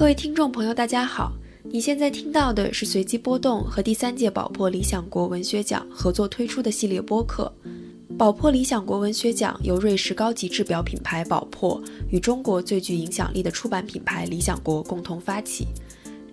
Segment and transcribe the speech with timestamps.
[0.00, 1.30] 各位听众朋友，大家好！
[1.62, 7.52] 你现在听到的是随机波动和第三届宝珀理想国文学奖合作推出的系列播客。
[8.16, 11.78] 宝珀理想国文学奖由瑞士高级制表品牌宝珀
[12.10, 15.66] 与中国最具影响力的出版品牌理想国共同发起，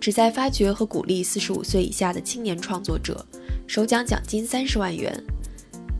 [0.00, 3.22] 旨在发掘和鼓励四十五岁以下的青年创作者，
[3.66, 5.22] 首奖奖金三十万元。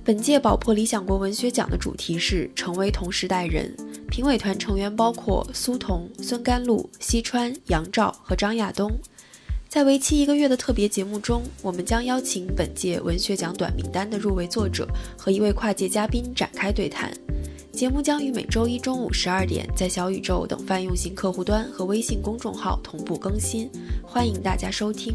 [0.03, 3.71] 本届宝珀理想国文学奖的主题是“成为同时代人”。
[4.11, 8.91] 评委团成员包括苏童、孙甘露、西川、杨照和张亚东。
[9.69, 17.13] 在为期一个月的特别节目中，我们将邀请本届文学奖短名单的入围作者和一位跨界嘉宾展开对谈。
[17.71, 23.71] 节目将于每周一中午十二点在小宇宙等泛用型客户端和微信公众号同步更新，
[24.03, 25.15] 欢迎大家收听。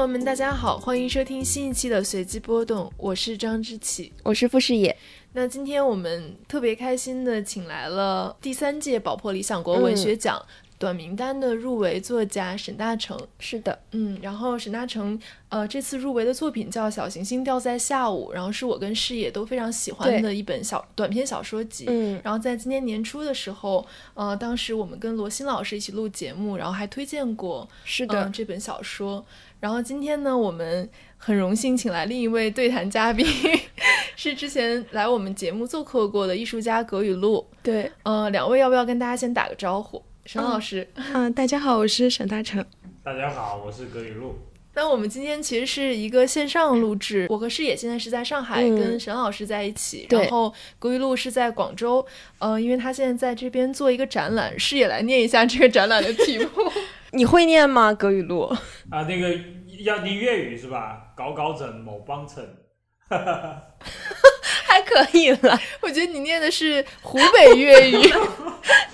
[0.00, 4.96] 朋友们，大家好，欢迎收听新一期的随机波动，我是张之启，我是傅视野。
[5.34, 10.42] 那今天我们特别开心的请来了第三届宝珀理想国文学奖。
[10.78, 21.84] 短名单的入围作家沈大成是的，嗯，然后沈大成，呃，这次入围的作品叫《小行星掉在下午》，然后是我跟视野都非常喜欢的一本小短篇小说集。
[21.86, 29.22] 嗯，然后在今年年初的时候，呃，当时我们跟罗欣老师一起录节目，然后还推荐过，是的，这本小说。
[29.60, 33.26] 然后今天呢，我们很荣幸请来另一位对谈嘉宾，
[34.16, 37.46] 是之前来我们节目做客过的艺术家葛雨露。
[37.62, 40.02] 对，呃，两位要不要跟大家先打个招呼？
[40.24, 42.64] 沈老师，嗯，大家好，我是沈大成。
[43.04, 44.34] 大家好，我是葛雨露。
[44.72, 52.06] 那我们今天其实是一个线上录制，我和视野现在是在上海跟沈老师在一起，然后葛雨露是在广州，
[52.38, 56.48] 呃，因为他现在在这边做一个展览，视野来念一下这个展览的题目。
[57.12, 58.42] 你会念吗，葛雨露？
[58.90, 59.36] 啊，那个
[59.84, 61.12] 要念粤语是吧？
[61.16, 62.56] 搞搞整某帮衬，
[63.10, 65.60] 还可以了。
[65.82, 68.00] 我觉得你念的是湖北粤语。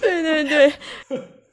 [0.00, 0.72] 对对对。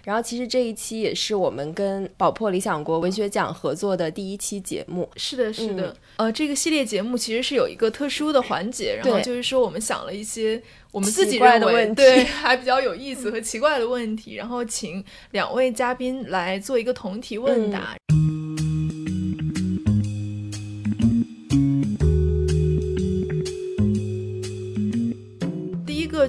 [0.03, 5.09] 然后其实这一期也是我们跟宝珀理想国文学奖合作的第一期节目。
[5.15, 5.95] 是的，是的。
[6.17, 10.61] 呃，这个系列节目其实是有一个特殊的环节，然后就是说我们想了一些
[10.91, 17.95] 我们自己认为对 还比较有意思和奇怪的问题，然后请两位嘉宾来做一个同题问答。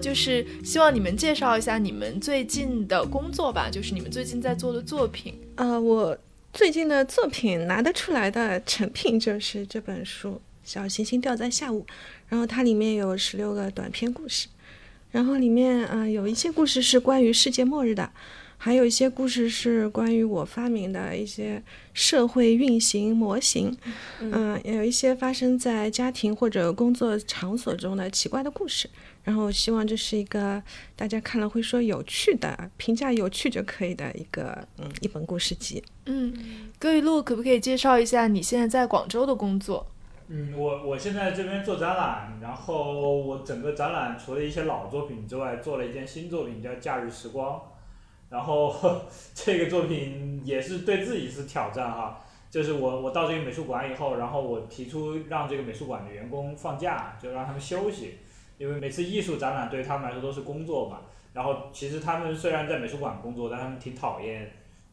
[0.05, 5.35] 就是希望你们介绍一下你们最近的工作吧，就是你们最近在做的作品。
[5.55, 6.15] 呃，我
[6.53, 10.33] 最近的作品拿得出来的成品就是这本书
[10.63, 11.81] 《小行星掉在下午》，
[12.29, 14.47] 然后它里面有十六个短篇故事，
[15.11, 18.11] 然后里面啊有一些故事是关于世界末日的。
[18.65, 23.77] 还有一些故事是关于我发明的一些社会运行模型，
[24.21, 28.89] 嗯，也有一些发生在家庭或者工作场所中的奇怪的故事。
[29.23, 30.63] 然后希望这是一个
[30.97, 35.85] 大家看了会说有趣的，评价有趣就可以的一个嗯一本故事集。
[36.07, 36.33] 嗯，
[36.79, 39.87] 葛雨露可不可以介绍一下你现在在广州的工作？
[40.29, 47.57] 嗯，我我现在这边做展览，然后我整个展览除了一些老作品之外，做了一件新作品叫《假日时光》。
[48.35, 48.75] 然后
[49.33, 58.19] 这个作品也是对自己是挑战哈，就是我我到这个美术馆以后，然后我提出让这个美术馆的员工放假，就让他们休息，
[58.59, 61.03] 因为每次艺术展览对他们来说都是工作嘛。
[61.33, 64.51] 然后其实他们虽然在美术馆工作，但他们挺讨厌，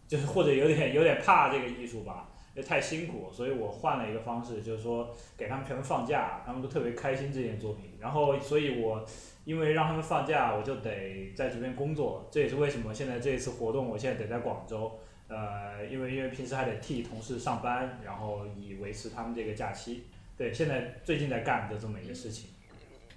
[0.07, 3.31] 就是或者有点有点怕这个艺术吧，因为太辛苦。
[3.33, 7.97] 所以我换了一个方式，就是说给他们全部放假，他们都特别开心这件作品。
[7.99, 9.03] 然后所以我。
[9.43, 14.99] 因为让他们放假，我就得在这边工作，这也是为什么现在这一次活动，我现在得在广州。
[15.27, 20.03] 呃，因为因为平时还得替同事上班，然后以维持他们这个假期。
[20.37, 22.49] 对，现在最近在干的这么一个事情。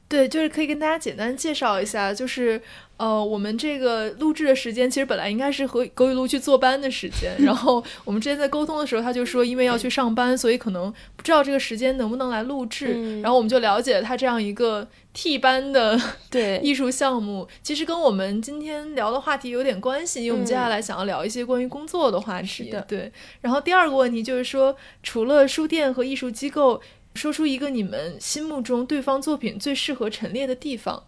[0.09, 2.61] 对，就是可以跟大家简单介绍一下，就是。
[2.97, 13.21] 呃，我们这个录制的时间其实本来应该是和葛雨露去坐班的时间， 然后我们之前在沟通的时候，他就说因为要去上班，所以可能不知道这个时间能不能来录制。
[13.21, 22.73] 然后我们就了解了他这样一个替班的对 艺术项目，其实跟我们今天聊的话题有点关系，因为我们接下来想要聊一些关于工作的话题。
[22.87, 23.11] 对。
[23.41, 26.81] 然后第二个问题就是说，除了书店和艺术机构，
[27.15, 31.03] 说出一个你们心目中对方作品最适合陈列的地方。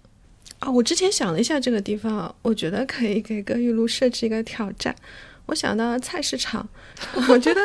[0.61, 4.95] 啊，我之前想了一下这个地方，我觉得可以给葛玉露设置一个挑战。
[5.47, 6.67] 我想到菜市场，
[7.29, 7.61] 我觉得，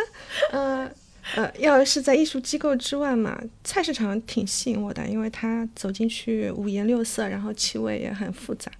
[0.51, 0.91] 呃
[1.35, 8.71] 呃，要是在艺术机构之外嘛，菜市场挺吸引我的，因为它走进去五颜六色，然后气味也很复杂。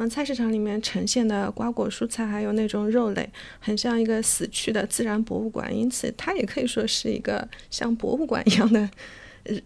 [0.00, 3.28] 嗯菜市场里面呈现的瓜果蔬菜，还有那种肉类，
[3.58, 8.88] 很像一个死去的自然博物馆，因此它也可以说是一个像博物馆一样的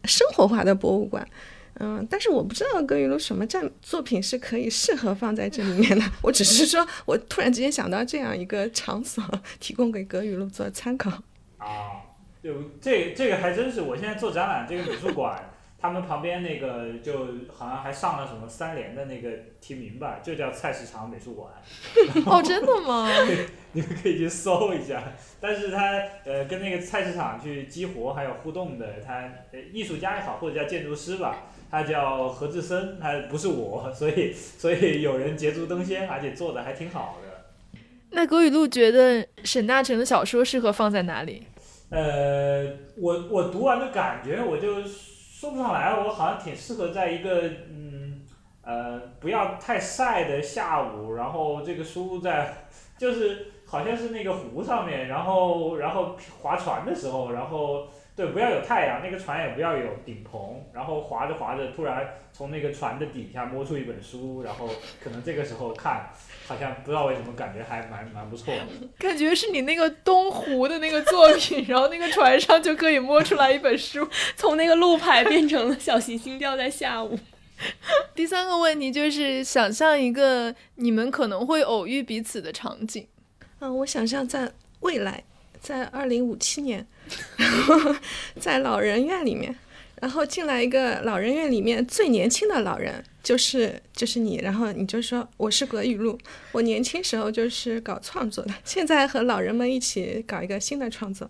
[0.04, 1.26] 生活化的博物馆。
[1.80, 6.04] 嗯，但是我不知道葛雨露什么战作品是可以适合放在这里面的。
[6.22, 9.22] 我只是说我突然之间想到这样一个场所，
[9.60, 11.10] 提供给葛雨露做参考。
[11.56, 11.66] 啊，
[12.42, 15.51] 就这这个还真是，我现在做展览，这个美术馆。
[15.82, 19.30] 他们旁边那个就好像还上了什么三联的那个
[19.60, 21.52] 提名吧，就叫菜市场美术馆。
[22.24, 23.08] 哦，真的吗？
[23.74, 25.02] 你们可以去搜一下。
[25.40, 29.28] 但是他呃跟那个菜市场去激活还有互动的，他
[29.72, 37.78] 艺术家也好或者叫建筑师吧，他叫何志森，他不是我，所以所以有人捷足登先，而且做的还挺好的。
[38.10, 41.42] 那葛雨露觉得沈大成的小说适合放在哪里？
[41.90, 44.76] 呃，我我读完的感觉我就。
[45.42, 48.22] 说不上来，我好像挺适合在一个嗯
[48.62, 52.54] 呃不要太晒的下午，然后这个书在
[52.96, 64.68] 就是好像是那个湖上面，然后然后划船的时候，然后对不要有太阳，那个船也不要有顶棚，然后划着划着，突然从那个船的底下摸出一本书，然后
[65.02, 66.08] 可能这个时候看。
[66.52, 68.60] 好像不知道为什么感觉还蛮蛮不错的，
[68.98, 74.06] 感觉是你那个东湖的那个作品，然后那个船上就可以摸出来一本书，
[74.36, 77.18] 从那个路牌变成了小行星掉在下午。
[78.14, 83.06] 第三个问题就是想象一个你们可能会偶遇彼此的场景。
[83.60, 85.24] 嗯，我想象在未来，
[85.60, 86.86] 在二零五七年，
[87.36, 87.94] 然后
[88.38, 89.56] 在老人院里面。
[90.00, 96.18] 然后进来一个老人院里面最年轻的老人，就是就是你，然后你就说我是葛雨露，
[96.52, 101.28] 我年轻时候就是搞创作的，现在和老人们一起搞一个新的创作。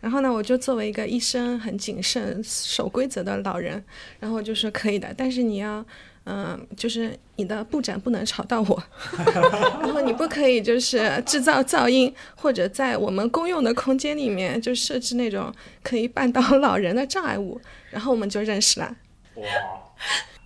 [0.00, 3.82] 然后呢，我就作为一个一生很谨慎、守规则的老人，
[4.20, 5.84] 然后就说可以的，但是你要。
[6.26, 8.82] 嗯，就是你的布展不能吵到我，
[9.82, 15.52] 然后你不可以就是制造噪音，或者在我们公用的空间里面就设置那种
[15.82, 17.60] 可以绊倒老人的障碍物，
[17.90, 18.96] 然后我们就认识了。
[19.34, 19.44] 哇，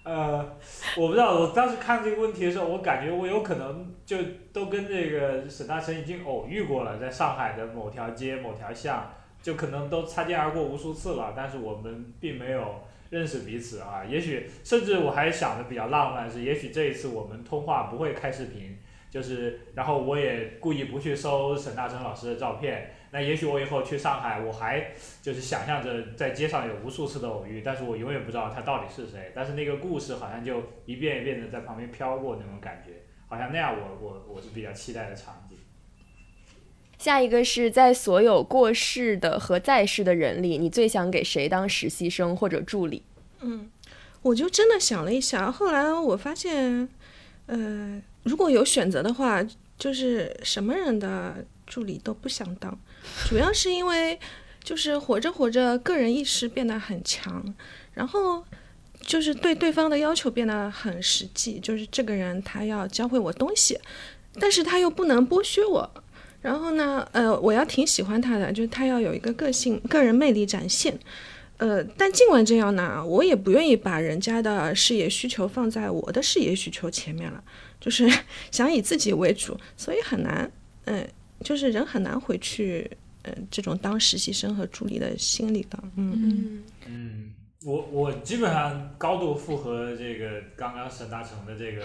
[0.08, 0.56] 呃，
[0.96, 4.16] 我不知道，我当时看这个问题的时候，我感觉我有可能就
[4.54, 9.12] 都跟这个沈大成已经偶遇过了，在上海的某条街、某条巷，
[9.42, 12.80] 就可能都擦肩而过无数次了，但是我们并没有。
[13.10, 18.76] 认识彼此啊，也许甚至我还想的比较浪漫是，也许这一次我们通话不会开视频，
[19.08, 35.56] 就是然后我也故意不去搜沈大成老师的照片，那也许我以后去上海，我还就是想象着在街上有无数次的偶遇，但是我永远不知道他到底是谁，但是那个故事好像就一遍一遍的在旁边飘过那种感觉，好像那样我我我是比较期待的场景。
[36.98, 43.02] 下一个是在所有过世的和在世的人里，你最想给谁当实习生或者助理？
[43.40, 43.70] 嗯，
[44.20, 46.88] 我就真的想了一下，后来我发现，
[47.46, 49.46] 呃，如果有选择的话，
[49.78, 52.76] 就是什么人的助理都不想当，
[53.28, 54.18] 主要是因为
[54.62, 57.54] 就是活着活着，个人意识变得很强，
[57.94, 58.44] 然后
[59.00, 63.78] 就是对对方的要求变得很实际，就是这个人他要教会我东西，
[64.38, 65.90] 但是他又不能剥削我。
[66.40, 70.96] 然后呢，呃，我要挺喜欢他的，就是他要有一个个性、个人魅力展现，
[71.56, 77.42] 呃，但尽管这样呢，我也不愿意把人家的事业需求放在我的事业需求前面了，
[77.80, 78.08] 就是
[78.52, 80.48] 想以自己为主，所以很难，
[80.84, 81.04] 嗯，
[81.42, 82.88] 就是人很难回去，
[83.50, 91.82] 这种当实习生和助理的心理的，嗯嗯，我我基本上高度符合这个刚刚沈大成的这个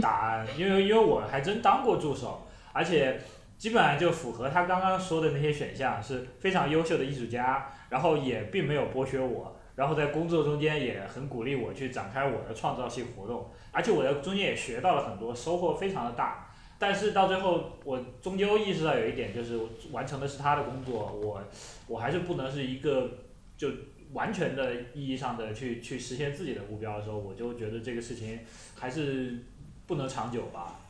[0.00, 3.20] 答案，因为因为我还真当过助手，而且。
[3.58, 16.51] 基本上就符合他刚刚说的那些选项，是非常优秀的艺术家，然后也并没有剥削我，然后在工作中间也很鼓励我去展开我的创造性活动，而且我在中间也学到了很多，收获非常的大。
[16.82, 19.56] 但是到最后，我终究意识到有一点，就是
[19.92, 21.40] 完成的是他的工作，我
[21.86, 23.18] 我还是不能是一个
[23.56, 23.68] 就
[24.14, 28.40] 完全的意义上的去去实现自己的目标的时候，我就觉得这个事情
[28.74, 29.38] 还是
[29.86, 30.80] 不能长久吧。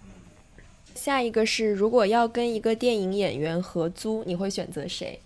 [0.95, 5.21] 下一个是，如果要跟一个电影演员合租，你会选择谁？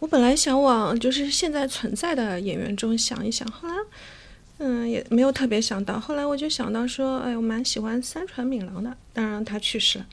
[0.00, 3.74] 我本来想往就是现在存在的演员中想一想，后来，
[4.58, 5.98] 嗯，也没有特别想到。
[5.98, 10.06] 后来我就想到说，哎，我蛮喜欢三船敏郎的，当然他去世了。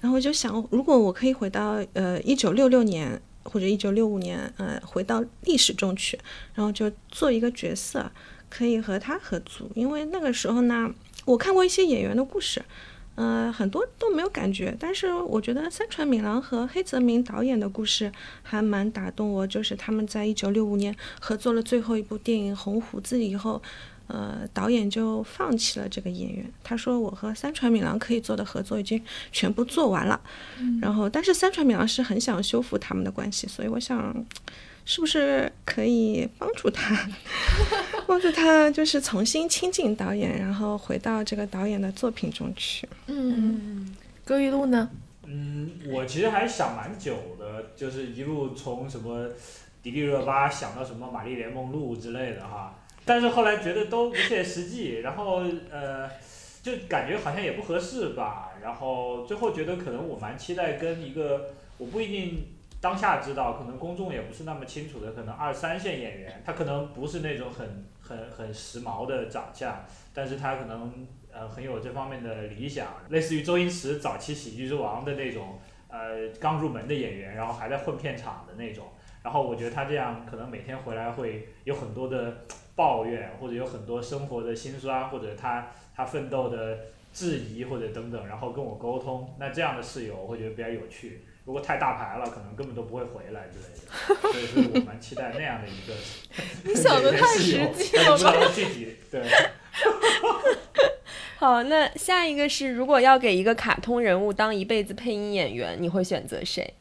[0.00, 6.18] 然后我就想，如果我可以回到呃一九六六年或者一九六五年，呃，回到历史中去，
[6.54, 8.10] 然后就做一个角色，
[8.50, 10.92] 可以和他合租，因为那个时候呢，
[11.24, 12.62] 我看过一些演员的故事。
[13.16, 18.10] 嗯，很多都没有感觉，但是我觉得三船敏郎和黑泽明导演的故事
[18.42, 19.46] 还蛮打动我。
[19.46, 23.62] 就是他们在一九六五年合作了最后一部电影《红胡子》以后，
[24.08, 26.44] 呃，导演就放弃了这个演员。
[26.64, 30.20] 他说：“我和三船敏郎可以做的合作已经全部做完了。”
[30.82, 34.12] 然后，但是三船敏郎是很想修复他们的关系，所以我想，
[34.84, 37.08] 是不是可以帮助他？
[38.06, 42.88] 帮助他就是重新亲近导演，然后回到这个导演的作品中去。
[43.06, 44.90] 嗯，葛雨露呢？
[45.26, 49.26] 嗯，我其实还想蛮久的，就是一路从什么
[49.82, 56.08] 迪丽热巴想到什么玛丽莲梦露之类的哈，但是后来觉得都不切实际，然后呃，
[56.62, 62.44] 就感觉好像也不合适吧，然后最后觉得可能我蛮期待跟一个我不一定
[62.84, 70.92] 当下知道，可能公众也不是那么清楚的，可能二三线演员，他可能不是那种很很很时髦的长相，但是他可能。
[71.36, 78.86] 呃，很有这方面的理想，类似于周星驰早期《喜剧之王》的那种，呃，刚入门的演员，然后还在混片场的那种。
[79.20, 82.44] 然后我觉得他这样可能每天回来会有很多的
[82.76, 86.78] 抱怨，或者有很多生活的辛酸，或者他他奋斗的
[87.12, 89.34] 质疑或者等等，然后跟我沟通。
[89.40, 91.22] 那这样的室友我会觉得比较有趣。
[91.44, 93.80] 如果太大牌了，可能根本都不会回来之类的。
[94.32, 95.92] 所以说我蛮期待那样的一个。
[96.64, 98.32] 你想的太实际了吧？
[98.54, 99.22] 具体对。
[101.36, 106.72] 好，那下一个是，如果要给一个卡通人物当一辈子配音演员，你会选择谁？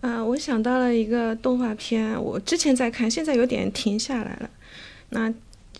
[0.00, 4.50] 嗯，我想到了一个动画片，我之前在看，现在有点停下来了。
[5.10, 5.32] 那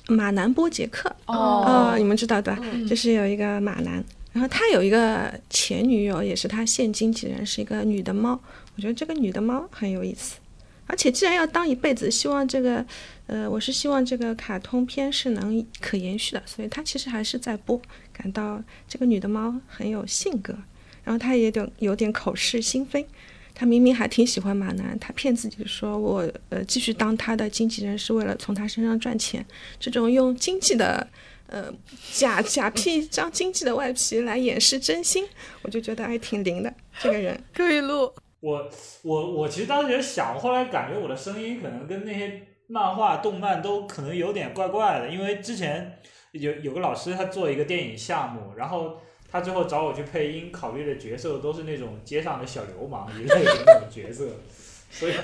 [0.07, 2.63] 马南波杰克哦，你们知道对吧？
[2.89, 8.39] 就是有一个马南，然后他有一个前女友，也是他现经纪人，是一个女的猫。
[8.77, 10.37] 我觉得这个女的猫很有意思。
[10.87, 12.85] 而且既然要当一辈子，希望这个，
[13.27, 17.81] 呃，我是希望这个卡通片是能可延续的，所以它其实还是在播。
[18.13, 20.57] 感到这个女的猫很有性格，
[21.05, 23.07] 然后她也有有点口是心非。
[23.55, 29.45] 她明明还挺喜欢马南，她骗自己说我呃继续当他的经纪人是为了从他身上赚钱。
[29.79, 31.07] 这种用经济的
[31.49, 31.73] 呃
[32.13, 35.27] 假假皮张经济的外皮来掩饰真心，
[35.63, 36.73] 我就觉得还挺灵的。
[37.01, 38.13] 这个人可以录。
[38.41, 38.71] 我
[39.03, 45.99] 我我其实当时也想，后来感觉我的声音可能跟那些漫画、动漫都可能有点怪怪的，因为之前
[46.33, 54.29] 有有个老师他做一个电影项目，然后他最后找我去配音，考虑的角色都是那种街上的小流氓一类的那种角色，
[54.91, 55.15] 所以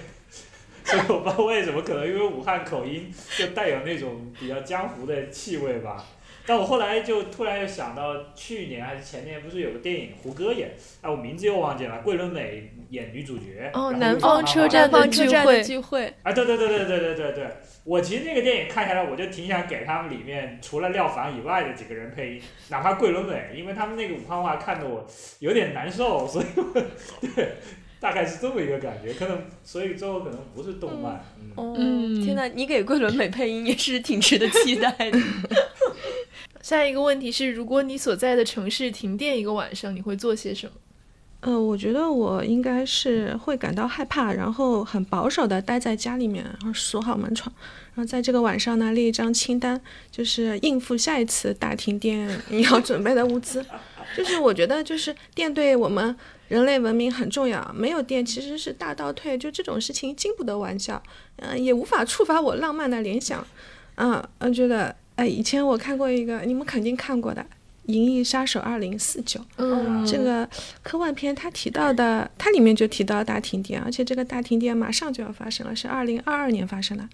[0.85, 6.05] 所以我不知道为什么，可能因为武汉口音就带有那种比较江湖的气味吧。
[6.47, 13.71] 但我后来就突然又想到，去年还是前年，不是有个电影胡歌演，哎，我名字又忘记了，桂纶镁演女主角。
[13.73, 15.62] 哦，南方车站的聚会。
[15.62, 16.12] 聚会。
[16.23, 17.47] 啊，对对对对对对对对，
[17.85, 25.07] 我其实那个电影看下来，我就挺想给他们里面除了廖凡以外的几个人配音，哪怕桂纶镁，因为他们那个武汉话看得我
[25.38, 26.45] 有点难受，所以
[27.35, 27.53] 对，
[28.01, 31.25] 大概是这么一个感觉，可能所以最后可能不是动漫。
[31.57, 35.19] 嗯，天哪，你给桂纶镁配音也是挺值得期待的。
[36.61, 40.73] 下一个问题是，如果你所在的城市停电一个晚上，你会做些什么？
[41.41, 47.55] 呃，我觉得我应该是会感到害怕，然后很保守的待在家里面，然后锁好门窗，
[47.95, 49.79] 然后在这个晚上呢列一张清单，
[50.11, 53.63] 就是应付下一次大停电你要准备的物资。
[54.17, 56.15] 就是我觉得，就是电对我们
[56.49, 61.03] 人类文明很重要，没有电其实是大倒退，就这种事情经不得玩笑，
[61.37, 63.47] 嗯，也无法触发我浪漫的联想，
[63.97, 64.95] 嗯，我觉得。
[65.17, 67.41] 哎，以前我看过一个，你们肯定看过的
[67.85, 69.39] 《银翼杀手二零四九》。
[69.59, 70.45] 嗯，这个
[70.83, 77.09] 科幻片它提到的，它里面就提到大停电，而且这个大停电马上就要发生了，是二零二二年发生的。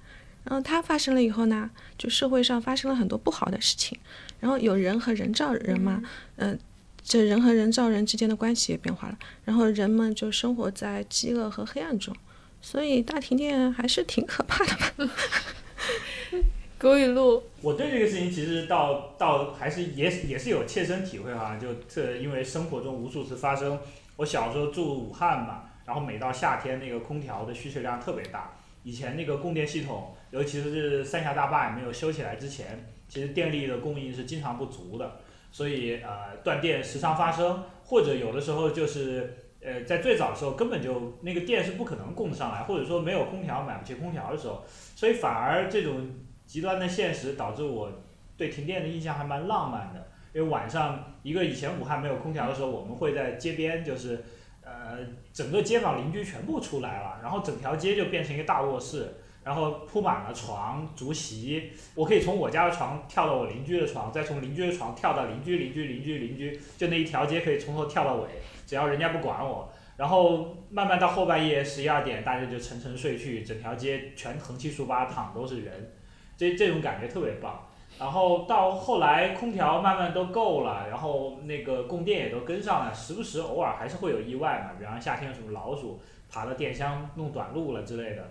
[0.45, 1.69] 然后它发生了以后呢，
[1.99, 3.99] 就社会上发生了很多不好的事情。
[4.39, 6.03] 然后有人和人造人嘛，
[6.37, 6.59] 嗯，
[7.03, 9.19] 这人和人造人之间的关系也变化了。
[9.45, 12.15] 然后人们就生活在饥饿和黑暗中，
[12.61, 15.13] 所以大停电还是挺可怕的嘛。
[16.79, 23.79] 葛雨露，我对这个事情其实到到还是也也是有切身体会哈，就这因为生活中无数次发生。
[24.17, 28.53] 我小时候住武汉嘛，然后每到夏天那个空调的需求量特别大。
[28.83, 44.65] 以前那个供电系统，尤其是三峡大坝也没有修起来之前，其实电力的供应是经常不足的，所以呃断电时常发生，或者有的时候就是呃在最早的时候根本就那个电是不可能供上来，或者说没有空调买不起空调的时候，
[44.97, 46.09] 所以反而这种。
[46.51, 48.03] 极端的现实导致我
[48.37, 54.25] 对停电的印象还蛮浪漫的，因为晚上一个以前武汉没有空调的时候，我们会在街边，就是
[54.65, 54.99] 呃
[55.33, 59.20] 整个街坊邻居全部出来了，然后整条街就变成一个大卧室，
[59.51, 68.29] 然后铺满了床、竹席，我可以从我家的床跳到我邻居的床，再从邻居的床跳到邻居、邻居、邻居、邻居，就那一条街可以从头跳到尾，
[68.65, 69.69] 只要人家不管我。
[69.97, 75.95] 然后慢慢到后半夜十一二点，大家就沉沉睡去，整条街全横七竖八躺都是人。
[76.37, 77.67] 这这种感觉特别棒，
[77.99, 88.31] 然后到后来空调慢慢都够了，然后那个供电也都跟上了，时不时偶尔还是会有意外嘛，比方夏天有什么老鼠爬到电箱弄短路了之类的，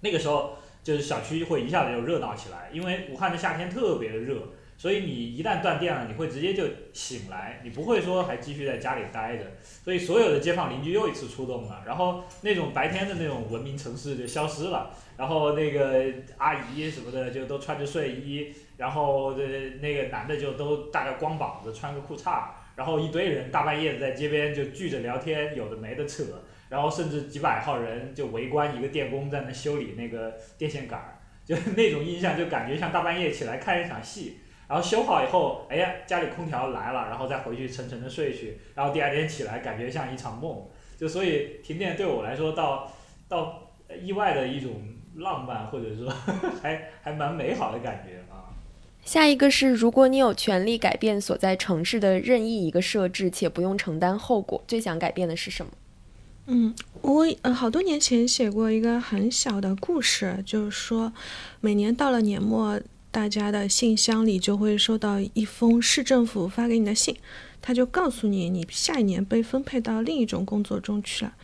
[0.00, 4.36] 那个时候就是小区会一下子就热闹起来，因为武汉的夏天特别的热，
[4.76, 9.44] 所以你一旦断电了，你会直接就醒来，你不会说还继续在家里待着，
[9.84, 16.04] 所以所有的街坊邻居又一次出动了，然后那种白天的那种文明城市就消失了，然后那个
[16.36, 19.42] 阿姨什么的就都穿着睡衣，然后这
[19.80, 22.44] 那个男的就都大概光膀子穿个裤衩，
[22.76, 26.22] 然后一堆人大半夜的在街边就聚着聊天，有的没的扯。
[26.68, 34.40] 然后甚至几百号人就围观一个电工在那修理那个电线杆儿，就那种印象，就感觉像大半夜起来看一场戏。
[34.68, 38.58] 然后修好以后，哎呀，家里空调来了，然后再回去沉沉的睡去。
[38.74, 40.66] 然后第二天起来，感觉像一场梦。
[40.98, 42.92] 就所以停电对我来说，到
[43.28, 43.70] 到
[44.02, 44.82] 意外的一种
[45.14, 46.06] 浪漫，或者说
[46.60, 48.52] 还还蛮美好的感觉啊。
[49.02, 55.72] 下一个是，如果你有权利改变所在城市的任意一个设置，且不用承担后果，最想改变的是什么？
[56.50, 61.12] 嗯，我呃好多年前写过一个很小的故事，就是说，
[61.60, 67.14] 每年到了年末，大家的信箱里就会收到一封市政府发给你的信，
[67.60, 71.34] 他就告诉你，你下一年被分配到另一种工作中去了。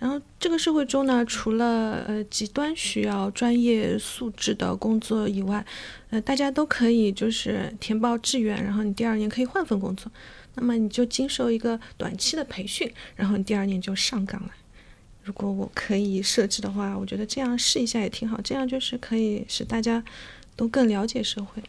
[0.00, 5.64] 然后这个社会中呢，除了呃极端需要专业素质的工作以外，
[6.10, 10.10] 呃大家都可以就是填报志愿，然后你第二年可以换份工作。
[10.60, 14.50] 那么你就经受一个短期的培训，然后你第二年就上岗了。
[15.22, 20.02] 如果我可以设置的话，我觉得这样试一下也挺好，这样就是可以使大家
[20.56, 21.62] 都更了解社会。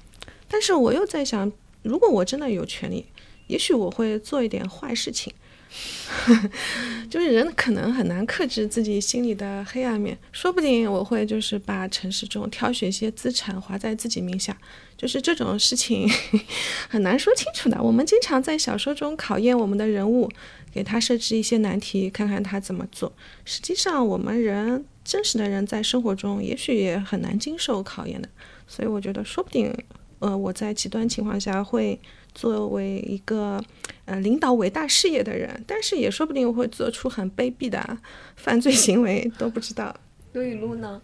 [0.47, 1.51] 但是我又在想，
[1.83, 3.05] 如果我真的有权利，
[3.47, 5.33] 也许我会做一点坏事情。
[7.09, 14.57] 就是人可能很难克制自己心里的黑暗面，说不定我会就是把城市中挑选一些资产划在自己名下，
[14.97, 16.09] 就是这种事情
[16.89, 17.81] 很难说清楚的。
[17.81, 20.27] 我们经常在小说中考验我们的人物，
[20.73, 23.13] 给他设置一些难题，看看他怎么做。
[23.45, 28.27] 实际上，我们人真实的人在生活中也许也很难经受考验的。
[28.67, 29.71] 所以我觉得，说不定，
[30.17, 31.99] 呃，我在极端情况下会。
[32.39, 33.61] 作为一个
[34.05, 37.97] 呃领导伟大事业的人，但是也说不定会做出很卑鄙的
[38.37, 39.93] 犯罪行为，都不知道。
[40.31, 41.01] 刘雨露呢？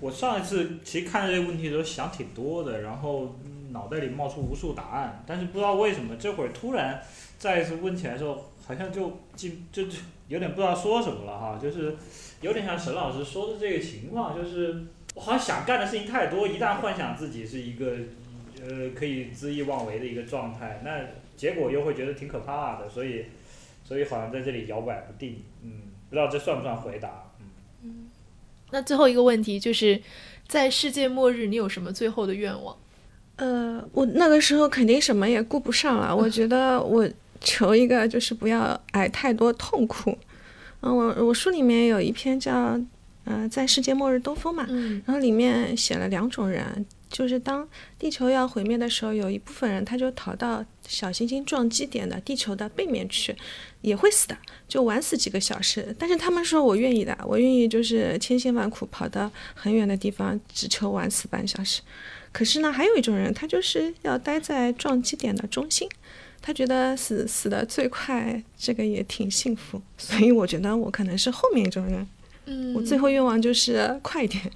[0.00, 3.34] 我上一次其实看这个问题的时候想挺多的，然后
[3.70, 7.00] 脑袋里冒出无数答案，但是不知道为什么这会儿突然
[7.38, 9.96] 再一次问起来的时候，好像就进就就
[10.28, 11.96] 有点不知道说什么了哈，就是
[12.42, 14.84] 有点像沈老师说的这个情况，就是
[15.14, 17.96] 我好像想干的事情太多，一旦幻想自己是一个。
[18.68, 21.00] 呃，可以恣意妄为的一个状态，那
[21.36, 23.26] 结果又会觉得挺可怕的，所以，
[23.84, 25.70] 所以好像在这里摇摆不定，嗯，
[26.10, 27.46] 不知道这算不算回答，嗯。
[27.84, 28.10] 嗯，
[28.72, 30.02] 那最后一个问题就是，
[30.48, 32.76] 在世界末日，你有什么最后的愿望？
[33.36, 37.08] 呃，我那个时候肯定什么也顾不上了，我觉得 我
[37.40, 40.18] 求一个就是不要挨太多痛苦。
[40.80, 42.80] 嗯，我我书里面有一篇叫
[43.24, 44.66] 呃在世界末日兜风嘛，
[45.04, 46.84] 然后里面写了两种人。
[47.08, 47.66] 就是当
[47.98, 53.34] 地球要毁灭的时候，有一部分人他就逃到小行星撞击点的地球的背面去，
[53.80, 54.36] 也会死的，
[54.68, 55.94] 就晚死几个小时。
[55.98, 61.80] 但是他们说我愿意的，我愿意就是千辛万苦跑到很远的地方，只求晚死半小时。
[62.32, 65.88] 可是呢，还有一种人，他就是要待在撞击点的中心，
[66.42, 69.80] 他觉得死死的最快，这个也挺幸福。
[69.96, 72.06] 所以我觉得我可能是后面一种人。
[72.44, 74.52] 嗯，我最后愿望就是快一点。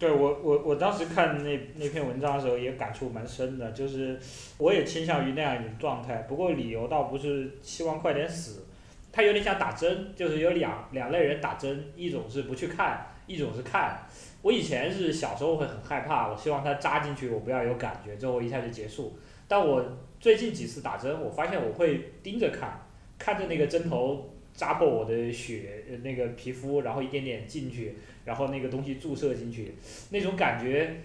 [0.00, 4.18] 对我我我当时看那那篇文章的时候也感触蛮深的，就是
[4.56, 8.64] 我也倾向于那样一种状态，不过理由倒不是希望快点死，
[9.12, 14.08] 它有点像打针，就是有两两类人打针，一种是不去看，一种是看。
[14.40, 19.18] 我以前是小时候会很害怕，我希望它扎进去我不要有感觉，之后一下就结束。
[19.46, 19.84] 但我
[20.18, 22.80] 最近几次打针，我发现我会盯着看，
[23.18, 27.96] 看着那个针头扎破我的血那个皮肤，然后一点点进去。
[28.24, 29.74] 然后那个东西注射进去，
[30.10, 31.00] 那种感觉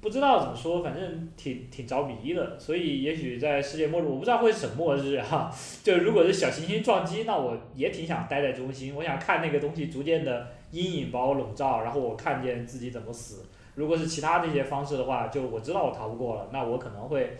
[0.00, 2.58] 不知道怎么说，反正挺挺着迷的。
[2.58, 5.52] 所以也许在世界末日，我不知道会是什么末日哈。
[5.84, 13.44] 就如果是小行星撞击，那我也挺想待在中心，我想看那个东西逐渐的阴影把我笼罩，然后我看见自己怎么死。
[13.74, 17.38] 如果是其他那些方式的话，就我知道我逃不过了，那我可能会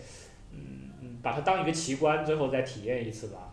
[0.52, 3.51] 嗯嗯把它当一个奇观，最后再体验一次吧。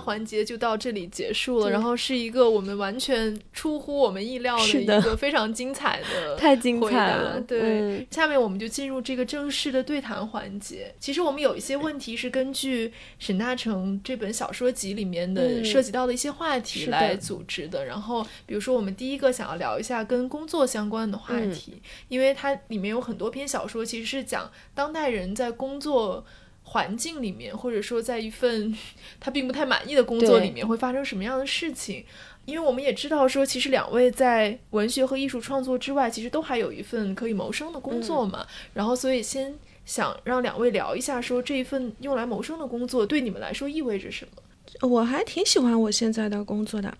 [0.00, 7.40] 环节就到这里结束了，然后是一个我们完全出乎我们意料的一个非常精彩的， 太精彩了。
[7.40, 10.94] 对，下面我们就进入这个正式的对谈环节。
[11.00, 17.84] 其实我们有一些问题是根据沈大成这本小说集里面的涉及到的一些话题来组织的。
[17.84, 26.24] 然后，比如说我们第一个想要聊一下跟工作相关的话题，因为它里面有很多篇小说其实是讲当代人在工作。
[26.68, 28.76] 环境里面，或者说在一份
[29.20, 32.04] 他并不太满意的工作里面，会发生什么样的事情？
[32.44, 38.46] 因为我们也知道说，其实两位在文学和艺术创作之外，其实都还有一份可以谋生的工作嘛。
[38.74, 44.88] 然后，所以先想让两位聊一下，说这一份用来谋生的工作对你们来说意味着什么？
[44.88, 46.92] 我还挺喜欢我现在的工作的。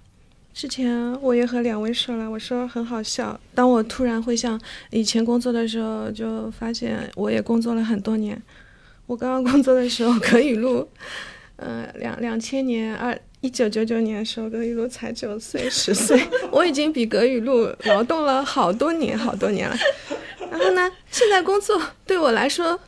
[0.52, 3.38] 之前我也和两位说了，我说很好笑。
[3.54, 8.40] 当我突然回想以前工作的时候，就发现我也工作了很多年。
[9.06, 10.88] 我刚刚工作的时候，葛雨露，
[11.56, 13.18] 呃，两两千年二。
[13.42, 19.76] 一九九九年的时候，葛雨露才九岁十岁，我已经比葛雨露劳动了好多年好多年了。
[20.50, 22.80] 然后呢，现在工作对我来说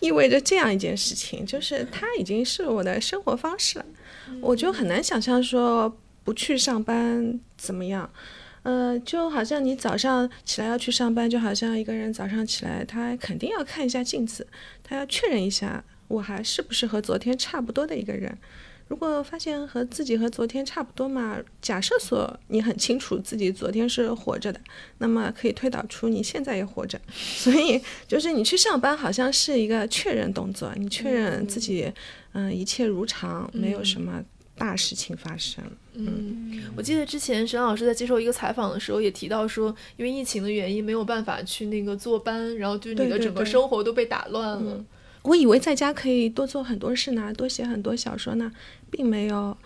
[0.00, 3.84] 意味着这样一件事情，就是它已经是我的生活方式了。
[4.40, 8.10] 我就很难想象说不去上班怎么样。
[8.62, 14.46] 呃，就好像你早上起来要去上班，就好像一个人早上起来，他肯定要看一下镜子，
[14.82, 18.36] 他要确认一下我还是不是和昨天差不多的一个人。
[18.88, 24.60] 如果发现和自己和昨天差不多嘛，假设说你很清楚自己昨天是活着的，
[24.98, 27.00] 那么可以推导出你现在也活着。
[27.14, 31.92] 所以就是你去上班好像是一个确认动作，你确认自己
[32.32, 34.20] 嗯一切如常，没有什么
[34.60, 35.64] 大事情发生。
[35.94, 44.84] 嗯，我记得之前沈老师在接受一个采访的时候也提到说，因为疫情的原因没有办法去那个坐班，然后就你的整个生活都被打乱了。
[45.22, 48.52] 我以为在家可以多做很多事呢，多写很多小说呢，
[48.90, 49.56] 并没有，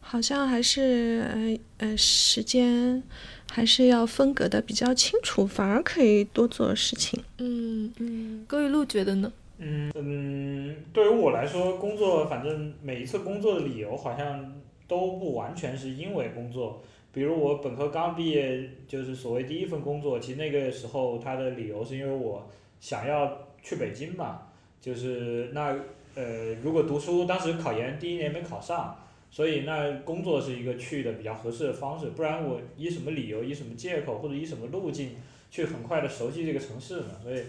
[0.00, 3.02] 好像还是呃呃时间
[3.50, 7.22] 还是要分隔的比较清楚，反而可以多做事情。
[7.36, 9.30] 嗯嗯，葛雨露觉得呢？
[9.62, 14.54] 嗯嗯，对于我来说，工作反正每一次工作的理由好像
[14.88, 16.82] 都不完全是因为工作。
[17.12, 22.48] 比如我本科刚毕业，就是所谓第一份工作，其实那个时候他的理由是因为我
[22.80, 24.42] 想要去北京嘛。
[24.80, 25.76] 就是那
[26.14, 28.96] 呃，如果读书当时考研第一年没考上，
[29.30, 35.10] 所以那工作是一个去的比较合适的方式，不然我以什么理由、以什么借口或者以什么路径
[35.50, 37.08] 去很快的熟悉这个城市呢？
[37.22, 37.42] 所以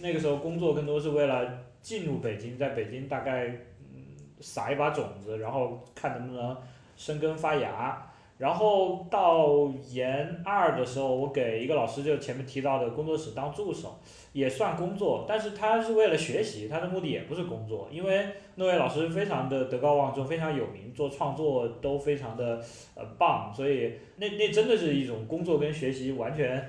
[0.00, 3.46] 那个时候工作更多是为了进入北京，在北京大概
[3.92, 6.56] 嗯撒一把种子，然后看能不能
[6.96, 8.04] 生根发芽。
[8.38, 13.98] 然后到研二的时候，我给一个老师，就前面提到的工作室当助手，
[14.32, 22.62] 也算工作，但是他是为了学习，他的目的也不是工作，因为那位老师非常的德高望重，非常有名，做创作都非常的
[22.94, 26.64] 呃棒，所以那那真的是一种工作跟学习完全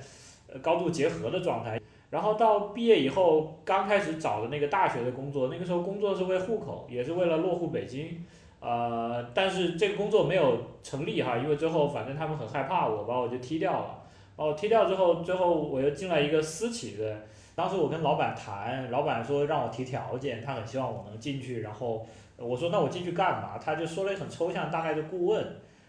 [0.52, 1.80] 呃高度结合的状态。
[2.10, 8.24] 然后到毕业以后，刚开始找的那个大学的工作，那个时候工作是为户口，也是为了落户北京。
[8.58, 14.02] 呃，但是这个工作没有成立哈，因为最后反正他们很害怕我，把我就踢掉了。
[14.36, 17.16] 把我踢掉之后，最后我又进了一个私企的。
[17.54, 21.60] 当时我跟老板谈，老板说让我提条件，他很希望我能进去。
[21.60, 23.56] 然后我说那我进去干嘛？
[23.58, 25.46] 他就说了一很抽象，大概的顾问。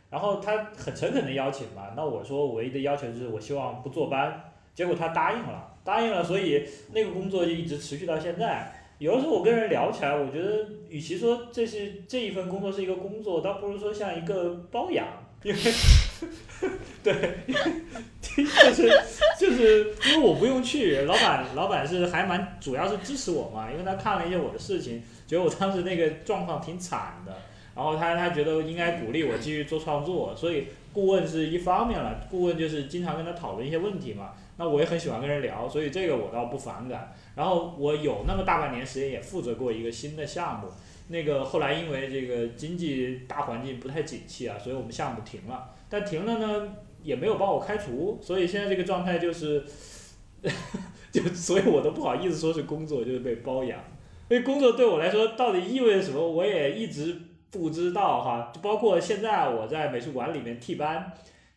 [0.09, 4.43] 然后他很诚恳的邀请嘛，那我说唯一的要求就是我希望不坐班。
[4.73, 6.63] 结果他答应了，答应了，所以
[6.93, 8.73] 那个工作就一直持续到现在。
[8.99, 15.07] 有的时候我跟人聊起来，我觉得与其说这是这一份工作是一个工作，倒不如说像一个包养，
[15.41, 15.59] 因 为
[17.03, 17.13] 对，
[18.21, 18.91] 就是
[19.39, 27.35] 就是因为我不用去，老板老板是还蛮主要是支持我嘛，因为他看了一些我的事情，觉得我当时那个状况挺惨的，
[27.75, 37.11] 然后他他觉得应该鼓励我继续做创作，所以顾问是一方面了，顾问就是经常跟他讨论一些问题嘛，那我也很喜欢跟人聊，所以这个我倒不反感。
[37.35, 40.67] 然后我有那么大半年时间也负责过一个新的项目，
[41.07, 45.67] 那个后来因为这个经济大环境不太景气啊，所以我们项目停了。
[45.89, 49.65] 但停了呢，也没有把我开除，所以现在这个状态就是，
[51.11, 53.79] 就所以我都不好意思说是工作，就是被包养。
[54.29, 57.17] 因为工作对我来说到底意味着什么，我也一直
[57.49, 58.51] 不知道哈。
[58.53, 61.11] 就包括现在我在美术馆里面替班。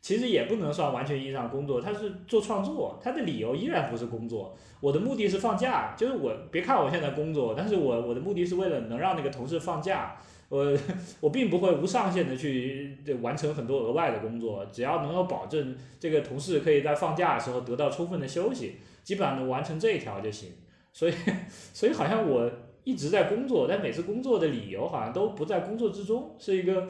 [0.04, 4.54] 其实也不能算完全意义上工作，他是做创作，他的理由依然不是工作。
[4.78, 10.14] 我的目的是放假，就是我别看我现在工作，但是我我的目的是为了能让那个同事放假。
[10.50, 10.76] 我
[11.20, 20.50] 我并不会无上限的去完成很多额外的工作，只要能够保证这个同事可以在放假的时候得到充分的休息，基本上能完成这一条就行。
[20.92, 21.14] 所以
[21.72, 22.50] 所以好像我
[22.84, 26.86] 一直在工作，但每次工作的理由好像都不在工作之中，是一个。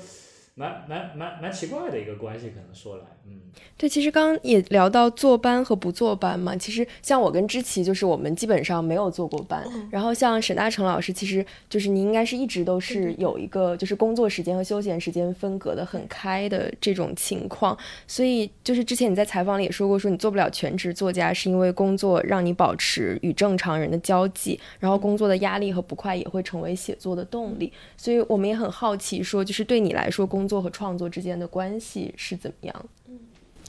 [0.55, 3.41] 蛮蛮蛮蛮奇怪的一个关系，可能说来，嗯。
[3.77, 6.57] 对，其实刚刚也聊到坐班和不坐班嘛。
[6.57, 9.65] 其实像我跟知琪，就是我们基本上没有坐过班。
[9.91, 17.77] 然后像沈大成老师，其实就是你应该是一直都是有一个就是工作时间和休闲时间分隔的很开的这种情况。
[18.07, 27.73] 所以就是之前你在采访里也说过，说你做不了全职作家，是因为工作让你保持与正常人的交际，然后工作的压力和不快也会成为写作的动力。
[27.97, 32.87] 所以我们也很好奇，说就是对你来说，工作和创作之间的关系是怎么样？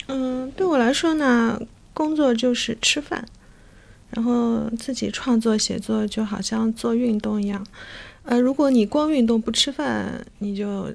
[0.07, 1.59] 嗯，对我来说呢，
[1.93, 3.25] 工作就是吃饭，
[4.11, 7.65] 然后自己创作写作就好像做运动一样。
[8.23, 10.93] 呃，如果你光运动不吃饭，你就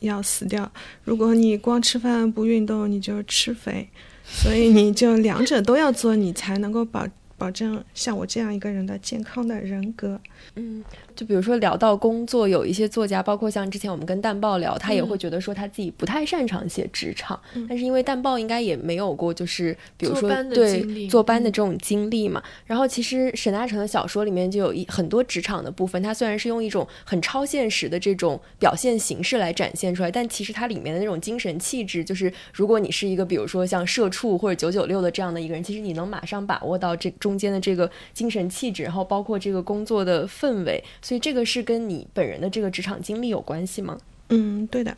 [0.00, 0.64] 要死掉；
[1.04, 3.88] 如果你光吃饭不运动，你就吃肥。
[4.24, 7.04] 所以你就两者都要做，你才能够保
[7.36, 10.20] 保证像我这样一个人的健康的人格。
[10.54, 10.84] 嗯。
[11.14, 22.42] 就比如说聊到工作，有一些作家，包括像之前我们跟淡豹聊，他也会觉得说他自己不太擅长写职场，但是因为淡豹应该也没有过，就是比如说对坐班的这种经历嘛。
[22.66, 40.82] 然后其实沈大成的小说里面就有一很多职场的部分，他虽然是用一种很超现实的这种表现形式来展现出来，但其实它里面的那种精神气质，就是如果你是一个比如说像社畜或者九九六的这样的一个人，其实你能马上把握到这中间的这个精神气质，然后包括这个工作的氛围。
[41.10, 43.98] 所以这个是跟你本人的这个职场经历有关系吗？
[44.28, 44.96] 嗯，对的。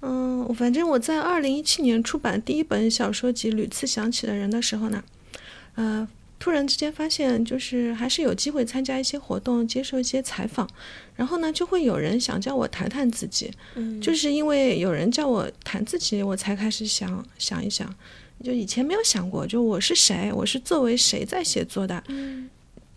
[0.00, 5.04] 嗯，反正我在二零一七年出版第一本小说集《屡次想起的人》的时候呢，
[5.76, 6.08] 呃，
[6.40, 10.68] 突然之间发现，就是还是有机会参加一些活动，接受一些采访，
[11.14, 13.48] 然后呢，就会有人想叫我谈谈自己。
[13.76, 17.88] 嗯，就是因为有人叫我谈自己，我才开始想想一想，
[18.42, 22.02] 就以前没有想过，就我是谁，我是作为谁在写作的。
[22.08, 22.50] 嗯，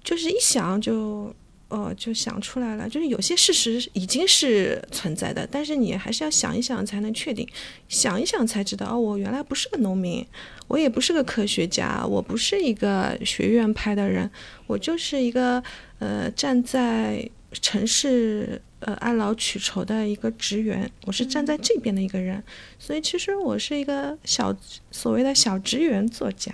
[0.04, 1.32] 就是一想就。
[1.70, 7.48] 哦，就想出来了，就是有些事实已经是存在的，但是你还是要想一想才能确定，
[7.88, 10.26] 想一想才知道哦，我原来不是个农民，
[10.68, 14.28] 我也不是个科学家，我不是一个学院派的人，
[14.66, 15.64] 我就是一个
[16.00, 22.44] 呃站在城市呃安劳取酬的一个职员，我是站在这边的一个人，
[22.80, 24.56] 所以其实我是一个小
[24.90, 26.52] 所谓的小职员作家，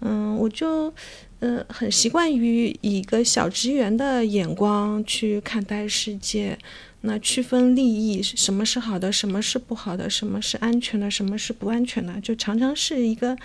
[0.00, 0.92] 嗯，我就。
[1.40, 6.58] 呃，很习惯于以一个小职员的眼光去看待世界，
[7.02, 13.36] 那区分利益，什么是好的，什么是不好的，什么是安全的，什么是不安全的，就常常是一个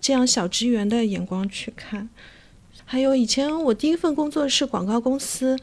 [0.00, 2.08] 这样小职员的眼光去看。
[2.84, 5.56] 还有以前我第一份工作是广告公司。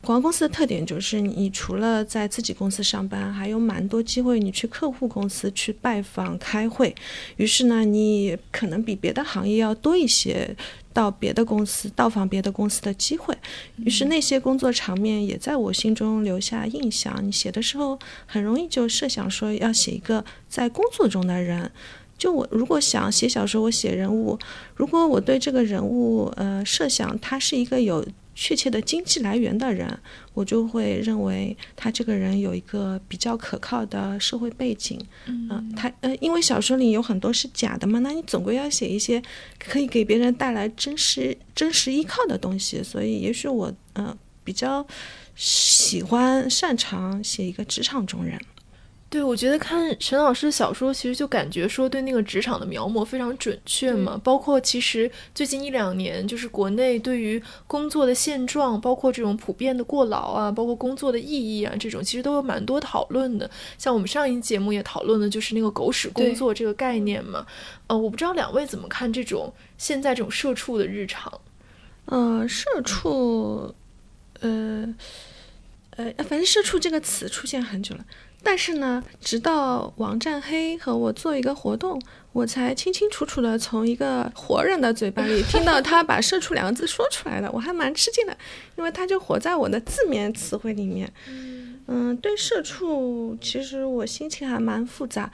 [0.00, 6.94] 广告公司的特点就是，你除了在自己公司上班，还有蛮多机会你去客户公司去拜访、开会。
[7.36, 10.56] 于是呢，你可能比别的行业要多一些
[10.98, 13.32] 到别的公司到访别的公司的机会。
[13.76, 17.24] 于是那些工作场面也在我心中留下印象。
[17.24, 21.70] 你写的时候很容易就设想说要写一个在工作中的人。
[22.16, 24.36] 就我如果想写小说，我写人物，
[24.74, 28.04] 如果我对这个人物呃设想他是一个有。
[28.40, 29.98] 确切的经济来源的人，
[30.32, 34.96] 我就会认为他这个人有一个比较可靠的社会背景。
[35.26, 39.20] 嗯，他呃，因为小说里有很多是假的嘛，那你总归要写一些
[39.58, 42.80] 可以给别人带来真实、真实依靠的东西。
[42.80, 44.86] 所以，也许我呃比较
[45.34, 48.40] 喜欢、擅长写一个职场中人。
[49.10, 54.20] 对，我觉得看沈老师的小说，其实就感觉说对那个职场的描摹非常准确嘛。
[54.22, 63.50] 包括其实最近一两年，就是国内对于工作的现状，包括这种普遍的过劳啊，包括工作的意义啊，这种其实都有蛮多讨论的。
[63.78, 67.46] 像我们上一节目也讨论的就是那个“狗屎工作”这个概念嘛。
[67.86, 71.40] 呃，我不知道两位怎么看这种现在这种社畜的日常？
[72.04, 73.74] 呃，社畜，
[74.40, 74.94] 呃，
[75.96, 78.04] 呃，反正“社畜”这个词出现很久了。
[78.42, 82.00] 但是呢，直到王占黑和我做一个活动，
[82.32, 88.36] 我才清清楚楚的从一个活人的嘴巴里听到他把“社畜”两个字说出来了，我还蛮吃惊的，
[88.76, 91.12] 因为他就活在我的字面词汇里面。
[91.88, 95.30] 嗯，对“社畜”，其实我心情还蛮复杂。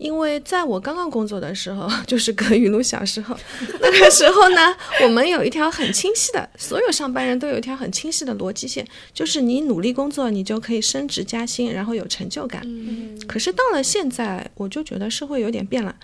[0.00, 3.36] 因为在我刚刚工作的时候， 就是葛雨露小时候，
[3.82, 12.62] 那个时候呢，我们有一条很清晰的，所有上班人都有一条很清晰的逻辑线，就是你努力工作，你就可以升职加薪，然后有成就感。
[12.64, 13.20] 嗯。
[13.28, 15.94] 可是到了现在，我就觉得社会有点变了，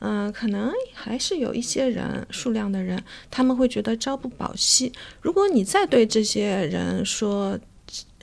[0.00, 4.92] 嗯，可能还是有一些人数量的人，他们会觉得朝不保夕。
[5.20, 7.56] 如果你再对这些人说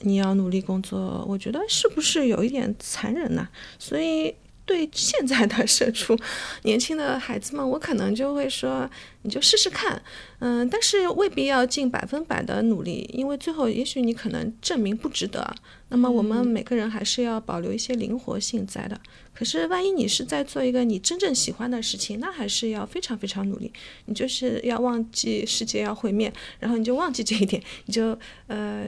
[0.02, 3.48] 你要努力工作，我觉得是不是有一点残忍呢？
[3.80, 4.36] 所以。
[4.72, 6.18] 对现在的社畜、
[6.64, 8.90] 年轻的孩子们，我可能就会说，
[9.24, 10.02] 你就试试看，
[10.40, 15.54] 嗯，但是未必要尽百分百的努力，因为最后也许你可能证明不值得。
[15.90, 18.98] 那么我们每个人还是要保留一些灵活性在的。
[19.34, 23.74] 可是万一你是在做一个你真正喜欢的事情，那还是要非常非常努力。
[24.06, 28.86] 你就是要忘记世界要毁灭，然后你就忘记这一点，你就呃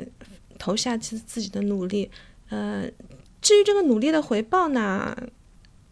[0.57, 2.09] 投下自自己的努力，
[2.47, 2.89] 呃。
[3.41, 5.13] 至于这个努力的回报呢，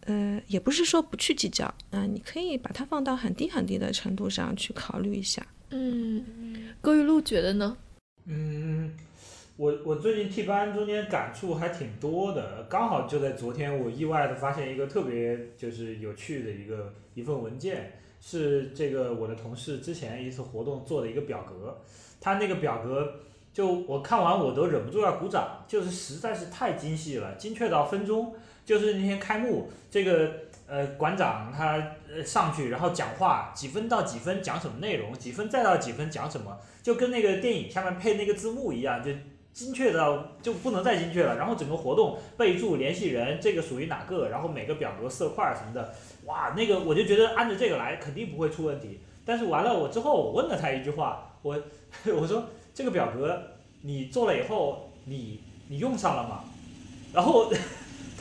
[0.06, 5.46] 呃，也不是说不去计较啊，你可以把它放到很低很低的程度上去考虑一下。
[5.70, 7.78] 嗯，葛雨露觉得呢？
[8.26, 8.94] 嗯，
[9.58, 21.82] 我我最近替班中间感触还挺多的，刚好就在昨天，我意外的发现一个特别就是有趣的一个一份文件，是这个我的同事之前一次活动做的一个表格，
[22.20, 23.14] 他那个表格。
[23.54, 28.34] 就我看完我都忍不住要鼓掌，就是实在是太精细了，精确到分钟。
[28.65, 30.32] 就是那天开幕，这个
[30.67, 31.76] 呃馆长他
[32.10, 39.12] 呃上去然后讲话，几分到几分讲什么内容，几分再到几分讲什么，就跟那个电影下面配那个字幕一样，就
[39.54, 41.38] 精确到就不能再精确了。
[41.38, 45.93] 然后整个活动备注联系人，这个属于哪个，然后每个表格色块什么的，
[46.26, 49.00] 哇，那个我就觉得按照这个来肯定不会出问题。
[49.26, 51.62] 但是完了我之后我问了他一句话，我
[52.15, 52.47] 我说。
[52.74, 53.38] 这个表格
[53.82, 56.45] 你做了以后，你你用上了吗？
[57.13, 57.52] 然后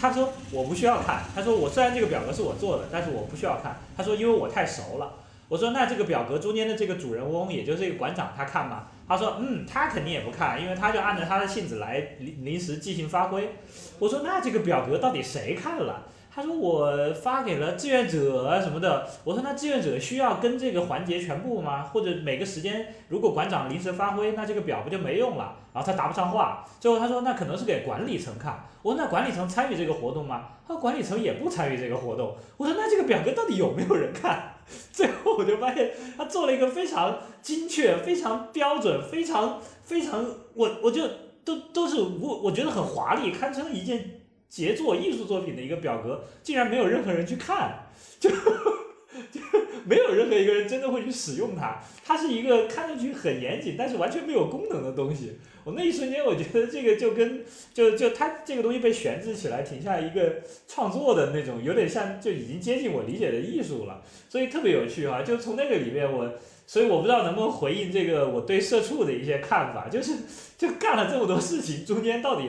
[0.00, 1.24] 他说我不需要看。
[1.34, 3.76] 他说我虽然这个表格是我做的，但是我不需要看。
[3.96, 5.14] 他说因为我太熟了。
[5.48, 8.86] 我说那这个表格中间的这个主人翁，也就是这个馆长，他看吗？
[9.08, 13.56] 他说嗯，他肯定也不看，因为他就按照他的性子来临临时即兴发挥。
[13.98, 16.04] 我说那这个表格到底谁看了？
[16.40, 21.82] 他说我发给了志愿者啊什么的，我说那志愿者需要跟这个环节全部吗？
[21.82, 25.54] 或者每个时间如果馆长临时发挥，那这个表不就没用了？
[25.74, 28.64] 然后他答不上话，最后他说那可能是给管理层看。
[28.80, 30.48] 我说那管理层参与这个活动吗？
[30.66, 32.34] 他说管理层也不参与这个活动。
[32.56, 34.54] 我说那这个表格到底有没有人看？
[34.90, 40.24] 最后我就发现他做了一个非常精确、非常标准、非常非常
[40.54, 41.02] 我我就
[41.44, 44.19] 都都是我我觉得很华丽，堪称一件。
[44.50, 47.86] 杰作艺术作品的一个表格，竟然没有任何人去看，
[48.18, 49.40] 就就
[49.86, 51.80] 没有任何一个人真的会去使用它。
[52.04, 55.38] 它是一个看上去很严谨，但是完全没有功能的东西。
[55.62, 64.02] 我那一瞬间，我觉得这个就跟就就它这个东西被悬置起来，挺像一个创作的那种，有点像就已经接近我理解的艺术了。
[64.28, 66.32] 所以特别有趣哈，就从那个里面我，
[66.66, 70.12] 所以我不知道能不能回应这个我对社畜的一些看法，就是
[70.56, 72.48] 就干了这么多事情，中间到底。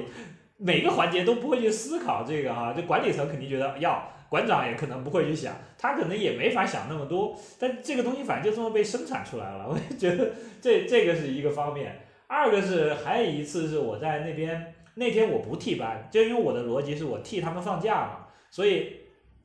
[0.63, 7.35] 每个环节都不会去思考这个哈，就管理层肯定觉得要，馆长也可能不会去想，他可能也没法想那么多。
[7.59, 12.01] 但这个东西反正就这么被生产出来了，我就觉得这这个是一个方面。
[12.27, 19.01] 二个是还有一次是我在那边那天我不替班，就因为我的逻辑是我替他们放假嘛，所以。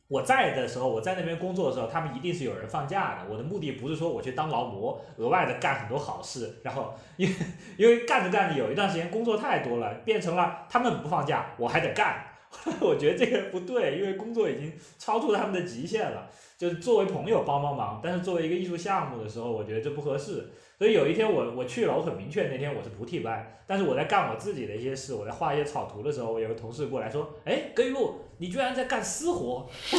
[0.08, 3.30] 我在的时候，我在那边工作的时候，他们一定是有人放假的。
[3.30, 6.60] 我的目的不是说我去当劳模，额外的干很多好事。
[6.62, 7.34] 然后，因为
[7.76, 12.24] 因为干着干着，有一段时间工作太多了，变成了他们不放假，我还得干。
[12.80, 16.30] 我觉得这个不对，因为工作已经超出他们的极限了。
[16.56, 20.48] 就是作为朋友帮帮忙，但是作为一个艺术项目的时候，我觉得这不合适。
[20.78, 29.68] 所以有一天我我去了，我很明确那天我是不替班，但是我在干我自己的一些事，我在画一些草图的时候，我有个同事过来说：“哎，葛一路，你居然在干私活，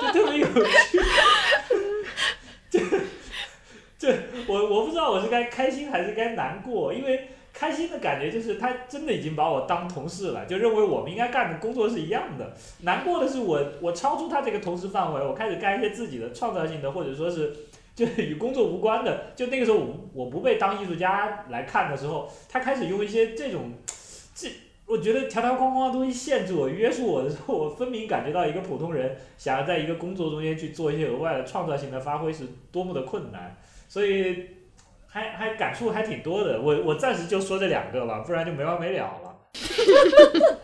[0.00, 1.00] 就特别有趣。”
[2.70, 2.80] 这
[3.98, 12.56] 这我我不知道我是该开心还是该难过，因为开心的感觉就是他真的已经把我当同事了，就认为我们应该干的工作是一样的。
[12.82, 17.54] 难过的是我我超出他这个同事范围，我开始干一些自己的创造性的或者说是。
[17.92, 23.72] 就是与工作无关的，就那个时候我我不被当艺术家来看的时候，他开始用一些这种，
[24.34, 24.48] 这
[24.90, 33.56] 我觉得条条框框的东西限制我、约束我的时候，我分明感觉到一个普通人想要在一个工作中间去做一些额外的创造性的发挥是多么的困难，
[33.88, 34.48] 所以
[35.06, 36.60] 还 还感触还挺多的。
[36.60, 39.36] 我我暂时就说这两个吧，不然就没完没了了。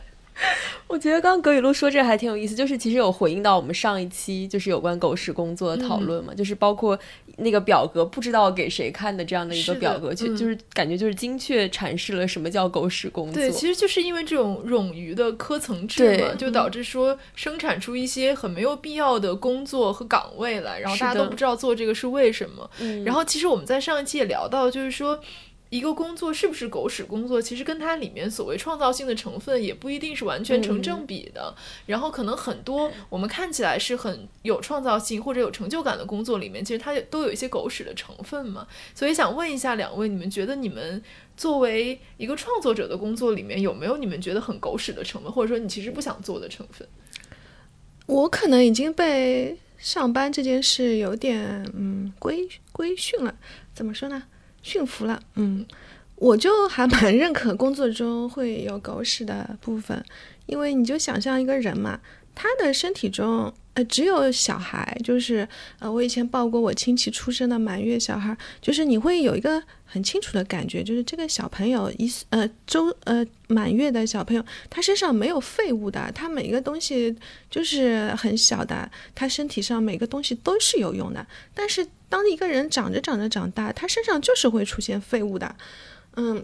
[0.89, 6.99] 我觉得刚刚葛雨露说这还挺有意思，就是其实有回应到我们上一期就是有关狗屎工作的讨论嘛，就是包括
[7.39, 13.35] 那个表格不知道给谁看的这样的一个表格，就就是感觉就是精确阐释了什么叫狗屎工作。
[13.35, 22.71] 对，其实就是因为这种冗余的科层制嘛，就导致说生产出一些很没有必要的工作和岗位来，然后大家都不知道做这个是为什么。
[23.05, 25.21] 然后其实我们在上一期也聊到，就是说。
[25.69, 31.55] 一个工作是不是狗屎工作，其实跟它里面所谓创造性的成分也不一定是完全成正比的。
[31.87, 38.67] 然后可能很多我们看起来是很有创造性或者有成就感的工作里面，其实它都有一些狗屎的成分嘛。
[38.95, 41.03] 所以想问一下两位，你们觉得你们
[41.37, 46.87] 作为一个创作者的工作里面有没有你们觉得很狗屎的成分，或者说你其实不想做的成分？
[48.07, 53.35] 我可能已经被上班这件事有点嗯规规训了，
[53.75, 54.23] 怎么说呢？
[54.67, 55.65] 驯服了，嗯，
[56.17, 60.05] 我就还蛮认可工作中会有狗屎的部分，
[60.47, 62.01] 因为你就想象一个人嘛，
[62.35, 63.55] 他的身体中。
[63.77, 65.47] 呃，只有小孩，就是
[65.79, 77.15] 呃，我以前抱过我亲戚出生的满月小孩，就是你会有一个很清楚的感觉，就是这个小朋友一呃周呃满月的小朋友，他身上没有废物的，他每一个东西
[77.51, 81.27] 就是很小的，他身体上每个东西都是有用的。
[81.53, 85.55] 但是当一个人长着长着长大，他身上就是会出现废物的，
[86.17, 86.43] 嗯。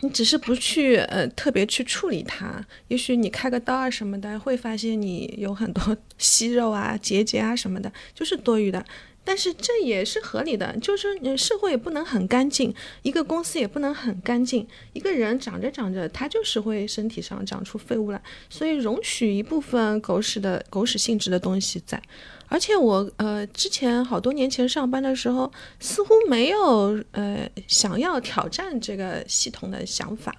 [0.00, 8.84] 你只是不去呃特别去处理它，也许你开个刀啊什么的，会发现你有很多 息肉啊、结节啊什么的，就是多余的。
[9.28, 12.72] 但是这也是合理的，就是社会也不能很干净，
[13.02, 22.00] 一个公司也不能很干净，一个人长着长着，他就是会身体上长出废物来，所以容许一部分狗屎的狗屎性质的东西在。
[22.48, 30.34] 而且我呃之前好多年前上班的时候，似乎没有呃想要挑战这个系统的想法。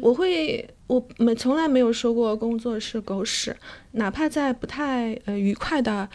[0.00, 3.56] 我会我没从来没有说过工作是狗屎，
[3.92, 6.08] 哪怕在不太呃愉快的。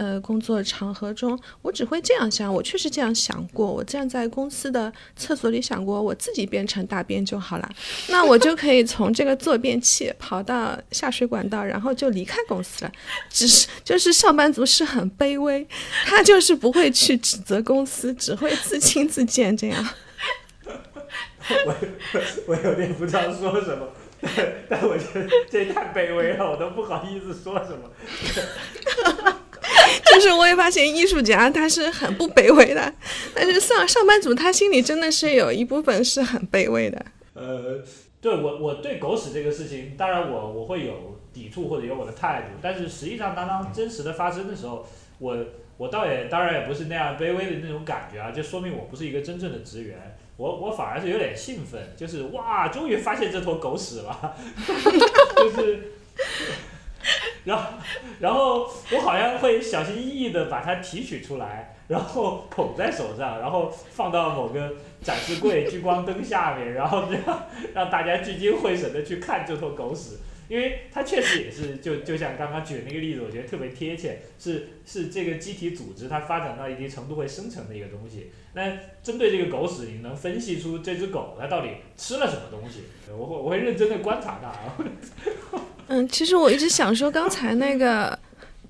[0.00, 2.50] 呃，工作场合中，我只会这样想。
[2.50, 3.70] 我确实这样想过。
[3.70, 7.70] 我站在公司的厕所里想过，我自己变成大便就好了。
[8.08, 12.92] 那我就可以从这个坐便器跑到下水管道，然后就离开公司了。
[13.28, 15.68] 只是就是上班族是很卑微，
[16.06, 19.86] 他就是不会去指责公司，只会自轻自贱这样。
[21.66, 21.76] 我
[22.46, 23.86] 我有点不知道说什么，
[24.66, 27.90] 但我觉得这太卑微了，我都不好意思说什么。
[30.04, 32.92] 就是我也发现艺术家他是很不卑微的，
[33.34, 37.04] 但是上上班族他心里真的是有一部分是很卑微的。
[37.34, 37.82] 呃，
[38.20, 44.86] 对我我对狗屎这个事情，当然我我会有抵触或者有我的态度，但是实际上当当真实的发生的时候，
[45.18, 45.36] 我
[45.76, 54.36] 我倒也当然也不是那样卑微的那种感觉啊，就说明我不是一个真正的职员，我我反而是有点兴奋，就是哇，终于发现这坨狗屎了，
[55.36, 55.92] 就是。
[57.44, 57.70] 然后，
[58.20, 78.30] 然后我好像会小心翼翼的把它提取出来，然后捧在手上，然后放到某个展示柜聚光灯下面，然后让让大家聚精会神的去看这坨狗屎，因为它确实也是就就像刚刚举的那个例子，我觉得特别贴切，是是这个机体组织它发展到一定程度会生成的一个东西。
[78.52, 82.82] 那针对这个狗屎，你能分析出这只狗它到底吃了什么东西？
[83.10, 84.76] 我会我会认真的观察它啊。
[85.92, 88.16] 嗯，其实我一直想说，刚才那个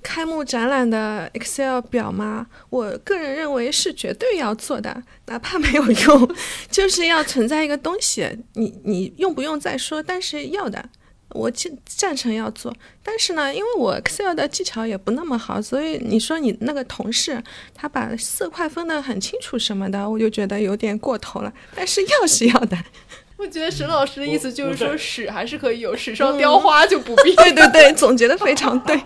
[0.02, 6.34] 开幕展览的 Excel 表嘛，我个人认为是绝对要做的，哪怕没有用，
[6.70, 10.82] 就是要存在一个东西，你你用不用再说，但是要的，
[11.28, 12.74] 我赞赞成要做。
[13.02, 17.44] 但是呢，因为我 Excel 的技巧也不那么好，所以你说你那个同事
[17.74, 21.52] 他把色块分得很清楚什么的，我就觉得有点过头了。
[21.74, 22.78] 但是要是要的。
[23.40, 27.34] 我觉得沈老师的意思就是说，屎还是可以有，屎上雕花就不必。
[27.42, 28.94] 对对对，总结的非常对。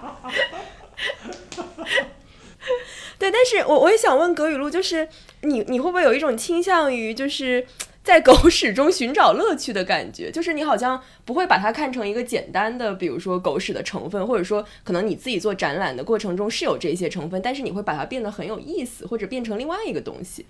[3.17, 5.09] 对，但是我我也想问葛雨露，就是
[5.43, 7.65] 你你会不会有一种倾向于，就是
[8.03, 10.33] 在狗屎中寻找乐趣的感觉？
[10.33, 20.45] 就是你好像不会把它看成一个简单的，比如说狗屎的成分，或者说可能你自己做展览的过程中是有这些成分，但是你会把它变得很有意思，或者变成另外一个东西。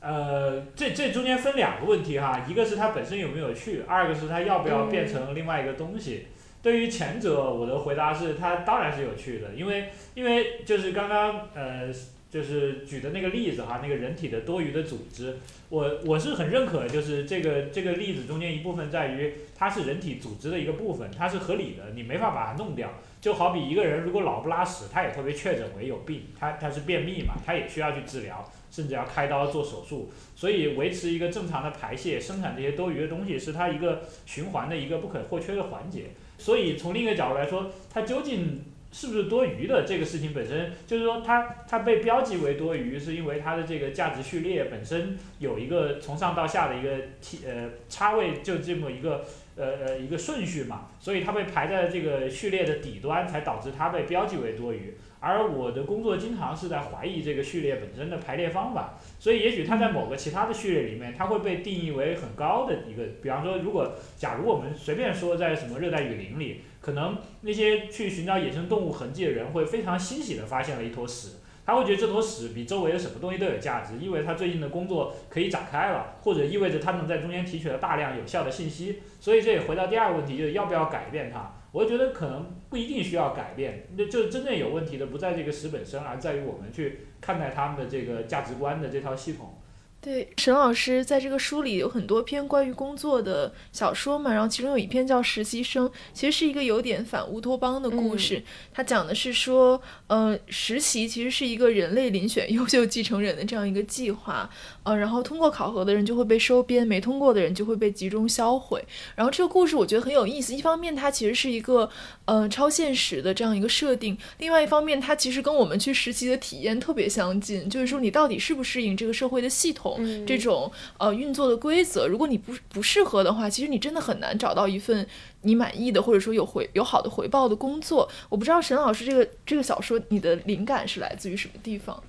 [0.00, 6.26] 呃，这这中间分两个问题哈，一个是它本身有没有趣，二个是它要不要变成另外一个东西。
[6.62, 11.90] 对于前者，我的回答是它当然是有趣的，因为因为就是刚刚呃
[12.30, 15.36] 就是举的那个例子哈，那个人体的多余的组织，
[15.68, 22.90] 我我是很认可，就是这个这个例子中间一部分在于它是人体组织的一个部分，它是合理的，你没法把它弄掉。
[23.20, 28.50] 就好比一个人如果老不拉屎，他也特别确诊为有病，他他是便秘嘛，他也需要去治疗。
[28.70, 36.10] 甚至要开刀做手术，所以维持一个正常的排泄、生产这些多余的东西，是它一个循环的一个不可或缺的环节。
[36.38, 49.24] 所以从另一个角度来说，它究竟是不是多余的这个事情本身，就是说它它被标记为多余，是因为它的这个价值序列本身有一个从上到下的一个梯呃差位，就这么一个
[49.60, 54.96] 呃呃一个顺序嘛，所以它被排在这个序列的底端，才导致它被标记为多余。
[55.22, 63.04] 而我的工作经常是在怀疑这个序列本身的排列方法，所以也许它在某个其他的序列里面，它会被定义为很高的一个。
[63.22, 79.00] 比方说，如果假如我们随便说在什么热带雨林里，可能那些去寻找野生动物痕迹的人会非常欣喜地发现了一坨屎，他会觉得这坨屎比周围的什么东西都有价值，意味着他最近的工作可以展开了，或者意味着他能在中间提取了大量有效的信息。
[79.20, 81.54] 所以这也回到第二个问题，就是要不要改变它。
[81.72, 89.59] 我觉得可能不一定需要改变，那就真正有问题的不在这个屎本身，而在于我们去看待他们的这个价值观的这套系统。
[90.02, 98.42] 对，沈老师在这个书里有很多篇关于工作的小说嘛，然后其中有一篇叫《实习生》，其实是一个有点反乌托邦的故事。
[98.72, 104.48] 它讲的是说，呃，实习其实是一个人类遴选 优秀继承人的这样一个计划，
[104.84, 108.82] 呃，然后通过考核的人就会被收编，没通过的人就会被集中销毁。
[109.14, 111.90] 然后这个故事我觉得很有意思，一方面它其实是一个
[112.24, 119.89] 呃超现实的这样一个设定，另外一方面它其实跟我们去实习的体验特别相近，就是说你到底适不适应这个社会的系统。
[120.26, 125.06] 这种呃运作的规则，如果你不不适合的话，其实你真的很难找到一份
[125.42, 128.08] 你满意的或者说有回有好的回报的工作。
[128.28, 132.02] 我不知道沈老师这个这个小说你的灵感是来自于什么地方？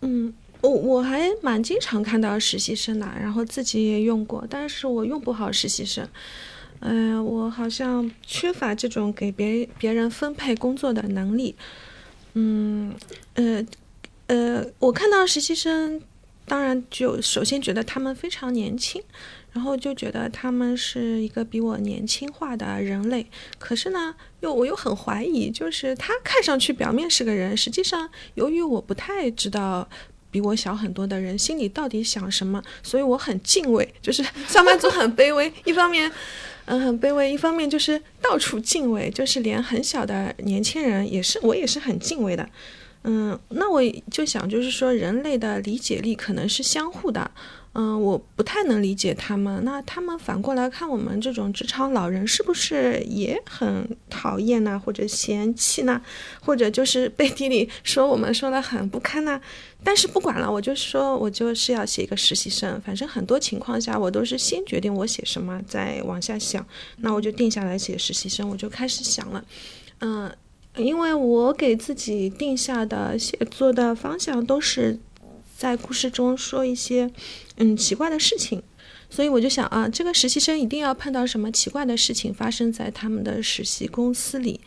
[0.00, 6.08] 嗯，我我还蛮经常看到实习生的，然后自己也用过，但是我用不好实习生。
[6.80, 11.54] 嗯，我好像缺乏这种给别别人分配工作的能力。
[12.32, 12.94] 嗯
[13.34, 13.62] 呃
[14.28, 16.00] 呃，我看到实习生。
[16.50, 19.00] 当然，就首先觉得他们非常年轻，
[19.52, 23.24] 然后就觉得他们是一个比我年轻化的人类。
[23.56, 29.88] 可是呢，又我又很怀疑，就是他看上去表面是个人，实际上由于我不太知道
[30.28, 33.94] 比我小很多的人心里到底想什么，所以我很敬畏。
[34.02, 36.10] 就是 上班族很卑微，一方面，
[36.64, 42.50] 嗯，很卑微；一方面就是到处敬畏，就是连很小的年轻人也是，我也是很敬畏的。
[43.02, 43.80] 嗯，那我
[44.10, 47.30] 就想，就是说，人类的理解力可能是相互的。
[47.72, 54.76] 嗯，我不太能理解他们，那他们反过来看我们这种职场老人，是不是也很讨厌呢？
[54.84, 56.02] 或者嫌弃呢？
[56.42, 59.40] 或者就是背地里说我们说的很不堪呢？
[59.84, 62.78] 但是不管了，我就说，我就是要写一个实习生。
[62.84, 66.66] 反正很多情况下，我都是先决定我写什么，再往下想。
[66.98, 69.44] 那我就定下来写实习生，我就开始想了。
[70.00, 70.30] 嗯。
[70.82, 74.98] 因为我给自己定下的写作的方向都是
[75.56, 77.10] 在故事中说一些
[77.56, 78.62] 嗯奇怪的事情，
[79.08, 84.60] 所以我就想啊，这个实习生一定要碰到什么奇怪的事情发生在他们的实习公司里。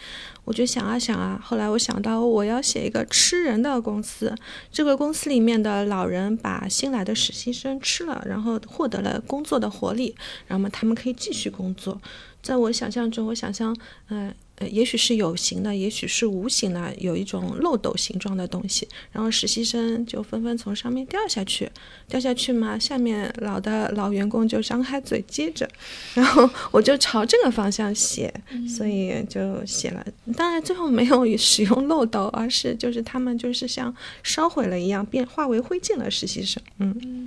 [0.46, 4.36] 我就想啊想啊，后来我想到我要写一个吃人的公司，
[4.72, 10.14] 这个公司里面的老人把新来的实习生吃了，然后获得了工作的活力，
[10.48, 12.02] 然后嘛他们可以继续工作。
[12.42, 13.76] 在我想象中，我想象
[14.10, 14.34] 嗯。
[14.70, 21.70] 也许是有形的，也许是无形的，有一种漏斗形状的东西，然后实习生就纷纷从上面掉下去，
[22.08, 25.70] 掉下去嘛，下面老的老员工就张开嘴接着，
[26.14, 28.34] 然后我就朝这个方向写，
[28.68, 30.06] 所以就写了。
[30.36, 33.94] 当然最后没有使用漏斗，而是就是他们就是像
[34.24, 36.10] 烧毁了一样，变化为灰烬了。
[36.10, 37.23] 实习生，嗯。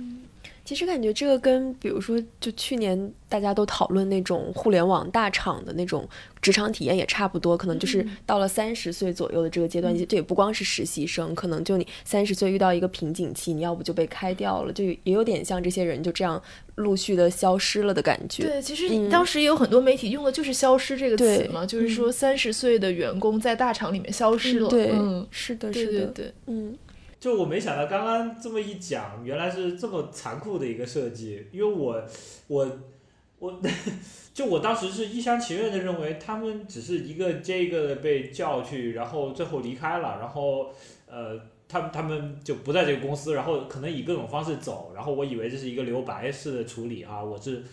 [0.67, 6.05] 其实感觉这个跟，比如说，就去年大家都讨论那种互联网大厂的那种
[6.41, 16.41] 职场体验也差不多，可能就是到了三十岁左右的这个阶段，这也不光是实习生，可能就你三十岁遇到一个瓶颈期，你要不就被开掉了，就也有点像这些人就这样
[16.75, 18.43] 陆续的消失了的感觉。
[18.43, 24.67] 对，其实当时也有很多媒体用的就是“消失”这个词嘛，就是说三十岁的员工在大厂里面消失了。
[24.67, 24.91] 对，
[25.31, 26.77] 是的，是的，对，嗯。
[27.19, 31.47] 就我没想到刚刚这么一讲，原来是这么残酷的一个设计。
[31.51, 32.03] 因为我，
[32.45, 32.79] 我，
[33.39, 33.59] 我，
[34.35, 40.69] 就我当时是一厢情愿的认为他们只是一个接一个的被叫去，然后最后离开了，然后，
[41.07, 47.23] 呃，他们他们就不在这个公司，然后可能以各种方式走，然后我以为这是一个留白式的处理啊。
[47.23, 47.63] 我是，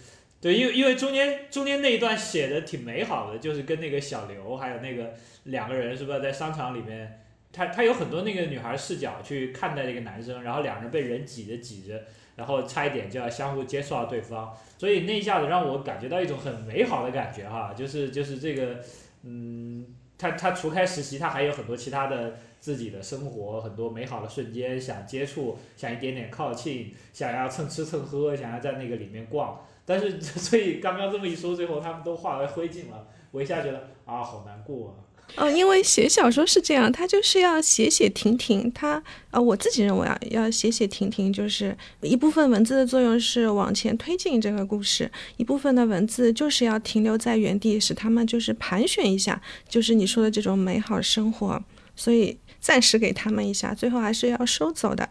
[0.40, 5.12] 对，因为因为中间中间那一段写的挺美好的，就是跟那个小刘还有那个
[5.45, 7.20] 两个人是不是在商场里面。
[7.55, 12.02] 他他有很多那个女孩视角去看待这个男生，然后两人被人挤着挤着，
[12.34, 18.80] 然后差一点就要相互接受到对方，所以那一下子让我感觉到一种很美好的感觉哈，就是就是这个，
[19.22, 19.86] 嗯，
[20.18, 35.03] 他他除开实习，他还有很多其他的自己的生活，很多美好的瞬间想接触，想一点点靠近，想要蹭吃蹭喝，想要在那个里面逛，但是 所以刚刚这么一说，最后他们都化为灰烬了，我一下觉得啊，好难过啊。
[35.37, 38.70] 嗯，因为写小说是这样，他就是要写写停停。
[38.72, 51.61] 他呃，我自己认为啊，要写写停停，就是一部分文字的作用是往前推进这个故事，一部分的文字就是要停留在原地，使他们就是盘旋一下，就是你说的这种美好生活。
[51.97, 55.09] 所以暂时给他们一下，最后还是要收走的。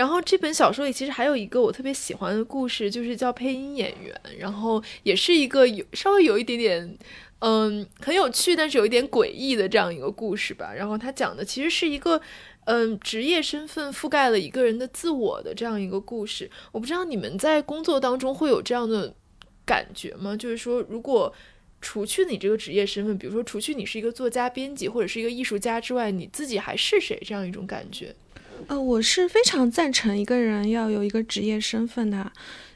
[0.00, 6.98] 然后这本小说里其实还有一个我特别喜欢的故事，就是叫配音演员，然后也是一个有稍微有一点点。
[7.40, 10.72] 嗯，很有趣，但是有一点诡异的这样一个故事吧。
[10.74, 12.18] 然后他讲的其实是一个，
[12.64, 16.50] 嗯，职业身份覆盖了一个人的自我的这样一个故事。
[16.72, 19.14] 我不知道你们在工作当中会有这样的
[19.66, 20.34] 感觉吗？
[20.34, 21.30] 就是说，如果
[21.82, 27.18] 除去你这个职业身份，比如说除去你是一个作家、编辑或者是一个艺术家之外，你自己还是谁？
[27.24, 28.14] 这样一种感觉。
[28.68, 32.32] 呃，我是非常赞成一个人要有一个职业身份的。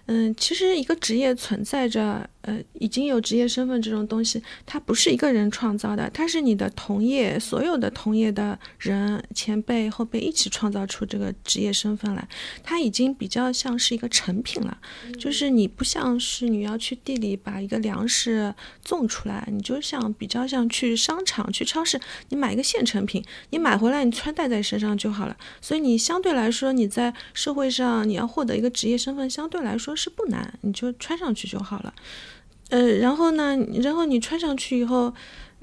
[0.07, 12.29] 嗯，其实一个职业存在着，呃，已经有职业身份这种东西，它不是一个人创造的，它是你的同业，所有的同业的人，前辈后辈一起创造出这个职业身份来，
[12.63, 14.77] 它已经比较像是一个成品了，
[15.19, 21.99] 就是你不像是你要去地里把一个粮食种出来，你就像比较像去商场、去超市，
[22.29, 29.94] 你买一个现成品，你买回来你穿戴在身上就好了，所以你相对来说你在社会上你要获得一个职业身份，相对来说。
[29.95, 31.95] 是不难，你就穿上去就好了。
[32.71, 35.13] 呃，然后呢，然后你穿上去以后，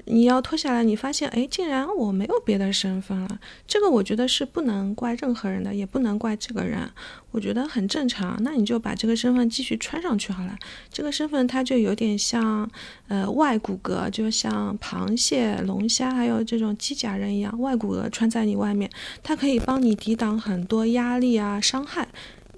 [0.04, 3.40] 你要脱下来，你发现，哎，竟然我没有别的身份了。
[3.66, 6.88] 这个我觉得是不能怪任何人的，也不能怪这个人，
[7.32, 8.36] 我觉得很正常。
[8.42, 10.56] 那你就把这个身份继续穿上去好了。
[10.92, 12.70] 这个身份它就有点像，
[13.08, 18.90] 呃，外骨骼，就像螃蟹、龙虾还有这种机甲人一样，外骨骼穿在你外面，
[19.24, 22.08] 它可以帮你抵挡很多压力啊、伤害。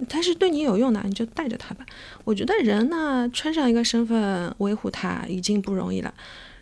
[0.08, 1.86] 它是对你有用的，你就带着它吧。
[2.24, 6.12] 我觉得人呢，穿上一个身份，维护它已经不容易了。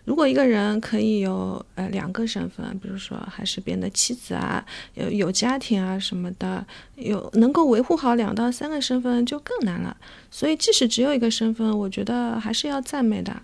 [0.04, 4.64] 如果一个人可以有呃两个身份，比如说还是别人的妻子啊，
[4.94, 6.66] 有有家庭啊什么的，
[6.96, 9.96] 有能够维护好两到三个身份就更难了。
[10.28, 13.40] 所以即使只有一个身份，我觉得还是要赞美的。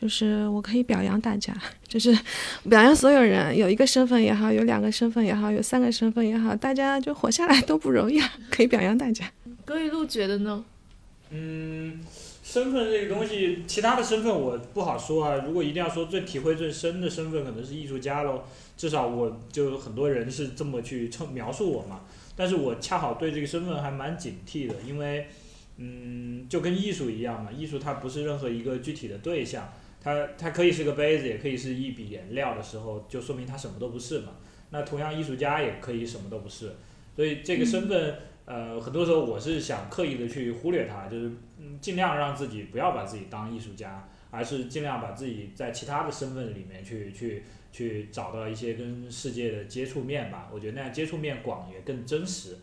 [0.00, 1.52] 就是我可以表扬大家，
[1.88, 2.16] 就是
[2.68, 8.32] 表扬所有人，有一个身份也好，有两个身份也好，有三个身份也好，大家就活下来都不容易啊！
[8.48, 9.28] 可以表扬大家。
[9.64, 10.64] 葛雨露觉得呢？
[11.30, 11.98] 嗯，
[12.44, 15.42] 身份这个东西，其他的身份我不好说啊。
[15.44, 18.44] 如果一定要说最体会最深的身份，可能是艺术家喽。
[18.76, 22.02] 至少我就很多人是这么去称描述我嘛。
[22.36, 25.26] 但是我恰好对这个身份还蛮警惕的，因为
[25.78, 29.68] 嗯，就跟艺术一样嘛，艺术它不是任何一个具体的对象。
[30.08, 34.32] 它它可以是个杯子，也可以是一笔颜料的时候，就说明它什么都不是嘛。
[34.70, 36.72] 那同样，艺术家也可以什么都不是。
[37.14, 47.42] 所以这个身份，呃，很多时候我是想刻意的去忽略它，就是嗯，尽量让自己不要把自己当艺术家，而是尽量把自己在其他的身份里面去去
[47.72, 50.48] 去找到一些跟世界的接触面吧。
[50.52, 52.56] 我觉得那样接触面广也更真实。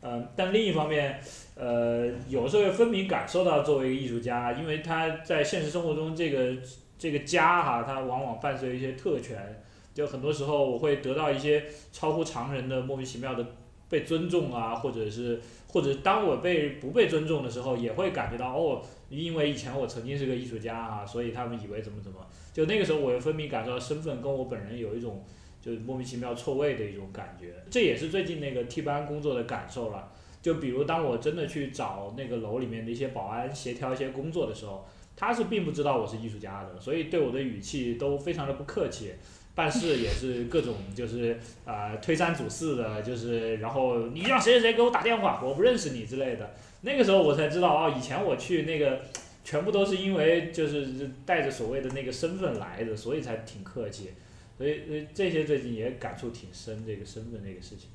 [0.00, 1.20] 嗯，但另一方面，
[1.56, 6.54] 呃，有时候又分明感受到作为一个艺术家，因为他在现实生活中这个
[6.98, 9.62] 这个家哈，它往往伴随一些特权，
[9.94, 13.46] 就很多时候我会得到一些超乎常人的莫名其妙的
[13.88, 22.18] 被尊重啊，或者是或者当我被不被尊重的时候，也会感觉到哦，因为以前我曾经是个艺术家啊，所以他们以为怎么怎么，
[22.52, 25.24] 就那个时候我又分明感受到身份跟我本人有一种。
[25.60, 30.10] 就是莫名其妙错位的一种感觉，这也是最近那个替班工作的感受了。
[30.40, 34.86] 就比如当我真的去找那个楼里面的一些保安协调一些工作的时候，
[35.20, 39.14] 他是并不知道我是艺术家的，所以对我的语气都非常的不客气，
[39.56, 46.54] 办事也是各种就是啊推三阻四的，就是然后你让谁谁谁给我打电话，我不认识你之类的。
[46.82, 49.00] 那个时候我才知道哦，以前我去那个
[49.42, 54.10] 全部都是因为就是带着所谓的那个身份来的，所以才挺客气。
[54.56, 57.90] 所以，所以这些最近也感触挺深，这个身份这个事情。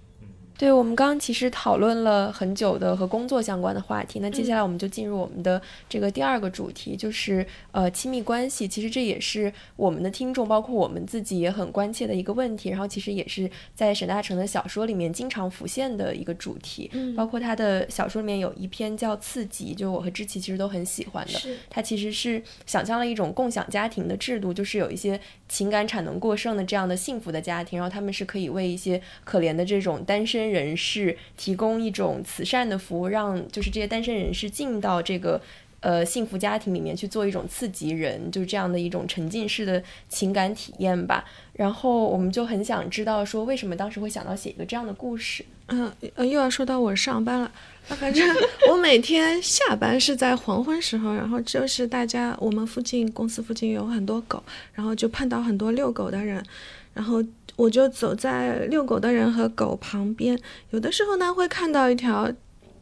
[0.57, 8.67] 对我们刚刚其实讨论了很久的和工作相关的话题，那接下来我们就进入我们的这个第二个主题，就是呃亲密关系。
[8.67, 12.69] 其实这也是我们的听众，包括我们自己也很关切的一个问题。
[12.69, 16.89] 然后其实也是在沈大成的小说里面经常浮现的一个主题。
[16.93, 21.31] 嗯，包括他的小说里面有一篇叫《刺激》，就是我和知琪其实都很喜欢的。
[21.31, 30.42] 是，他其实是想象了一种共享家庭的制度，就是有一些情感产能过剩的这样的幸福的家庭，然后他们是可以为一些可怜的这种单身。
[30.49, 35.41] 人士提供一种慈善的服务，让就是这些单身人士进到这个
[35.79, 41.25] 呃幸福家庭里面去做一种刺激人，就是这样的一种沉浸式的情感体验吧。
[41.53, 45.45] 然后我们就很想知道说，为什么当时会想到写一个这样的故事？
[45.67, 47.51] 嗯，呃，又要说到我上班了。
[47.83, 48.27] 反正
[48.71, 56.43] 我每天下班是在黄昏时候，然后就是大家我们附近公司附近有很多狗，然后就碰到很多遛狗的人，
[56.93, 57.23] 然后。
[57.55, 60.39] 我就走在遛狗的人和狗旁边，
[60.71, 62.31] 有的时候呢会看到一条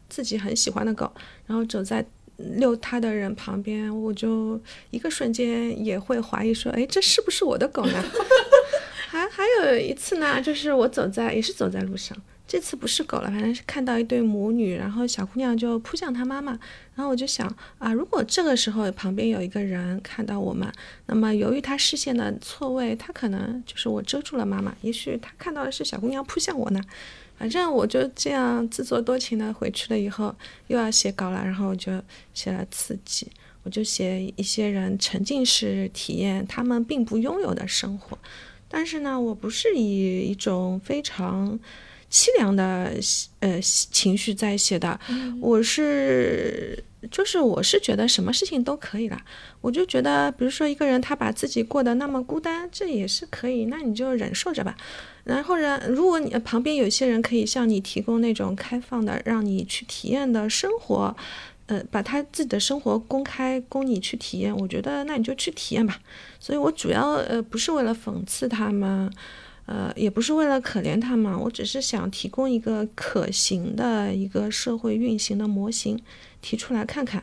[0.08, 1.10] 自己很喜欢的狗，
[1.46, 2.04] 然后走在
[2.36, 4.60] 遛它的人旁边，我就
[4.90, 8.04] 一个瞬间也会怀疑说，哎，这是不是我的狗呢？
[9.08, 12.16] 还还有一次呢，就是我走在也是走在路上。
[12.46, 16.52] 这次不是狗了，反正是看到一对母女，然后小姑娘就扑向她妈妈，
[16.94, 17.46] 然后我就想
[17.78, 20.70] 啊，如果这个时候旁边有一个人看到我们，
[21.06, 26.80] 那么由于他视线的错位，他可能就是我遮住了妈妈，也许他看到的是小姑娘扑向我呢。
[27.38, 30.34] 反正我就这样自作多情的回去了，以后
[30.66, 31.90] 又要写稿了，然后我就
[32.34, 33.26] 写了刺激。
[33.64, 38.18] 我就写一些人沉浸式体验他们并不拥有的生活。
[38.68, 41.58] 但是呢，我不是以一种非常
[42.12, 42.92] 凄凉的
[43.40, 45.00] 呃情绪在写的，
[45.40, 49.18] 我是就是我是觉得什么事情都可以了。
[49.62, 54.76] 我就觉得，比如说一个人他把自己过得那么孤单，这也是可以，那你就忍受着吧。
[55.24, 61.16] 然后呢，如果你旁边有些人可以向你提供那种开放的，让你去体验的生活。
[61.66, 65.96] 呃，把他自己的生活公开供你去体验，我觉得那你就去体验吧。
[66.40, 69.10] 所以我主要呃不是为了讽刺他们，
[69.72, 75.98] 呃也不是为了可怜他们，我只是想提供一个可行的一个社会运行的模型，
[76.42, 77.22] 提出来看看，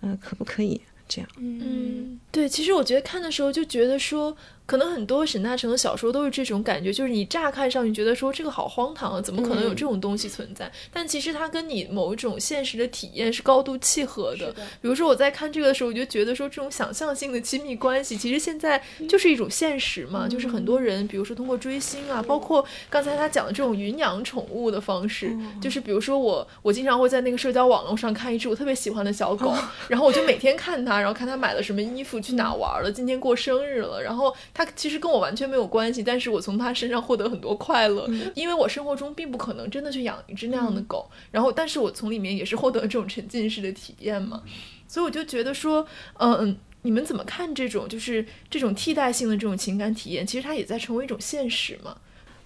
[0.00, 0.80] 呃可不可以？
[1.06, 1.28] 这样？
[1.36, 4.36] 嗯，对，其实我觉得看的时候就觉得说。
[4.66, 10.70] 可能很多沈大成的小说都是这种感觉，就是你乍看上去觉得说这个好荒唐啊，怎么可能有这种东西存在？
[10.92, 14.52] 但其实它跟你某一种现实的体验是高度契合的。
[14.80, 20.28] 比如说我在看这个的时候，我就觉得说这种想象性的亲密关系，其实现在就是一种现实嘛。
[20.28, 29.52] 就是很多人，比如说通过追星啊，包括刚才他讲的这种云养宠物的方式，就是比如说我，我经常会在那个社交网络上看一只我特别喜欢的小狗，
[29.88, 34.34] 然后我就每天看它，然后看它买了什么衣服，去哪玩了，今天过生日了，然后。
[34.52, 44.42] 他其实跟我完全没有关系，但是我从他身上获得很多快乐，因为我生活中并不可能真的去养一只那样的狗，然后，但是我从里面也是获得这种沉浸式的体验嘛，
[44.86, 45.86] 所以我就觉得说，
[46.18, 50.26] 嗯，你们怎么看这种就是这种替代性的这种情感体验？
[50.26, 51.96] 其实它也在成为一种现实嘛。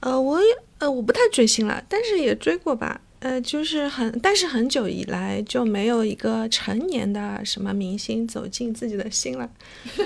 [0.01, 0.47] 呃，我也
[0.79, 3.01] 呃我不太追星了，但是也追过吧。
[3.25, 9.51] 呃，就是很，但是很久以来就没有一个成年的什么明星走进自己的心了。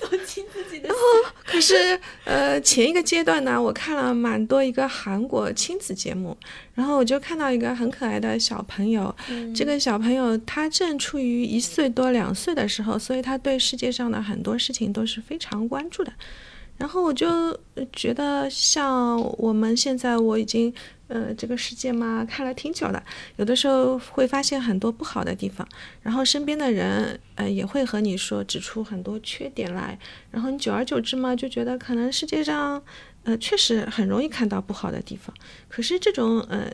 [0.00, 0.88] 走进自己的。
[0.88, 1.00] 然后，
[1.44, 6.36] 可是，呃，前一个阶段呢，我看了蛮多一个韩国亲子节目，
[6.74, 9.14] 然后我就看到一个很可爱的小朋友。
[9.54, 16.12] 这个小朋友他正处于一岁多两岁的时候，所以他对世界上的很多事情都是非常关注的。
[16.76, 17.56] 然后我就
[17.92, 20.74] 觉得，像我们现在，我已经。
[21.08, 23.02] 呃，这个世界嘛，看了挺久的，
[23.36, 25.66] 有的时候会发现很多不好的地方，
[26.02, 29.98] 然后身边的人，呃，也会和你说指出很多缺点来，
[30.30, 32.82] 然后你久而久之嘛，就觉得可能世界上，
[33.24, 35.34] 呃，确实很容易看到不好的地方，
[35.68, 36.70] 可是这种，呃，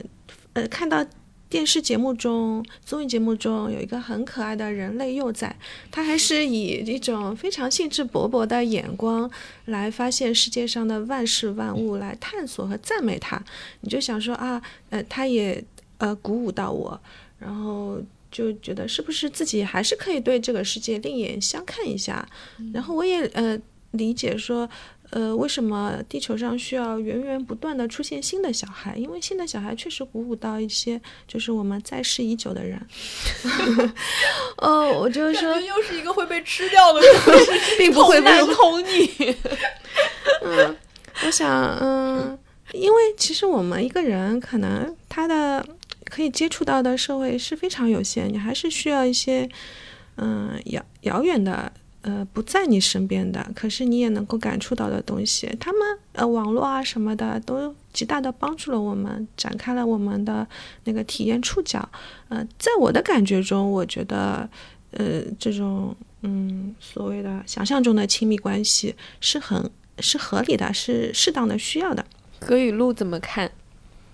[0.55, 1.05] 呃，看到。
[1.53, 5.55] 电视节目中、综艺节目中有一个很可爱的人类幼崽，
[5.91, 9.31] 他还是以一种非常兴致勃勃的眼光
[9.67, 13.39] 来发现世界上的万事万物，来探索和赞美他。
[13.83, 15.63] 你就想说啊，呃，他也
[15.99, 16.99] 呃鼓舞到我，
[17.39, 18.01] 然后
[18.31, 22.27] 就觉得是不是自己还是可以对这个世界另眼相看一下。
[22.73, 24.67] 然后我也呃理解说。
[25.13, 28.97] 呃，为什么地球上需要源源不断的出现新的小孩？
[28.97, 30.99] 因为新的小孩确实鼓舞到一些
[31.29, 32.81] 就是我们在世已久的人。
[34.57, 39.37] 哦， 我就是说，又是一个会被吃掉的故事， 并不会被捅你。
[40.45, 40.77] 嗯，
[41.27, 42.39] 我想，嗯，
[42.73, 45.63] 因为其实我们一个人可能他的
[46.07, 49.47] 可以接触到的社会是非常有限，你还是需要一些
[50.17, 51.71] 嗯遥遥远的。
[52.03, 55.81] 呃，不在你身边的，可是你也能够感触到的东西，他们
[56.13, 60.47] 呃，网络啊什么的，都极大的帮助了我们，展开了我们的
[60.85, 61.89] 那个体验触角。
[62.29, 64.49] 呃，在我的感觉中，我觉得，
[64.91, 72.05] 呃，这种嗯，所谓的想象中的亲密关系是很是合理的，是适当的需要的。
[72.41, 73.51] 葛雨露怎么看？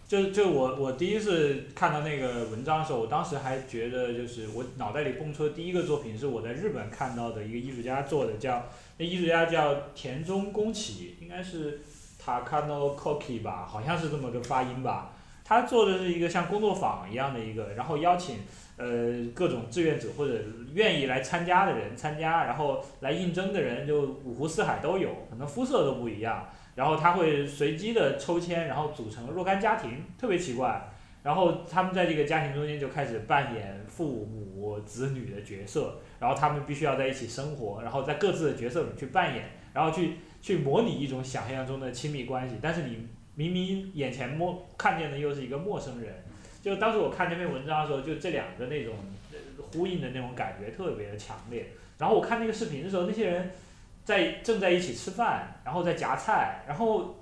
[0.09, 8.65] 就就我我第一次看到那个文章的时候，我当时还觉得就是我脑袋里蹦出的第一个作品是我在日本看到的一个艺术家做的，叫
[8.97, 11.81] 那艺术家叫田中宫崎，应该是
[12.25, 15.13] Takano Koki 吧，好像是这么个发音吧。
[15.45, 18.37] 他做的是一个像工作坊一样的一个，然后邀请
[18.79, 20.43] 呃各种志愿者或者
[20.73, 26.49] 愿意来参加的人参加，然后来应征的人就五湖四海都有，可能肤色都不一样。
[26.79, 30.89] 然后他会随机的抽签，然后组成若干家庭，特别奇怪。
[31.25, 42.59] 然后他们在这个家庭中间就开始扮演父母子女的角色，然后他们必须要在一起生活，然后在各自的角色里去扮演，然后去去模拟一种想象中的亲密关系。
[42.63, 46.15] 但是你明明眼前摸看见的又是一个陌生人，
[46.63, 48.95] 就当时我看这篇文章的时候，就这两个那种
[49.73, 51.67] 呼应的那种感觉特别的强烈。
[51.99, 53.51] 然后我看那个视频的时候，那些人。
[54.09, 57.15] 在正在一起吃饭，然后在夹菜，然后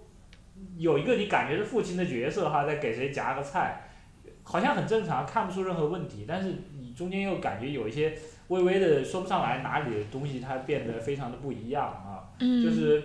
[0.78, 3.80] 有一个你感觉是父亲的角色哈，在给谁夹个菜，
[4.44, 6.26] 好像很正常，看不出任何问题。
[6.28, 8.16] 但是你中间又感觉有一些
[8.46, 12.30] 微微的说不上来哪里的东西，它变得非常的不一样啊。
[12.38, 13.02] 就是，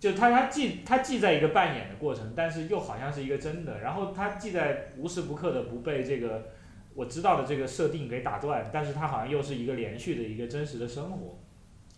[0.00, 3.80] 就他他既他既在一个扮演的过程，但是又好像是一个真的。
[3.80, 6.46] 然后他既在无时不刻的不被这个
[6.94, 11.38] 我知道的这个设定给打断，但是他好像又是一个连续的一个真实的生活。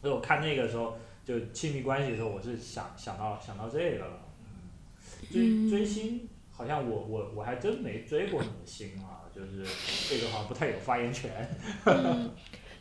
[0.01, 4.21] 所以我看那个时候，就亲密关系的时候，我是想想到想到这个了。
[4.41, 9.65] 嗯，追追星，好像我我我还真没追过什么星啊，就是
[10.09, 11.31] 这个好像不太有发言权。
[11.85, 12.31] 嗯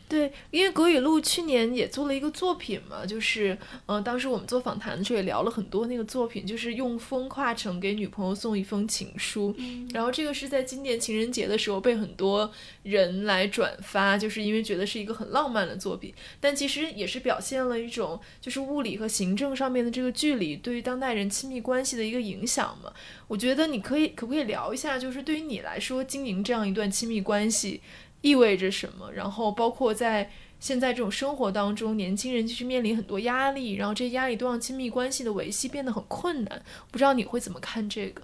[0.08, 9.54] 对，因为葛雨露去年也做了一个作品嘛，就是，呃，当时我们做访谈的时候也聊了很多那个作品，就是用风化成给女朋友送一封情书，
[9.92, 12.50] 然后这个是在今年情人节的时候被很多
[12.84, 22.90] 人来转发，就是因为觉得是一个很浪漫的作品，但其实也是表现了一种就是物理和行政上面的这个距离对于当代人亲密关系的一个影响嘛。
[23.26, 27.82] 我觉得你可以可不可以聊一下，就是对于你来说经营这样一段亲密关系。
[28.20, 29.12] 意味着什么？
[29.12, 36.62] 然后包括在现在这种生活当中，年轻人其实面临很多压力，然后这些压力都让亲密关系的维系变得很困难。
[36.90, 38.22] 不知道你会怎么看这个？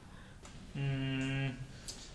[0.75, 1.55] 嗯，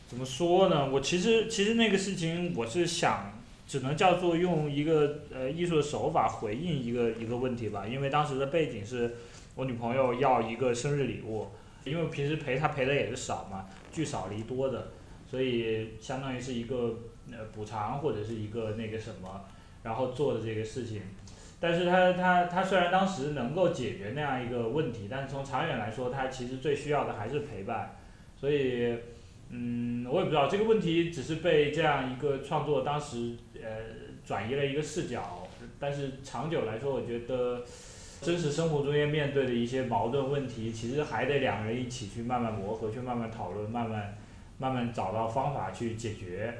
[0.09, 0.89] 怎么说呢？
[0.91, 7.87] 我其实其实那个事情，我是想，只能叫做用一个呃艺术的手法回应一个一个问题吧。
[7.87, 9.15] 因为当时的背景是
[9.55, 11.47] 我女朋友要一个生日礼物，
[11.85, 14.91] 因为平时陪她陪的也是少嘛，聚少离多的，
[15.31, 16.99] 所以相当于是一个。
[17.31, 19.45] 呃，补偿或者是一个那个什么，
[19.83, 21.01] 然后做的这个事情，
[21.59, 27.95] 但是他他他虽然当时能够解决那样一个问题，但是从长远来说，他其实最需要的还是陪伴，
[28.35, 28.97] 所以，
[29.49, 33.69] 嗯，我也不知道这个问题只是被这样一个创作当时呃
[34.25, 35.47] 转移了一个视角，
[35.79, 37.63] 但是长久来说，我觉得
[38.21, 44.17] 真实生活中间面对的一些矛盾问题，其实还得两个人一起去慢慢磨合，去慢慢讨论，慢慢
[44.57, 46.57] 慢慢找到方法去解决。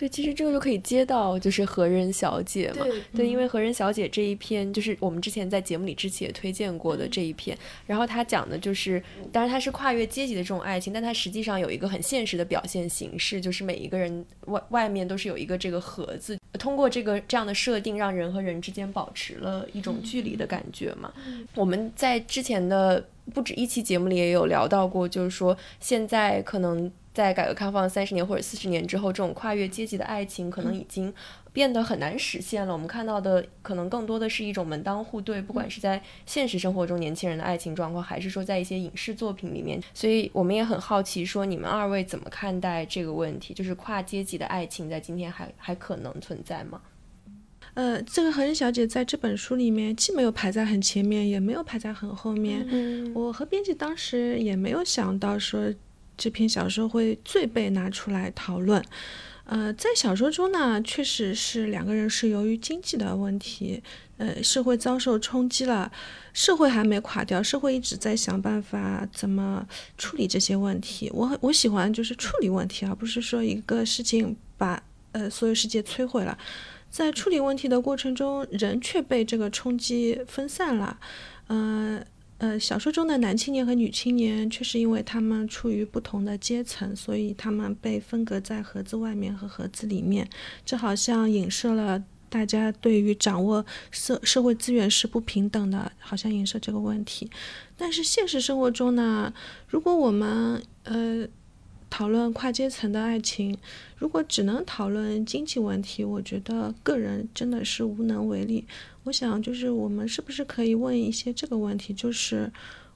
[0.00, 7.54] 对，其实这个就可以接到就是何人小姐嘛，对，对，因为何人小姐这一篇就是我们之前在节目里之前也推荐过的这一篇，
[7.86, 21.12] 然后他讲的就是，当然它是跨越阶级的这种爱情，但它实际上有一个很现实的表现形式，就是每一个人外外面都是有一个这个盒子，通过这个这样的设定，让人和人之间保持了一种距离的感觉嘛。
[21.54, 26.90] 我们在之前的不止一期节目里也有聊到过，就是说现在可能。
[27.20, 31.12] 在改革开放三十年或者四十年之后，这种跨越阶级的爱情可能已经
[31.52, 32.72] 变得很难实现了。
[32.72, 39.78] 我们看到的可能更多的是一种门当户对，不管是在现实生活中年轻人的爱情状况，还是说在一些影视作品里面。
[39.92, 43.52] 所以我们也很好奇，说你们二位怎么看待这个问题？
[43.52, 46.80] 就是跨阶级的爱情在今天还还可能存在吗？
[47.74, 52.66] 呃，这个何人小姐在这本书里面既没有排在很前面，也没有排在很后面。
[52.70, 55.70] 嗯，我和编辑当时也没有想到说。
[56.20, 58.84] 这篇小说会最被拿出来讨论，
[59.44, 63.82] 呃，在小说中呢，确实是两个人是由于经济的问题，
[64.18, 65.90] 呃，社会遭受冲击了，
[66.34, 69.66] 社会还没垮掉，社会一直在想办法怎么
[69.96, 71.10] 处理这些问题。
[71.14, 76.36] 我我喜欢就是处理问题，而不是说一个事情把呃所有世界摧毁了，
[76.90, 80.98] 在处理问题的过程中，人却被这个冲击分散了，
[81.48, 82.04] 嗯。
[82.40, 90.26] 呃，小说中的男青年和女青年，却是因为他们处于不同的阶层，所以他们被分隔在盒子外面和盒子里面。
[90.64, 97.30] 这好像影射了大家对于掌握社社会资源是不平等的，好像影射这个问题。
[97.76, 99.30] 但是现实生活中呢，
[99.68, 101.28] 如果我们呃
[101.90, 103.58] 讨论跨阶层的爱情，
[103.98, 108.64] 如果只能讨论经济问题，我觉得个人真的是无能为力。
[109.04, 112.52] 我想，就是我们是不是可以问一些这个问题，就是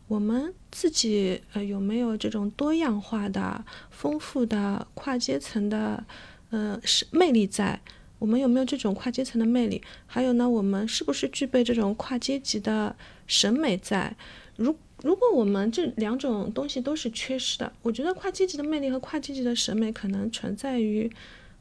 [0.06, 6.04] 我们自己呃有没有这种多样化的、丰富的跨阶层的
[6.50, 7.80] 呃是魅力在？
[8.18, 9.82] 我们有没有这种跨阶层的魅力？
[10.06, 12.94] 还有呢，我们是不是具备这种跨阶级的
[13.26, 14.16] 审美在？
[14.56, 21.10] 如如果我们这两种东西都是缺失的，我觉得跨阶级的魅力和跨阶级的审美可能存在于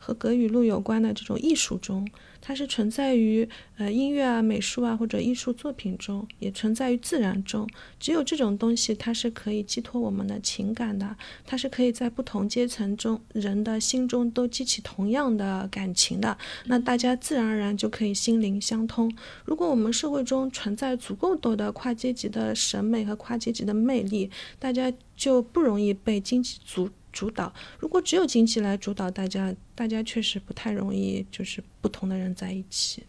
[0.04, 2.06] 和格语录有关的这种艺术中。
[2.45, 3.47] 它是存在于
[3.78, 7.66] 呃音乐啊、美术啊或者艺术作品中，也存在于自然中。
[8.01, 16.38] 只有这种东西，它是可以寄托我们的情感的，它是可以在不同阶层中人的心中都激起同样的感情的。
[16.66, 19.10] 那大家自然而然就可以心灵相通。
[19.45, 24.30] 如果我们社会中存在足够多的跨阶级的审美和跨阶级的魅力，
[24.60, 26.89] 大家就不容易被经济阻。
[27.14, 33.03] 主导，如果只有经济来主导，大家大家确实不太容易，就是不同的人在一起。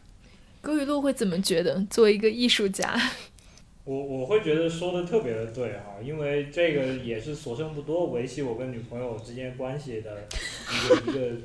[0.60, 1.84] 葛雨露会怎么觉得？
[1.90, 2.94] 作为一个艺术家，
[3.84, 10.28] 我我会觉得说的特别的对哈，因为这个也是所剩不多维系我跟女朋友之间关系的
[10.70, 11.36] 一个一个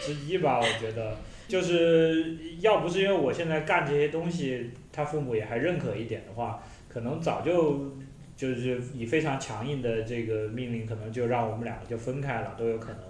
[0.00, 0.58] 之一吧。
[0.60, 1.16] 我觉得，
[1.48, 7.96] 就是要不是因为我现在干这些东西，他父母也还认可一点的话，可能早就。
[8.36, 13.00] 就是以非常强硬的这个命令，可能就让我们两个就分开了，都有可能。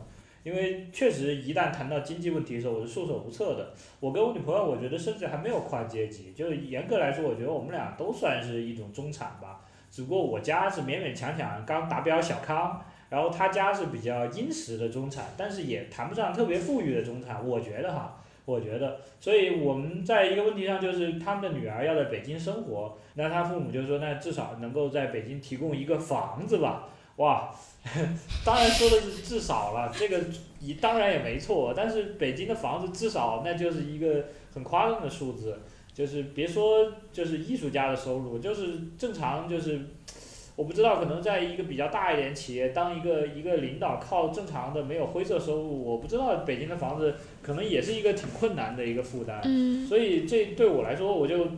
[0.43, 3.73] 因为确实一旦谈到经济问题的时候，我是束手无策的。
[4.01, 9.61] 我跟我女朋友，我觉得甚至还没有跨阶级，就是严格来说，我觉得我们俩都算是一种中产吧。
[9.91, 18.18] 只不过我家是勉勉强强刚达标小康，然后他家是比较殷实的中产，但是也谈不上特别富裕的中产，我觉得哈。
[18.45, 26.88] 我觉得，所以我们在一个问题上，就是他们的女儿要在北京生活，那他父母就说，那至少能够在北京提供一个房子吧。
[27.16, 27.55] 哇，
[28.45, 30.20] 当然说的是至少了，这个
[30.61, 34.24] 你当然也没错，但是北京的房子至少那就是一个
[34.55, 35.61] 很夸张的数字，
[35.93, 39.80] 就是别说就是艺术家的收入，就是正常就是。
[40.63, 49.41] 我不知道，可能在一个比较大一点企业当一个一个领导，靠正常的没有灰色收入，我不知道北京的房子可能也是一个挺困难的一个负担。
[49.45, 49.85] 嗯。
[49.85, 51.49] 所以这对我来说，我就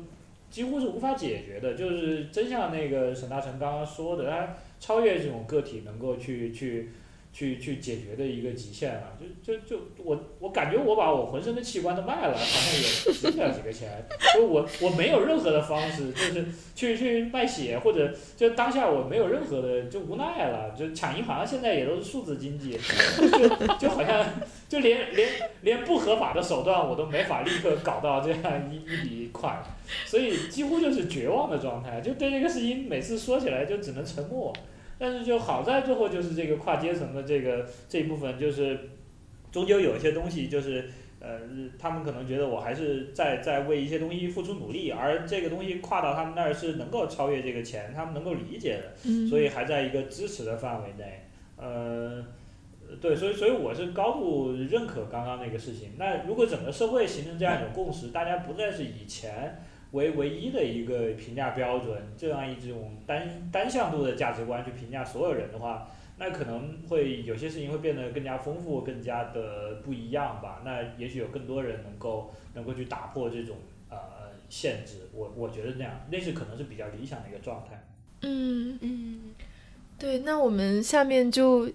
[0.48, 1.74] 几乎是无法解决的。
[1.74, 6.88] 就是真像那个沈大成刚刚说的，他超越这种个体能够去去。
[7.34, 13.90] 去去解决的一个极限了，就就就我我感觉我把我浑身的器官都卖了，好像也值不了几个钱。
[14.32, 24.24] 就我我没有任何的方式，就是去去卖血或者就当下我没有任何的就无奈了，就抢银行现在也都是数字经济， 就就好像
[24.68, 25.28] 就连连
[25.62, 29.60] 连不合法的手段我都没法立刻搞到这样一一笔款，
[30.06, 34.52] 所以几乎就是绝望的状态，就对这个事情每次说起来就只能沉默。
[34.98, 38.78] 但是就好在最后就是这个跨阶层的这个这一部分，就是
[39.50, 40.88] 终究有一些东西，就是
[41.20, 41.40] 呃，
[41.78, 51.24] 他们可能觉得我还是在在为一些东西付出努力，而这个东西跨到他们那儿是能够超越这个钱，他们能够理解的，所以还在一个支持的范围内。
[51.56, 52.24] 呃，
[53.00, 55.92] 对，所以所以我是高度认可刚刚那个事情。
[55.98, 59.60] 那如果整个社会形成这样一种共识，大家不再是以前。
[59.94, 65.88] 为唯一的一个评价标准，这样一种单单向度的价值观去评价所有人的话，
[66.18, 70.62] 那可能会有些事情会变得更加丰富，更加的不一样吧。
[70.64, 73.56] 那也许有更多人能够能够去打破这种
[73.88, 73.96] 呃
[74.48, 75.08] 限制。
[75.14, 77.82] 我我觉得那样，那是可能是比较理想的一个状态。
[78.22, 79.20] 嗯嗯，
[79.98, 81.70] 对，那我们下面就。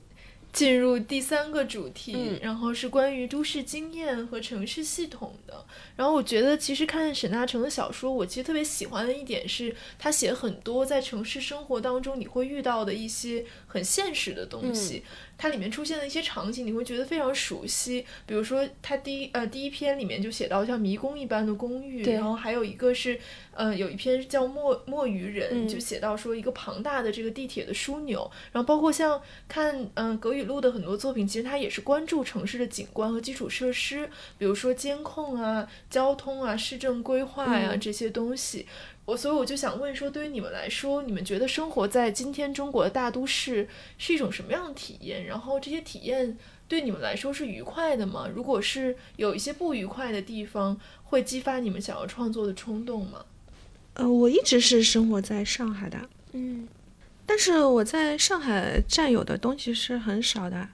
[0.51, 5.65] 进入第三个主题，然后是关于都市经验和城市系统的。
[5.95, 15.03] 然后我觉得，其实看沈大成的小说，我其实特别喜欢的一点是，他写很多在城市生活当中你会遇到的一些很现实的东西。
[15.39, 18.05] 它里面出现的一些场景，你会觉得非常熟悉。
[18.25, 23.17] 比如说，它第一呃第一篇里面就写到像迷宫一般的公寓，然后还有一个是
[23.55, 28.29] 呃有一篇叫墨墨鱼人，就写到说一个庞大的这个地铁的枢纽。
[28.51, 38.67] 然后包括像看嗯葛雨露的很多作品，其实他也是关注城市的景观和基础设施，比如说监控啊、交通啊、市政规划呀这些东西。
[39.09, 45.25] 我所以我就想问说，对于你们来说，你们觉得生活在今天中国的大都市是一种什么样的体验？
[45.25, 46.37] 然后这些体验
[46.67, 48.29] 对你们来说是愉快的吗？
[48.31, 53.25] 如果是有一些不愉快的地方，会激发你们想要创作的冲动吗？
[53.95, 55.97] 呃，我一直是生活在上海的，
[56.33, 56.67] 嗯，
[57.25, 60.69] 但是我在上海占有的东西是很少的，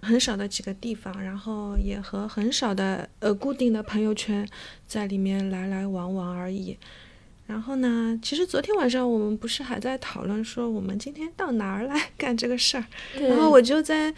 [0.00, 4.46] 很少的几个地方，然后也和很少的呃固定的朋友圈
[4.88, 6.76] 在里面来来往往而已。
[7.46, 8.18] 然后呢？
[8.20, 12.84] 其实昨天晚上我们不是还在讨论说我们今天到哪儿来 干这个事儿？
[13.14, 14.12] 然后我就在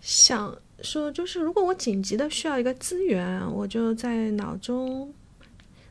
[0.00, 5.14] 想说，就是如果我紧急的需要一个资源，我就在脑中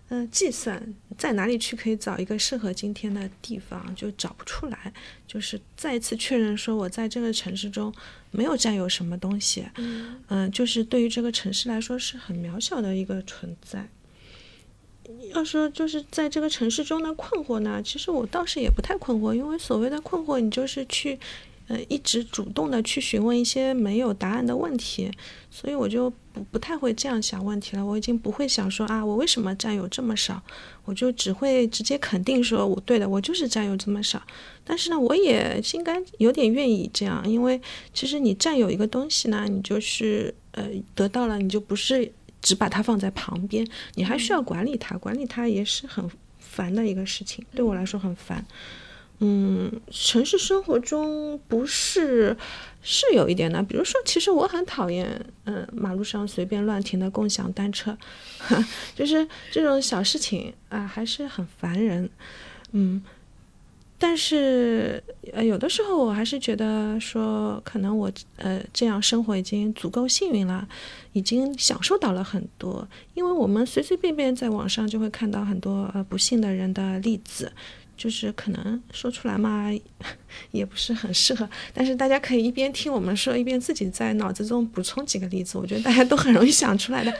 [0.09, 4.91] 呃计算在哪里去可以找一个适合今天的地方，就找不出来。
[5.25, 7.91] 就是再一次确认说我在这个城市中
[8.29, 9.65] 没有占有什么东西，
[10.27, 13.87] 嗯，就是对于这个城市来说是很渺小的一个存在。
[15.33, 21.17] 要说就是在这个城市中的困惑呢，其实我倒是也不太困惑，因为所谓的困惑，你就是去，
[21.67, 25.11] 呃，一直主动的去询问一些没有答案的问题，
[25.49, 27.85] 所以我就不不太会这样想问题了。
[27.85, 30.41] 我已经不会想说啊，我为什么占有这么少，
[30.85, 34.21] 我就只会直接肯定说我对的，我就是占有这么少。
[34.63, 37.59] 但是呢，我也心甘有点愿意这样，因为
[37.93, 42.11] 其实你占有一个东西呢，你就是呃得到了，你就不是。
[42.43, 48.45] 只把它放在旁边，你还需要管理它，管理它也是很烦的一个事情，对我来说很烦。
[49.19, 52.35] 嗯，城市生活中不是
[52.81, 57.97] 是有一点的，比如说，其实我很讨厌，嗯，马路上随便乱停的共享单车，
[58.93, 62.09] 就是这种小事情啊，还是很烦人。
[62.73, 63.01] 嗯。
[63.97, 70.67] 但是，呃，有的时候我还是觉得说，可能我呃这样生活已经足够幸运了，
[71.13, 72.85] 已经享受到了很多。
[73.13, 77.49] 因为我们随随便便在网上就会看到很多呃不幸的人的例子，
[77.95, 79.71] 就是可能说出来嘛，
[80.51, 81.49] 也不是很适合。
[81.73, 87.13] 但是大家可以一边听我们说，一边自己在脑子中补充几个例子，我觉得大家都很容易想出来的。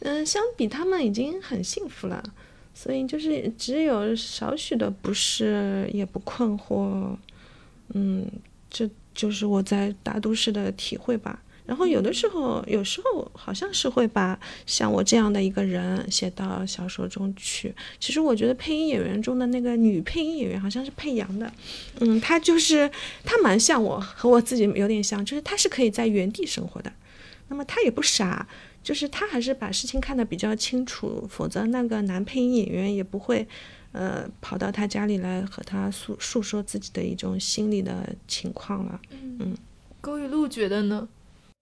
[0.00, 2.22] 嗯，相比他们已经很幸福了，
[2.74, 7.16] 所以就是只有少许的不适，也不困惑。
[7.92, 8.26] 嗯，
[8.70, 11.42] 这就是我在大都市的体会吧。
[11.66, 17.72] 然后有的时候，有时候好像是会把像我这样的一个人写到小说中去。
[18.00, 21.52] 其实我觉得配音演员中的那个女配音演员好像是配杨的，
[22.00, 22.90] 嗯，她就是
[23.24, 26.92] 她蛮像我，和我自己有点像，就是她是可以在原地生活的。
[27.46, 28.48] 那么她也不傻，
[28.82, 33.46] 就是他还是把事情看得比较清楚，否则那个男配音演员也不会，
[33.92, 39.00] 呃，跑到他家里来和他诉诉说自己的一种心理的情况了。
[39.10, 39.56] 嗯，
[40.00, 41.08] 勾玉露觉得呢？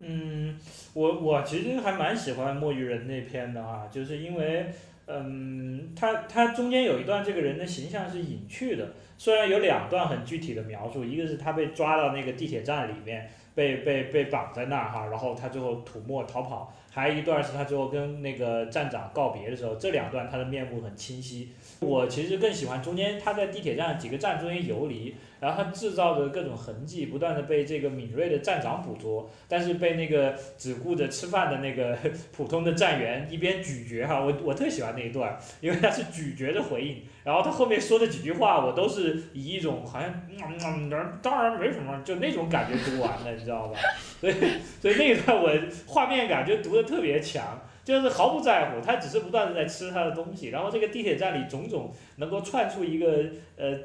[0.00, 0.56] 嗯，
[0.94, 4.72] 我我其实还蛮喜欢墨鱼人那篇的啊，就是因为，
[5.06, 21.50] 嗯，他他中间有一段这个人的形象是隐去的，虽然有两段很具体的描述，一个是他被抓到那个地铁站里面，被被被绑在那儿哈，然后他最后吐沫逃跑，还有一段是他最后跟那个站长告别的时候，这两段他的面目很清晰。
[21.80, 25.14] 我其实更喜欢中间他在地铁站几个站中间游离。
[25.40, 31.96] 然后他制造的各种痕迹，不断的被这个敏锐的站长捕捉，但是被那个只顾着吃饭的那个
[32.36, 43.78] 普通的站员一边咀嚼哈，我我特喜欢那一段，因为他是咀嚼的回应，然后他后面说的几句话，我都是以一种好像嗯嗯当然没什么，就那种感觉读完的，你知道吧？
[44.18, 44.32] 所以
[44.80, 45.50] 所以那一段我
[45.86, 53.24] 画面感就读的特别强，就是毫不在乎，他只是不断的在吃他的东西，然后这个地铁站里种种能够串出一个
[53.58, 53.78] 呃。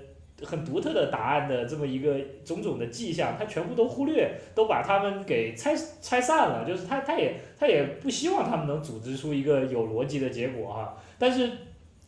[0.44, 6.66] 很独特的答案的这么一个种种的迹象，他全部都忽略，都把他们给拆拆散了。
[6.66, 10.98] 就是他他也他也不希望他们能组织出一个有逻辑的结果哈。
[11.20, 11.52] 但是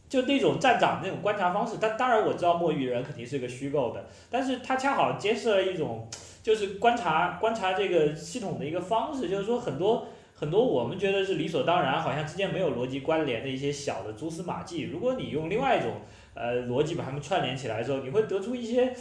[0.08, 6.08] 就那种站长那种观察方式，但当然我知道墨鱼人肯定是个虚构的，但是他恰好揭示了一种
[6.44, 15.92] 就是观察观察这个系统的一个方式，就是说很多很多我们觉得是理所当然，好像之间没有逻辑关联的一些小的蛛丝马迹，如果你用另外一种。
[16.38, 18.94] 呃，逻辑把它们串联起来之后，你会得出一些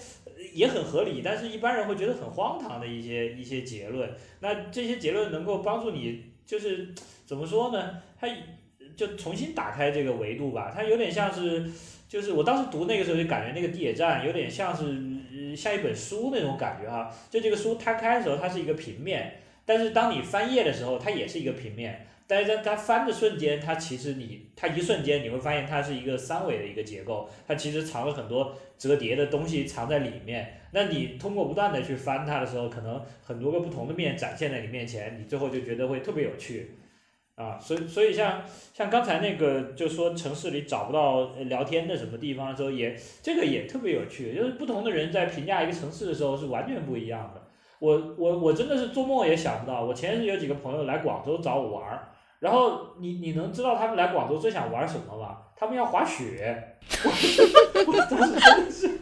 [0.53, 4.09] 也很合理，但是一般人会觉得很荒唐的一些一些结论。
[4.39, 6.95] 那这些结论能够帮助你，就是
[7.27, 8.01] 怎么说呢？
[8.21, 8.29] 它
[8.97, 10.73] 就重新打开这个维度吧。
[10.75, 11.71] 它有点像是，
[12.09, 17.11] 就是我当时读那个时候就感觉那个地铁站有点像是像一本书那种感觉哈。
[17.31, 22.07] 就这个书摊开的时候，它是一个平面，但是当你翻页的时候，它也是一个平面。
[22.27, 30.59] 但是在它翻的瞬间，它其实你它一瞬间你会发现它是一个三维的一个结构，它其实藏了很多折叠的东西藏在里面。
[30.71, 36.71] 那你通过不断的去翻它的时候，可能很多个不同的面展现在你面前，你最后就觉得会特别有趣，
[37.37, 47.43] 啊，所以所以像像刚才那个就说城市里找不到聊天的什么地方的时候，也这个也特别有趣，就是不同的人在评价一个城市的时候是完全不一样的。
[47.81, 52.09] 我我我真的是做梦也想不到，我前日有几个朋友来广州找我玩儿。
[52.39, 55.39] 然后你你能知道他们来广州最想玩什么吗？
[55.57, 56.77] 他们要滑雪。
[57.87, 59.01] 我当时真的是，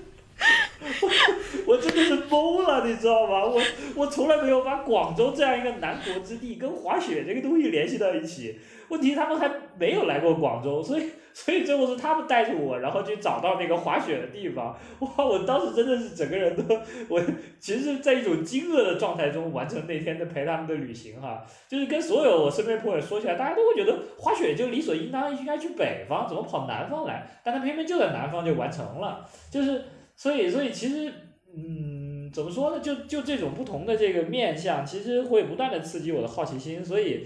[1.66, 3.44] 我真的是疯了，你知道吗？
[3.44, 3.60] 我
[3.96, 8.58] 我从来没有把广州这样一个南国之地跟滑雪这个东西联系到一起。
[8.88, 14.76] 问题他们还没有来过广州，所以所以最后是他们带着我，然后去找到那个滑雪的地方。
[14.98, 15.24] 哇！
[15.24, 16.78] 我当时真的是整个人都，
[17.08, 17.18] 我
[17.58, 21.42] 其实在一种惊愕的状态中完成那天的陪他们的旅行哈。
[21.66, 27.26] 就是跟所有我身边朋友说起来，大家都会觉得滑雪就理所应当应该去北方，怎么跑南方来？
[27.42, 29.26] 但他偏偏就在南方就完成了。
[29.50, 29.82] 就是
[30.22, 31.12] 所以所以其实
[31.56, 32.80] 嗯，怎么说呢？
[32.80, 37.24] 就就这种不同的这个面相，其实会不断的刺激我的好奇心，所以。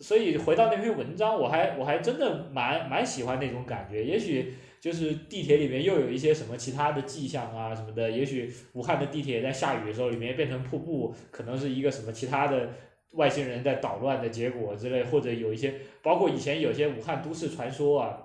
[0.00, 4.04] 所以回到那篇文章，我还我还真的蛮蛮喜欢那种感觉。
[4.04, 8.08] 也许就是地铁里面又有一些什么其他的迹象啊什么的。
[8.08, 12.70] 也许武汉的地铁在下雨的时候里面变成瀑布，可能是一个什么其他的
[13.14, 18.22] 外星人在捣乱的结果之类，或者有一些包括以前有些武汉都市传说啊。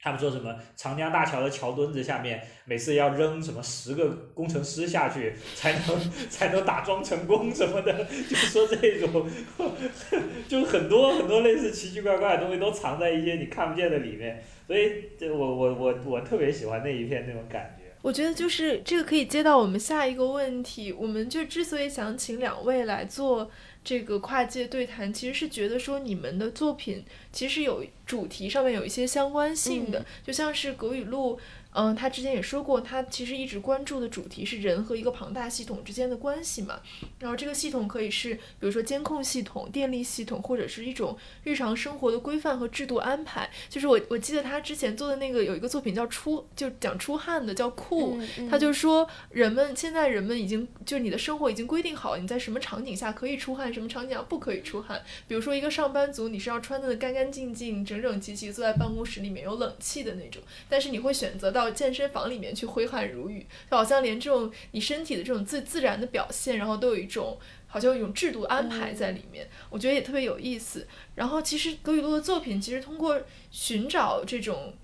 [0.00, 9.28] 他们说什么长江大桥的桥墩子下面，每次要扔什么十个工程师下去才能才能打桩成功什么的，就是说这种，
[10.46, 17.84] 就是很多很多类似奇奇怪怪的东西都藏在一些你看不见的里面，所以这我我我我特别喜欢那一片那种感觉。
[18.02, 23.50] 我觉得就是这个可以接到我们下一个问题，我们就之所以想请两位来做。
[23.86, 31.36] 这个跨界对谈，其实是觉得说你们的作品其实有主题上面有一些相关性的，就像是《葛雨露》。
[31.78, 36.80] 嗯，他之前也说过，他其实一直关注的主题是人和一个庞大系统之间的关系嘛。
[37.18, 43.50] 然后这个系统可以是，比如说监控系统、电力系统，或者是一种日常生活的规范和制度安排。
[43.68, 48.18] 就是我我记得他之前做的那个有一个作品叫出，就讲出汗的，叫酷。
[48.48, 55.02] 他就说人们现在人们已经就你的生活已经规定好，你在什么场景下可以出汗，什么场景下不可以出汗。
[55.28, 61.65] 比如说一个上班族，你是要穿的干干净净、整整齐齐坐在办公室里面有冷气的那种，但是你会选择到。
[61.70, 70.86] 健身房里面去挥汗如雨，就好像连这种你身体的这种自自然的表现，然后都有一种好像有一种制度安排在里面，我觉得也特别有意思。
[71.14, 73.20] 然后其实葛雨露的作品，其实通过
[73.50, 74.74] 寻找这种。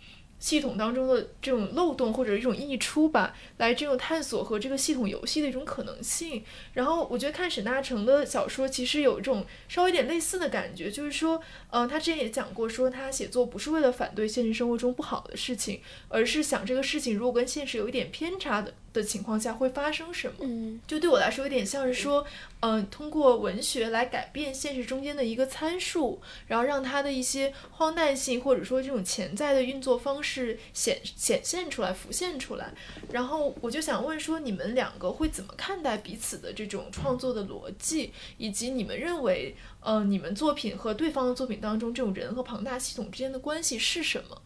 [0.42, 6.42] 系统当中的这种漏洞或者一种溢出吧，来这种探索和这个系统游戏的一种可能性。
[6.72, 11.40] 然后我觉得看沈大成的小说，其实有一种稍微有点类似的感觉，就是说，
[11.72, 18.74] 嗯，他之前也讲过，说他写作不是为了反对现实生活中不好的事情，而是想这个事情如果跟现实有一点偏差的。
[18.92, 20.34] 的情况下会发生什么？
[20.40, 22.26] 嗯，就对我来说有点像是说，
[22.60, 32.70] 嗯，通过文学来改变现实中间的一个参数，然后让它的一些荒诞性或者说这种潜在的运作方式显显现出来、浮现出来。
[33.10, 44.42] 然后我就想问说，你们两个会怎么看待彼此的这种创作的逻辑，以及你们认为，呃，你们作品和对方的作品当中这种人和庞大系统之间的关系是什么？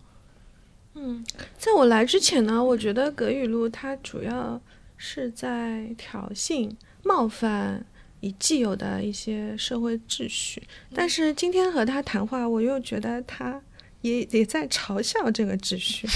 [0.95, 1.23] 嗯，
[1.59, 4.59] 在我来之前呢，我觉得葛雨露他主要
[4.97, 7.85] 是在挑衅、冒犯
[8.21, 10.63] 已既有的一些社会秩序。
[10.95, 13.61] 但是今天和他谈话，我又觉得他
[14.01, 16.09] 也也在嘲笑这个秩序。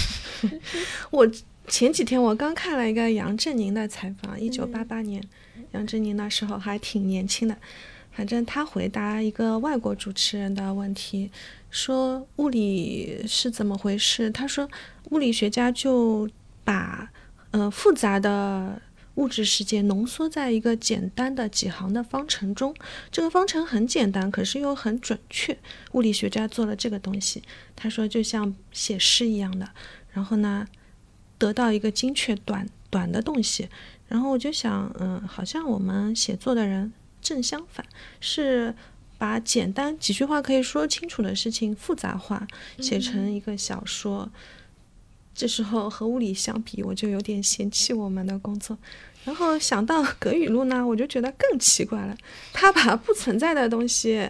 [1.11, 1.29] 我
[1.67, 5.23] 前几天我刚看了一个杨振宁的采访，一九八八年，
[5.73, 7.55] 杨振宁那时候还挺年轻的。
[8.21, 11.31] 反正他回答一个外国主持人的问题，
[11.71, 14.29] 说物理是怎么回事？
[14.29, 14.69] 他说，
[15.09, 16.29] 物理学家就
[16.63, 17.11] 把
[17.49, 18.79] 呃复杂的
[19.15, 22.75] 物质世界浓缩在一个简单的几行的方程中，
[23.09, 25.57] 这个方程很简单，可是又很准确。
[25.93, 27.41] 物理学家做了这个东西，
[27.75, 29.67] 他说就像写诗一样的，
[30.11, 30.67] 然后呢，
[31.39, 33.67] 得到一个精确短短的东西。
[34.07, 36.93] 然后我就想，嗯，好像我们写作的人。
[37.21, 37.85] 正相反，
[38.19, 38.73] 是
[39.17, 42.47] 把简单几句话可以说清楚的事情复杂化，
[42.79, 44.29] 写成一个小说。
[45.33, 48.77] 这时候和物理相比，我就有点嫌弃我们的工作。
[49.23, 52.17] 然后想到葛雨露呢，我就觉得更奇怪了。
[52.51, 54.29] 他把不存在的东西，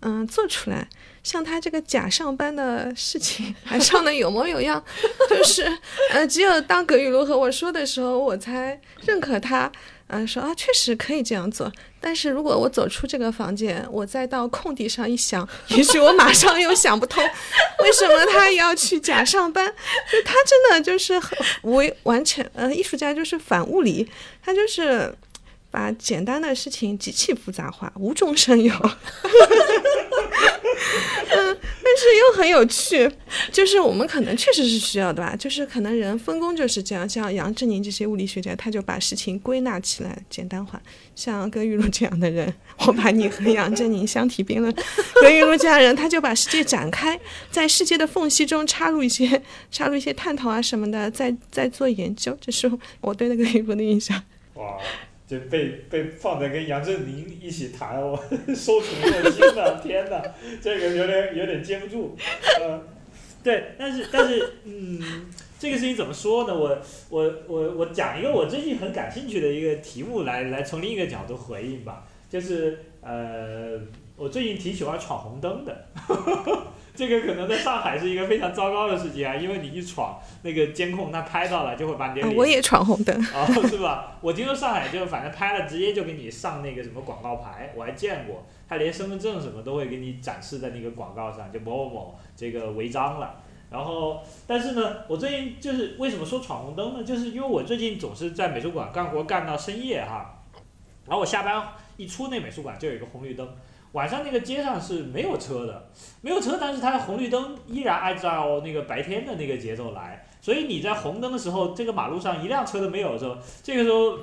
[0.00, 0.88] 嗯，做出来，
[1.22, 4.84] 像他这个假上班的事情，还上的有模有样。
[5.30, 5.64] 就是，
[6.10, 9.70] 呃，只有当葛雨露和我说的时候，我才认可他。
[10.12, 11.72] 嗯，说啊，确实可以这样做。
[11.98, 17.24] 但是如果我走出这个房间，我再到空地上一想，也许我马上又想不通，
[17.82, 19.66] 为什么他要去假上班？
[19.66, 21.18] 就他真的就是
[21.62, 24.06] 为完全，呃，艺术家就是反物理，
[24.44, 25.14] 他就是
[25.72, 28.72] 把简单的事情极其复杂化，无中生有。
[31.34, 33.10] 嗯，但是又很有趣，
[33.50, 40.78] 就是我们可能确实是需要的吧，就是可能人分工就是这样，像杨振宁这些物理学家，他就把事情归纳起来，简单化；
[41.14, 42.52] 像葛玉露这样的人，
[42.86, 44.70] 我把你和杨振宁相提并论，
[45.22, 47.18] 葛玉露这样人，他就把世界展开，
[47.50, 52.70] 在世界的缝隙中插入一些插入一些探讨啊什么的，在在做研究，这是
[53.00, 54.22] 我对那个雨露的印象。
[54.54, 54.76] 哇。
[55.32, 58.14] 就被被放在跟杨振宁一起谈，我
[58.54, 60.22] 受宠若惊了， 天哪，
[60.60, 62.14] 这个有点有点接不住，
[62.60, 62.82] 呃，
[63.42, 65.00] 对，但是但是，嗯，
[65.58, 66.54] 这个事情怎么说呢？
[66.54, 66.78] 我
[67.08, 73.80] 我我我讲一个我最近很感兴趣的一个题目来来从另一个角度回应吧，就是呃，
[74.16, 75.86] 我最近挺喜欢闯红灯的。
[76.94, 82.36] 这个可能在上海是一个非常糟糕的事情啊，因为你一闯，那个监控他拍到了，就会把你脸。
[82.36, 83.16] 我也闯红灯。
[83.34, 84.18] 哦，是吧？
[84.20, 93.40] 我听说上海就反正拍了，直接就给你上那个什么广告牌，我还见过，他连身份证什么都会给你展示在那个广告上，就某某某这个违章了。
[93.70, 97.02] 然后，但是呢，我最近就是为什么说闯红灯呢？
[97.02, 100.42] 就是因为我最近总是在美术馆干活干到深夜哈，
[101.06, 103.48] 然后我下班一出那美术馆就有一个红绿灯。
[103.92, 105.90] 晚上那个街上是没有车的，
[106.22, 114.18] 没有车，但是它的红绿灯依然按照那个白天的那个节奏来，所以你在红灯的时候，这个马路上一辆车都没有的时候，这个时候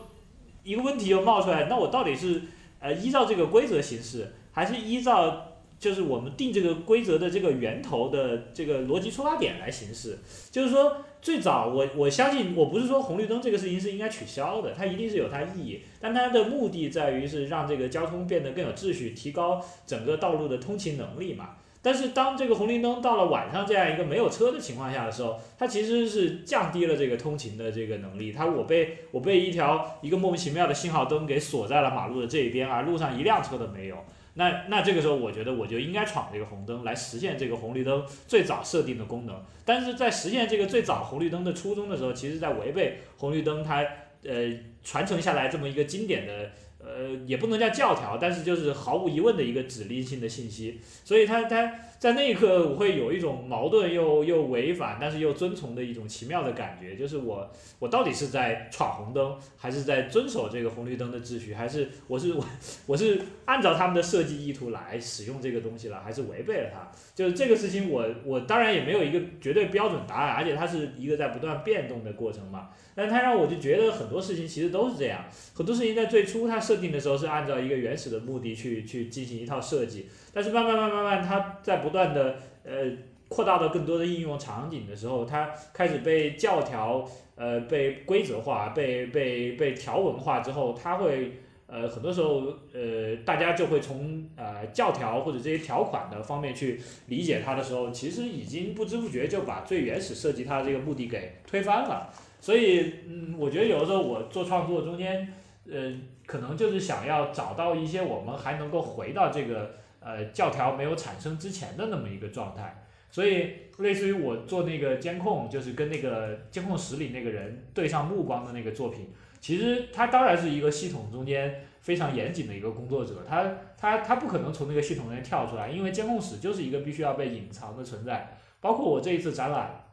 [0.63, 2.41] 一个问题又冒出来，那我到底是
[2.79, 5.45] 呃依照这个规则行事，还是依照
[5.77, 10.17] 就是我们定这个规则的这个源头的这个逻辑出发点来行事。
[10.51, 21.51] 就是说，最早我我相信，我不是说红绿灯这个事情是应该取消的，它一定是有它意义，但它的目的在于是让这个交通变得更有秩序，提高整个道路的通勤能力嘛。
[21.81, 28.33] 但是当这个红绿灯到了晚上这样一个没有车的情况下的时候，它其实是降低了这个通勤的这个能力。
[28.33, 33.95] 它我被我被一条一个莫名其妙的信号灯给锁在了马路的这一边，而路上一辆车都没有。
[34.39, 39.43] 那那这个时候，我觉得我就应该闯这个红灯来实现这个红绿灯最早设定的功能。
[39.65, 43.85] 但是在实现这个最早红绿灯的初衷的时候，其实在违背红绿灯它
[44.23, 44.49] 呃
[44.81, 50.79] 传承下来这么一个经典的呃也不能叫教条，但是就是毫无疑问的一个指令性的信息。
[51.03, 62.45] 所以它它在那一刻我会有一种矛盾又又违反，但是又遵从的一种奇妙的感觉，就是我我到底是在闯红灯，还是在遵守这个红绿灯的秩序，还是我是 我
[62.85, 66.89] 我是按照他们的设计意图来使用这个东西了，还是违背了它？
[67.13, 72.69] 就是这个事情我我当然也没有一个绝对标准答案，而且它是一个在不断变动的过程嘛。
[72.95, 80.07] 但它让我就觉得很多事情其实都是这样，很多事情在最初它设定的时候是按照一个原始的目的去去进行一套设计。
[80.33, 82.85] 但是慢慢慢慢慢，它在不断的呃
[83.27, 91.33] 扩大到更多的应用场景的时候，它开始被教条呃被规则化、被被被条文化之后，它会
[91.67, 92.43] 呃很多时候
[92.73, 102.11] 呃大家就会从呃教条或者这些条款的方面去理解它的时候，其实已经不知不觉就把最原始设计它的这个目的给推翻了。
[102.39, 105.33] 所以嗯，我觉得有的时候我做创作中间
[105.69, 105.93] 呃
[106.25, 109.75] 可能就是想要找到一些我们还能够回到这个。
[109.99, 128.37] 呃，教条没有产生之前的那么一个状态，所以类似于我做那个监控，就是跟那个监控室里那个人对上目光的那个作品，其实他当然是一个系统中间非常严谨的一个工作者，他他他不可能从那个系统中间跳出来，因为监控室就是一个必须要被隐藏的存在。
[128.61, 129.83] 包括我这一次展览，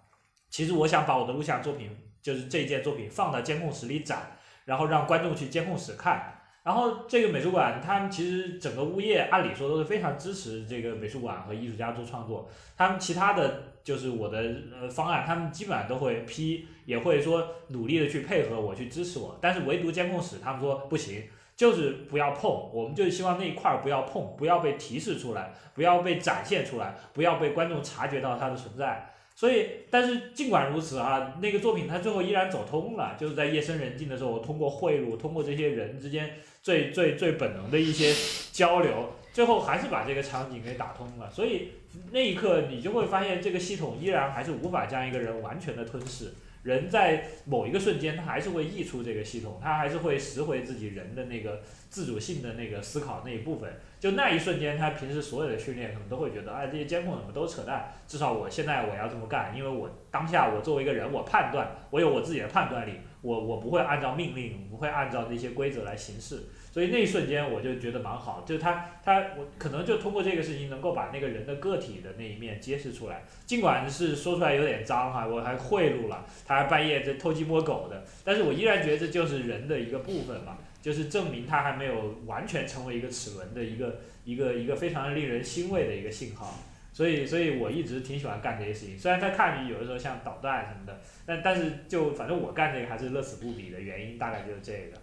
[0.50, 6.35] 其实我想把我的录像作品，就是这一件作品放到监控室里展，然后让观众去监控室看。
[6.66, 12.50] 然后这个美术馆，他们其实整个物业按理说都是非常支持这个美术馆和艺术家做创作。
[12.76, 14.38] 他们其他的就是我的
[14.74, 19.38] 呃方案，他们基本上都会批，也会说努力的去配合我去支持我。
[19.40, 21.22] 但是唯独监控室，他们说不行，
[21.54, 22.50] 就是不要碰。
[22.72, 29.12] 我们就希望那一块儿不要碰，不要被提示出来，不要被展现出来，不要被观众察觉到它的存在。
[29.36, 36.30] 所以，但是尽管如此啊，那个作品它最后依然走通了，就是在夜深人静的时候，我通过贿赂，通过这些人之间。
[36.66, 38.12] 最最最本能的一些
[38.50, 41.30] 交流，最后还是把这个场景给打通了。
[41.30, 41.68] 所以
[42.10, 46.32] 那一刻，你就会发现这个系统依然还是无法将一个人完全的吞噬。
[46.64, 53.72] 人在某一个瞬间，他还是会溢出这个系统，他还是会拾回自己人的那个自主性的那个思考那一部分。
[54.00, 57.94] 就那一瞬间，他平时所有的训练可能都会觉得，哎，这些监控什么都扯淡。
[58.08, 62.94] 至少我现在我要这么干，因为我当下我作为一个人，我判断，我有我自己的判断力，
[63.26, 66.44] 我我不会按照命令，不会按照那些规则来行事。
[66.72, 86.58] 所以那一瞬间我就觉得蛮好，就是他他我可能就通过这个事情能够把那个人的个体的那一面揭示出来，尽管是说出来有点脏哈，我还贿赂了，他还半夜在偷鸡摸狗的，但是我依然觉得这就是人的一个部分嘛，就是证明他还没有完全成为一个齿轮的一个一个一个非常令人欣慰的一个信号，
[86.96, 94.98] 所以所以我一直挺喜欢干这些事情，虽然在看你有的时候像捣蛋什么的，但但是就反正我干这个还是乐此不疲的原因大概就是这个。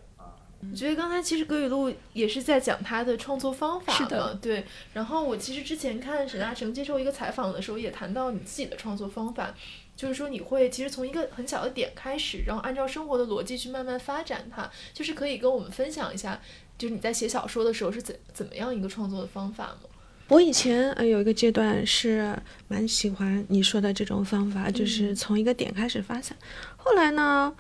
[0.72, 4.64] 我觉得刚才其实葛雨露也是在讲他的创作方法是的，对。
[4.94, 9.54] 然后我其实之前看沈大成接受一个采访的时候，也谈到你自己的创作方法，
[9.96, 14.68] 就是说你会其实从一个很小的点开始，然后按照生活的逻辑去慢慢发展它。
[14.94, 16.42] 就是可以跟我们分享一下，
[16.78, 19.90] 就是你在写小说的时候是怎怎么样一个创作的方法吗？
[20.28, 22.36] 我以前呃有一个阶段是
[22.68, 26.38] 蛮喜欢你说的这种方法，就是从一个点开始发散。
[26.78, 27.54] 后来呢？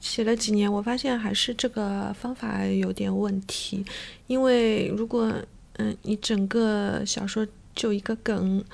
[0.00, 3.84] 写了几年，我发现还是这个方法有点问题，
[4.28, 5.30] 因为如果
[5.74, 8.64] 嗯，你整个小说就一个梗，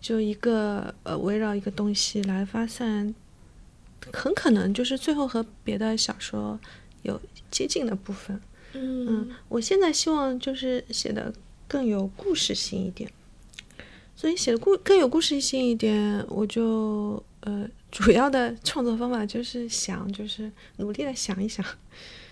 [0.00, 3.14] 就一个呃围绕一个东西来发散，
[4.12, 6.58] 很可能就是最后和别的小说
[7.02, 7.20] 有
[7.52, 8.40] 接近的部分。
[8.72, 11.32] 嗯，我现在希望就是写的
[11.74, 13.10] 更有故事性一点，
[14.14, 17.68] 所以写的故更有故事性一点，我就呃。
[17.90, 21.64] 主要的创作方法就是想，就是努力的想一想。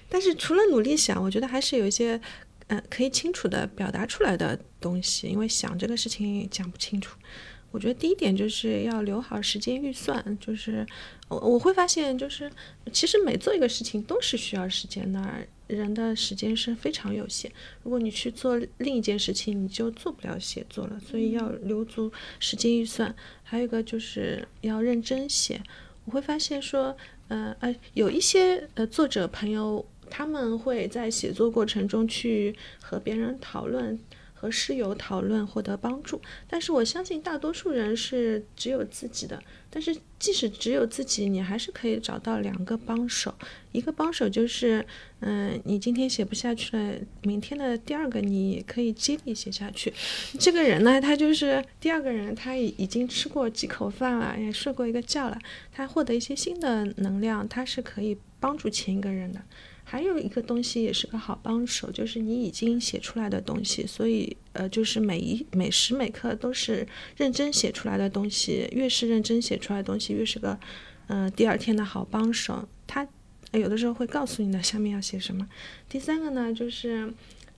[0.08, 2.20] 但是除了努力想，我觉得还是有一些，
[2.66, 5.28] 嗯，可以清楚的表达出来的东西。
[5.28, 7.16] 因为想这个事情讲不清楚。
[7.70, 10.36] 我觉得第一点就是要留好时间预算。
[10.40, 10.84] 就是
[11.28, 12.50] 我我会发现，就是
[12.92, 15.46] 其实每做一个事情都是需要时间的。
[15.76, 17.50] 人的时间是非常有限。
[17.82, 21.00] 如果你去做另一件事情，你就做不了写作了。
[21.00, 23.14] 所以要留足时间预算。
[23.42, 25.62] 还有一个就是要认真写。
[26.04, 26.96] 我会发现说，
[27.28, 33.98] 呃呃，有一些呃作者朋友，他们会在写作过程中去和别人讨论。
[34.42, 39.40] 和室友讨论获得帮助，但是我相信大多数人是只有自己的。
[39.70, 43.32] 但是即使只有自己，你还是可以找到两个帮手。
[43.70, 44.84] 一个帮手就是，
[45.20, 49.94] 嗯，你今天写不下去了，明天的第二个你可以接力写下去。
[50.40, 55.38] 这个人呢，他就是第二个人，他已已经吃过几口饭了，也睡过一个觉了，
[55.70, 59.40] 他获得一些新的能量，他是可以帮助前一个人的。
[59.92, 70.58] 还有一个东西也是个好帮手，就是你已经写出来的东西，所以呃，就是每一每时每刻都是认真写出来的东西，越是认真写出来的东西，越是个
[71.08, 72.66] 呃第二天的好帮手。
[72.86, 73.06] 他
[73.52, 75.46] 有的时候会告诉你的下面要写什么。
[75.90, 77.12] 第三个呢，就是。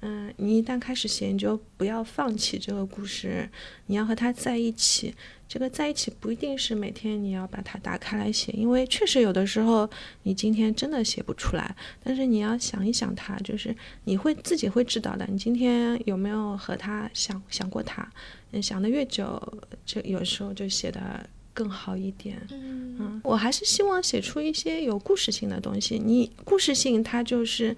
[0.06, 3.48] 嗯，你一旦开始写，你就不要放弃这个故事，
[3.86, 5.14] 你要和他在一起。
[5.54, 9.88] 这个在一起不一定是每天你要把它打开来写，因为确实有的时候
[10.24, 11.76] 你今天真的写不出来。
[12.02, 13.72] 但是你要想一想他，就是
[14.02, 15.24] 你会自己会知道的。
[15.30, 18.04] 你今天有没有和他想想过他？
[18.50, 19.40] 嗯，想的越久，
[19.86, 22.36] 就有时候就写的更好一点。
[22.50, 26.00] 嗯，我还是希望写出一些有故事性的东西。
[26.04, 27.76] 你故事性，它就是，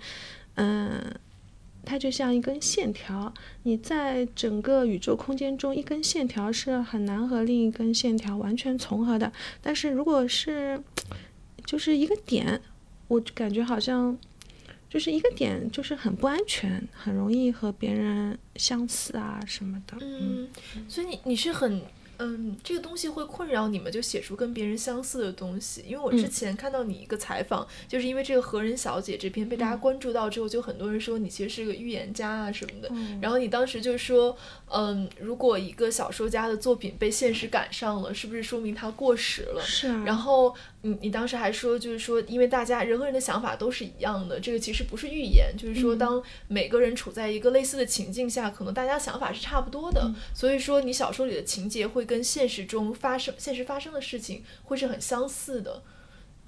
[0.54, 1.14] 嗯。
[1.86, 3.32] 它就像一根线条，
[3.62, 9.32] 你在整个宇宙空间中，一根线条是很难和另一根线条完全重合的。
[9.62, 10.82] 但是如果是，
[11.64, 12.60] 就是一个点，
[13.08, 14.18] 我感觉好像
[14.90, 19.96] 就是一个点，就是很不安全，很容易和别人相似啊什么的。
[20.00, 20.48] 嗯，
[20.88, 21.80] 所以你你是很。
[22.18, 25.84] 嗯，这个东西会困扰你们，就写出跟别人相似的东西。
[25.86, 32.90] 因为我之前看到你一个采访，就是因为这个何人小姐这篇被大家关注到之后，就很多人说你其实是个预言家啊什么的。
[33.20, 34.36] 然后你当时就说，
[34.70, 39.62] 嗯，如果一个小说家的作品被现实赶上了，是不是说明他过时了？
[39.62, 40.02] 是啊。
[40.04, 40.54] 然后
[40.86, 50.10] 你你当时还说，就是说，因为大家人和人的想法都是一样的，这个其实不是预言，就是说，当每个人处在一个类似的情境下，可能大家想法是差不多的。
[50.32, 52.06] 所以说，你小说里的情节会。
[52.06, 55.82] 跟现实中发生、现实发生的事情会是很相似的。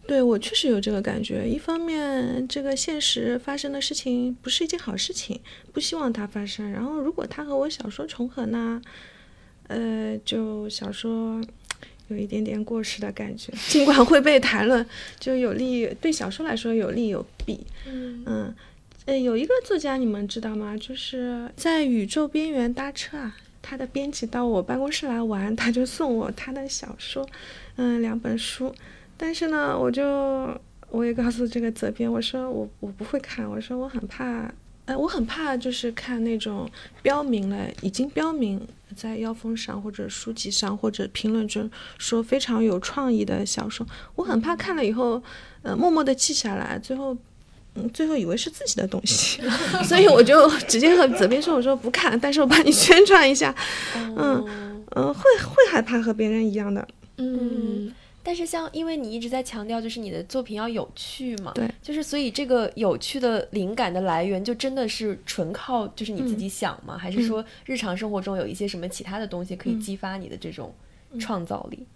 [0.07, 1.45] 对我确实有这个感觉。
[1.49, 5.41] 一方面，这个现实发生的事情不是一件好事情，
[5.73, 6.71] 不希望它发生。
[6.71, 8.81] 然后，如果它和我小说重合呢？
[9.67, 11.43] 呃，就小说
[12.09, 13.53] 有一点点过时的感觉。
[13.69, 14.85] 尽管会被谈论，
[15.19, 17.67] 就有利对小说来说有利有弊。
[17.87, 18.55] 嗯嗯，
[19.07, 20.77] 呃，有一个作家你们知道吗？
[20.77, 23.37] 就是在宇宙边缘搭车啊。
[23.61, 27.29] 他的编辑到我办公室来玩，他就送我他的小说，
[27.77, 28.75] 嗯，两本书。
[29.15, 30.59] 但是呢，我就
[30.89, 34.51] 我也告诉这个责编，我说我我不会看，我说我很怕，
[34.89, 36.69] 呃，我很怕就是看那种
[37.03, 38.59] 标明了已经标明
[38.97, 45.23] 在腰封上或者书籍上或者评论中说非常有创意的小说，我很怕看了以后，
[45.63, 47.17] 呃，默默的记下来，最后。
[47.95, 49.41] 最后以为是自己的东西，
[49.87, 53.55] 所以我就直接和责编说：“我说不看，但是我帮你宣传一下。”
[53.95, 54.45] 嗯
[54.97, 56.89] 嗯，会会害怕和别人一样的。
[57.19, 57.93] 嗯，
[58.23, 66.99] 但是像因为你一直在强调，就是你的作品要有趣嘛，对，就是所以这个有趣的灵感的来源，就真的是纯靠就是你自己想吗？
[66.99, 70.75] 还是说日常生活中有一些什么其他的东西可以激发你的这种
[71.19, 71.87] 创造力？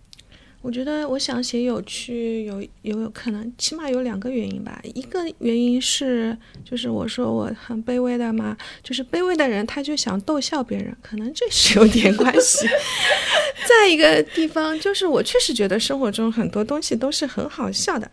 [0.62, 4.80] 我觉得我想写有趣，有有可能，起码有两个原因吧。
[4.94, 12.68] 一个原因是，就是我说我很卑微的嘛，就是卑微的人他就想逗笑别人，可能这是有点关系。
[13.68, 18.08] 再一个地方就是，我确实觉得生活中很多东西都是很好笑的。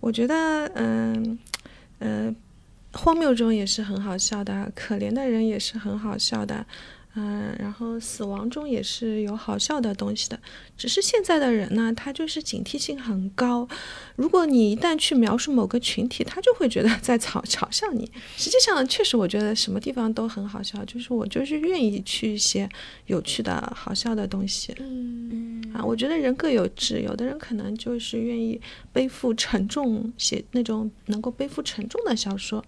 [0.00, 1.38] 我觉得，嗯
[2.00, 2.36] 嗯，
[2.92, 6.66] 荒谬中也是很好笑的，可怜的人也是很好笑的。
[7.16, 10.38] 嗯，然后死亡中也是有好笑的东西的，
[10.76, 13.68] 只是现在的人呢，他就是警惕性很高。
[14.16, 18.10] 如果你一旦去描述某个群体，他就会觉得在嘲嘲笑你。
[18.36, 22.68] 实际上，确实我觉得什么地方都很好笑，就是我就是愿意去写
[23.06, 24.74] 有趣的好笑的东西。
[24.80, 28.60] 嗯嗯啊，我觉得人各有志，有的人可能就是愿意
[28.92, 32.64] 背负沉重，写那种能够背负沉重的小说。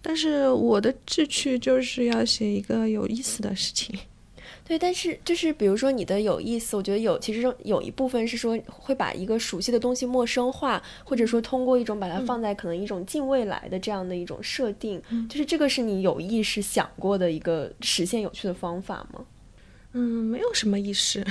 [0.00, 3.98] 但是我的志趣就是要写一个有意思的事情，
[4.64, 4.78] 对。
[4.78, 19.24] 但是就是比如说你的有意思，我觉得有其实有一部分是说会把一个熟悉的东西陌生化，或者说通过一种把它放在可能一种近未来的这样的一种设定，就是这个是你有意识想过的一个实现有趣的方法吗？
[19.94, 21.26] 嗯，没有什么意识，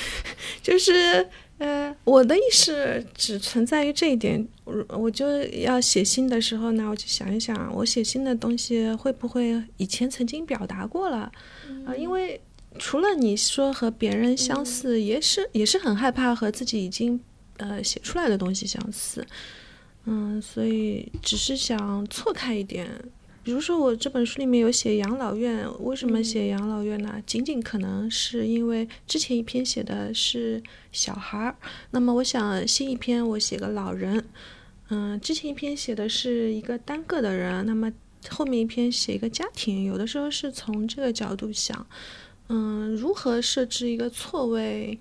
[0.62, 1.26] 就是
[1.58, 11.30] 呃， 我的意识只存在于这一点，我我就要写信的时候呢，我就想一想，我写信的东西会不会以前曾经表达过了？
[11.86, 12.40] 啊、因为
[12.78, 17.20] 除了你说和别人相似，也是也是很害怕和自己已经
[17.58, 19.24] 呃写出来的东西相似，
[20.06, 22.88] 嗯，所以只是想错开一点。
[23.44, 27.22] 比如说，我这本书里面有写养老院，为什么写养老院呢？
[27.26, 30.62] 仅仅可能是因为之前一篇写的是
[30.92, 31.54] 小孩儿，
[31.90, 34.24] 那么我想新一篇我写个老人，
[34.88, 37.92] 嗯，之前一篇写的是一个单个的人，那么
[38.30, 41.86] 后面一篇写一个家庭，有的时候是从这个角度想，
[42.48, 44.98] 嗯，如何设置一个错位，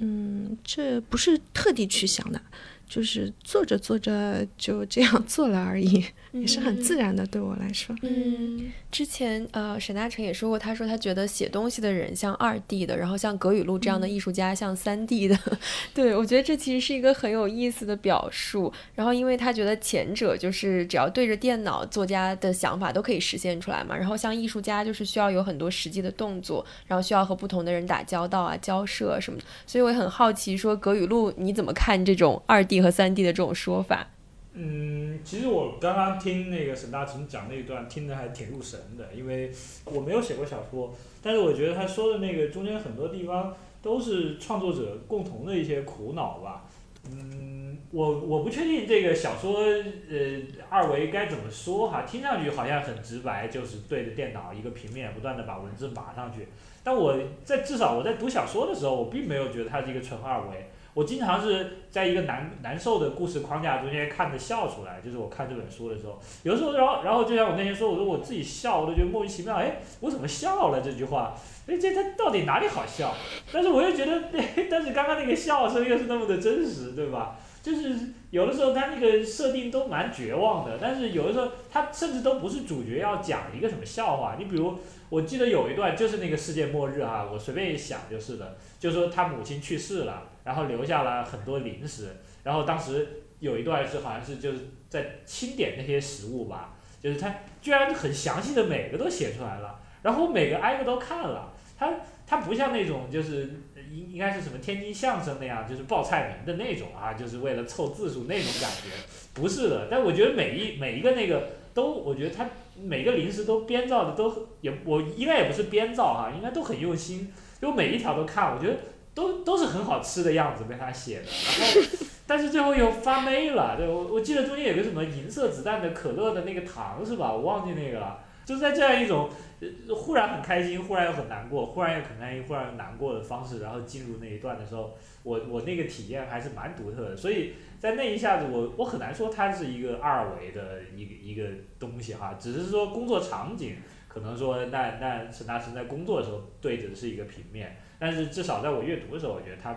[0.00, 2.38] 嗯，这不是特地去想的，
[2.86, 6.04] 就是做着做着就这样做了而已，
[6.40, 7.94] 也是很自然的，对我来说。
[8.02, 15.38] 嗯，之前呃，沈大成也说过，他说他觉得写东西的人像二 D 的，然后像葛雨露这样的艺术家像三 D 的。
[15.94, 18.72] 对我觉得这其实是一个很有意思的表述。
[18.94, 23.96] 然后因为他觉得前者就是只要对着电脑，作家的想法都可以实现出来嘛。
[23.96, 29.44] 然后像艺术家就是需要有很多实际的动作，然后需要和不同的人打交道啊、交涉什么的。
[29.66, 34.08] 所以我也很好奇，说葛雨露你怎么看这种二 D 和三 D 的这种说法？
[34.56, 39.50] 嗯，其实我刚刚听那个沈大成讲那一段，听得还挺入神的，因为
[39.84, 43.52] 我没有写过小说，但是我觉得他说的那个中间很多地方
[43.82, 46.64] 都是创作者共同的一些苦恼吧。
[47.10, 50.40] 嗯，我我不确定这个小说呃
[50.70, 56.46] 二维该怎么说哈，听上去好像很直白，就是对着电脑一个平面不断的把文字码上去。
[56.84, 60.66] 但我在至少我在读小说的时候，我并没有觉得它是一个纯二维。
[60.94, 71.34] 我经常是在一个难难受的故事框架中间看着笑出来，就是我看这本书的时候，有时候，然后然后就像我那天说，我说我自己笑，我都觉得莫名其妙，哎，我怎么笑了这句话？
[71.66, 73.12] 哎，这它到底哪里好笑？
[73.52, 74.22] 但是我又觉得，
[74.70, 77.36] 但是刚刚那个笑声又是那么的真实，对吧？
[77.62, 77.96] 就是
[78.30, 84.36] 有的时候他那个设定都蛮绝望的，但是有的时候他甚至都不是主角要讲一个什么笑话。
[84.38, 94.58] 你比如，我记得有一段就是那个世界末日哈，我随便一想就是的，就是说他母亲去世了，然后留下了很多零食，然后当时有一段是好像是就是
[94.88, 101.92] 在清点那些食物吧，就是他居然很详细的每个都写出来了，然后我每个挨个都看了，他
[102.26, 103.62] 他不像那种就是。
[103.92, 108.88] 应应该是什么天津相声那样，就是报菜名的那种啊，就是为了凑字数那种感觉，
[109.34, 109.86] 不是的。
[109.88, 117.32] 但我觉得每一每一个那个都，我觉得他每个零食都编造的都也，我应该也不是编造哈，应该都很用心。
[117.60, 118.74] 就每一条都看，我觉得
[119.14, 121.24] 都都是很好吃的样子被他写的。
[121.24, 123.76] 然后，但是最后又发霉了。
[123.76, 127.32] 对我我记得中间有个什么银色子弹的可乐的那个糖是吧？
[127.32, 128.18] 我忘记那个了。
[128.44, 129.30] 就在这样一种，
[129.60, 137.16] 呃，忽然很开心，忽然又很难过，忽然又很开心，忽然又难过的方式，然后进入那一段的时候，我我那个体验还是蛮独特的。
[137.16, 143.76] 所以在那一下子，我我很难说它是一个二维的一个一个东西哈，只是说工作场景
[144.08, 149.74] 可能说那那沈大成在工作的时候对着的是一个平面，但是至少在我阅读的时候，我觉得它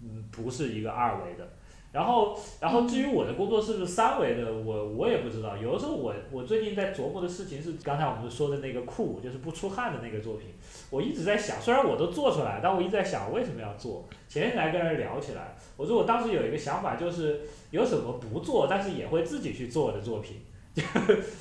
[0.00, 1.48] 嗯不是一个二维的。
[1.92, 5.56] 然后，然后至于我的工作是不是三维的，我我也不知道。
[5.56, 10.48] 有的时候我我最近在琢磨的事情是刚才我们说的那个酷，就是不出汗的那个作品。
[10.90, 14.08] 我一直在想，虽然我都做出来，但我一直在想为什么要做。
[14.28, 20.40] 前天来跟人聊起来，我说我当时有一个想法，就是有什么不做，但是也会自己去做的作品，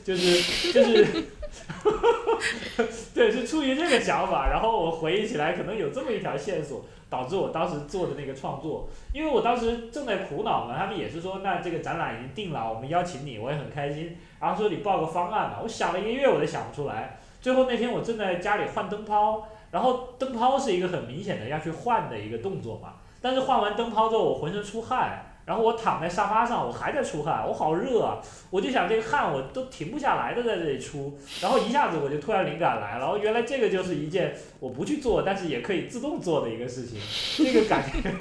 [0.04, 1.24] 就 是就是，
[3.14, 4.50] 对，是出于这个想法。
[4.50, 6.86] 然后我回忆起来，可能有这么一条线索。
[7.12, 14.16] 导致我当时做的那个创作，因为我当时正在苦恼嘛，他们也是说，那这个展览已经定了，我们邀请你，我也很开心。
[14.40, 17.20] 然后说你报个方案嘛，我想了一个月我都想不出来。
[17.42, 25.31] 最后那天我正在家里换灯泡，然后灯泡是一个很明显的要去换的一个动作嘛，但是换完灯泡之后我浑身出汗。
[25.46, 28.22] 然后我躺在沙发上，我还在出汗，我好热啊！
[28.52, 37.00] 我就想这个汗我都停不下来的在这里出，然后一下子我就突然灵感来了，原来这个就是一件我不去做，但是也可以自动做的一个事情，
[37.44, 38.14] 这个感觉，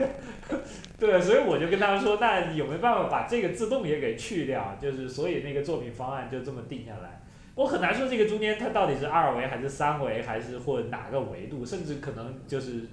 [0.99, 4.77] 对，所以我就跟他们说，那有没有办法把这个自动也给去掉？
[4.81, 7.21] 就是所以那个作品方案就这么定下来。
[7.55, 12.87] 我很难说这个中间它到底是二维还是三维，还是或哪个维度，甚至可能就是。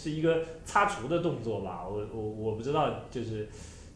[0.00, 3.48] 是一个擦除的动作吧，我我我不知道，就是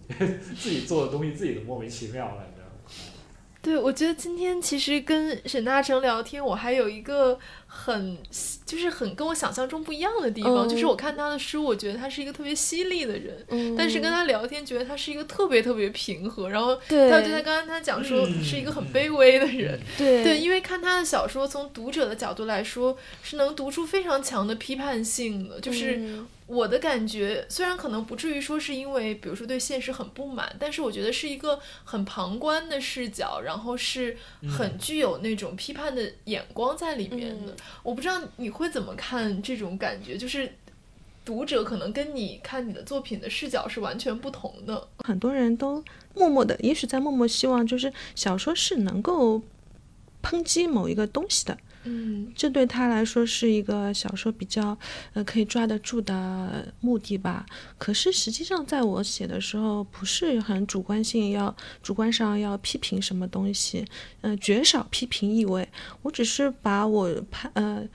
[0.59, 2.45] 自己做的东西自己都莫名其妙了，
[3.63, 8.19] 对，我觉得今天其实跟沈大成聊天，我还有一个很
[8.67, 13.77] 就是很跟我想象中不一样的地方，嗯就是我看他的书，我觉得他是一个特别犀利的人，嗯。
[13.77, 18.43] 但是跟他聊天，觉得他是一个特别特别平和，然后对他就在刚刚他讲说嗯。
[18.43, 20.25] 是一个很卑微的人，对。
[20.25, 25.61] 对，因为看他的小说，从读者的角度来说，是能读出非常强的批判性的。
[25.61, 34.15] 就是嗯我的感觉，虽然可能不至于说是因为，比如说对现实很不满，但是我觉得是一个很旁观的视角，然后是
[34.47, 37.53] 很具有那种批判的眼光在里面的。
[37.53, 40.53] 嗯我不知道你会怎么看这种感觉，就是
[41.25, 44.89] 读者可能跟你看你的作品的视角是完全不同的。
[44.99, 45.83] 很多人都
[46.15, 49.41] 默默的，也许在默默希望，就是小说是能够
[50.23, 54.79] 抨击某一个东西的，嗯这对他来说是一个小说比较
[55.15, 57.45] 呃可以抓得住的目的吧。
[57.77, 63.85] 可是实际上，在我写的时候，不是很主观性要主观上要批评什么东西，
[64.21, 65.69] 呃，绝少批评意味。
[66.03, 67.87] 我只是把我拍呃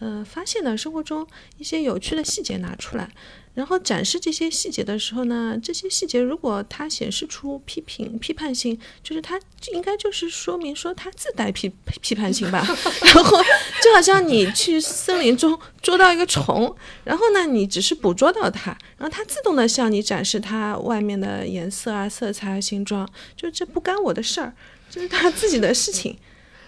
[0.00, 1.26] 呃发现的生活中
[1.58, 3.10] 一些有趣的细节拿出来。
[3.56, 9.40] 然后展示这些细节的时候呢，这些细节如果它显示出批评、批判性，就是它
[9.72, 11.72] 应该就是说明说它自带批
[12.02, 12.58] 批判性吧。
[13.02, 13.42] 然后
[13.82, 24.52] 就好像你去森林中捉到一个虫，然后呢，你只是捕捉到它，然后它自动的向你展示它外面的颜色啊、色彩、形状，就这不干我的事儿，
[24.90, 26.18] 这是它自己的事情。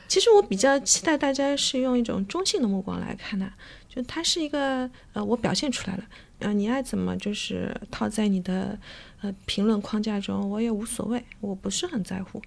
[0.08, 3.46] 其实我比较期待大家是用一种中性的目光来看的，
[3.94, 6.04] 就它是一个呃，我表现出来了，
[6.40, 8.78] 呃，你爱怎么就是套在你的
[9.20, 12.40] 呃评论框架中，我也无所谓，我不是很在乎。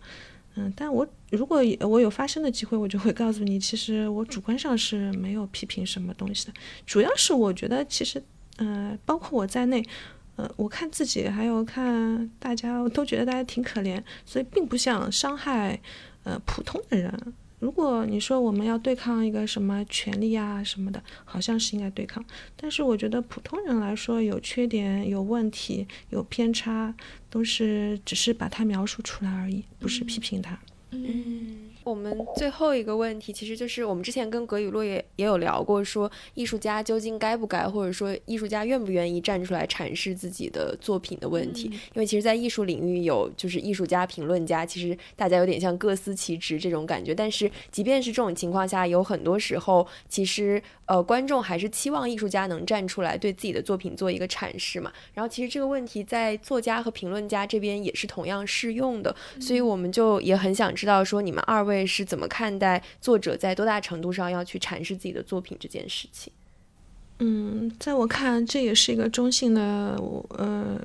[0.55, 6.53] 嗯，但我如果我有发声的机会，我就会告诉你，其实我主观上是没有批评什么东西的，
[6.85, 8.21] 主要是我觉得其实，
[8.57, 9.81] 呃，包括我在内，
[10.35, 15.79] 呃，我看自己还有看大家，我都觉得大家挺可怜，所以并不想伤害
[16.23, 17.33] 呃普通的人。
[17.61, 22.25] 如果你说我们要对抗一个什么权利啊什么的，好像是应该对抗，
[22.55, 26.93] 但是我觉得普通人来说有缺点、有问题、有偏差，
[27.29, 30.57] 都是只是把它描述出来而已，不是批评它。
[30.89, 41.63] 嗯，我们最后一个问题，其实就是我们之前跟葛雨露也也有聊过，说艺术家究竟该不该，或者说艺术家愿不愿意站出来阐释自己的作品的问题。
[41.63, 47.15] 因为其实，在艺术领域有就是艺术家、评论家，其实大家有点像各司其职这种感觉。
[47.15, 54.91] 但是，即便是这种情况下，有很多时候，其实呃，观众还是期望艺术家能站出来对自己的作品做一个阐释嘛。
[55.13, 59.15] 然后，其实这个问题在作家和评论家这边也是同样适用的。
[59.39, 66.33] 所以我们就也很想知道，说你们二位是怎么看待作者在多大程度上要去阐释自己的作品这件事情？
[67.19, 70.77] 嗯，在我看，这也是一个中性的，我呃，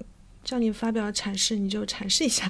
[0.44, 2.48] 叫你发表阐释你就阐释一下，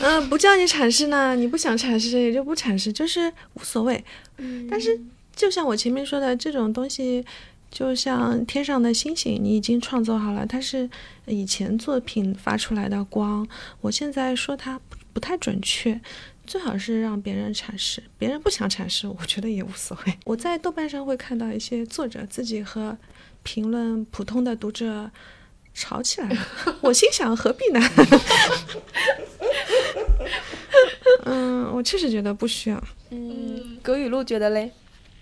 [0.00, 4.04] 嗯、不叫你阐释呢，你不想阐释也就不阐释，就是无所谓。
[4.36, 5.00] 嗯但是
[5.36, 7.24] 就像我前面说的，这种东西
[7.70, 10.90] 就像天上的星星，你已经创作好了，它是
[11.26, 13.46] 以前作品发出来的光，
[13.82, 16.00] 我现在说它不不太准确。
[16.46, 20.14] 最好是让别人阐释，别人不想阐释，我觉得也无所谓。
[20.24, 22.96] 我在豆瓣上会看到一些作者自己和
[23.42, 25.10] 评论普通的读者
[25.74, 26.38] 吵起来了，
[26.82, 27.80] 我心想何必呢？
[31.24, 32.80] 嗯，我确实觉得不需要。
[33.10, 34.70] 嗯，葛雨露觉得嘞？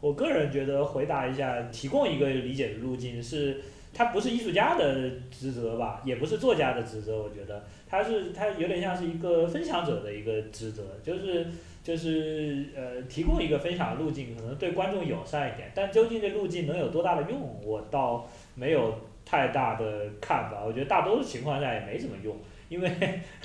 [0.04, 3.58] 我个人觉得回答一下，提供一个理解的路径是，
[3.94, 7.22] 它不是艺术家的职责吧，也不是作家的职责。
[7.22, 11.46] 我觉得它是它有点像是一个分享者的一个职责，就是
[11.82, 15.72] 就是呃提供一个分享的路径，可能对观众友善一点。
[15.74, 20.62] 但究竟这路径能有多大的用，我倒没有太大的看法。
[20.66, 22.36] 我觉得大多数情况下也没什么用。
[22.70, 22.90] 因为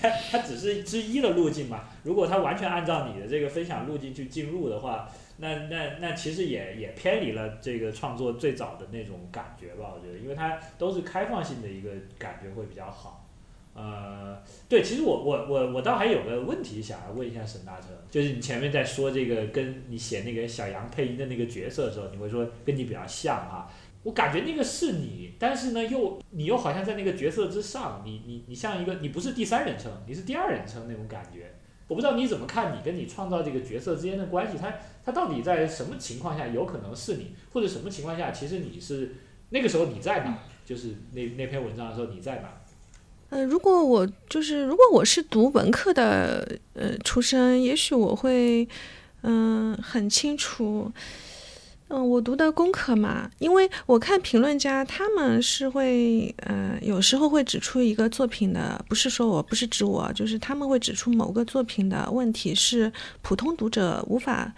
[0.00, 13.20] 它它只是之一的路径嘛，如果它完全按照你的这个分享路径去进入的话，那那那其实也也偏离了这个创作最早的那种感觉吧，我觉得，因为它都是开放性的一个感觉会比较好。
[13.74, 23.68] 呃，对，其实我我我我倒还有个问题想要问一下沈大成，就是你前面在说这个跟你写那个小杨配音的那个角色的时候，你会说跟你比较像哈、
[24.04, 31.53] 我感觉那个是你，但是呢，又你又好像在那个角色之上，你你你像一个，你不是第三人称，你是第二人称那种感觉。
[31.88, 34.72] 我不知道你怎么看你跟你创造这个角色之间的关系，他
[35.04, 39.16] 他到底在什么情况下有可能是你，或者什么情况下其实你是
[39.50, 40.38] 那个时候你在哪？
[40.64, 42.48] 就是那那篇文章的时候你在哪？
[43.30, 48.68] 呃，如果我就是如果我是读文科的呃出身，也许我会
[49.22, 50.92] 嗯、很清楚。
[51.88, 62.90] 嗯，我读的工科嘛，因为我看评论家他们是会，呃，有时候会指出一个作品的，不是说我不是指我，就是他们会指出某个作品的问题是
[63.20, 64.50] 普通读者无法，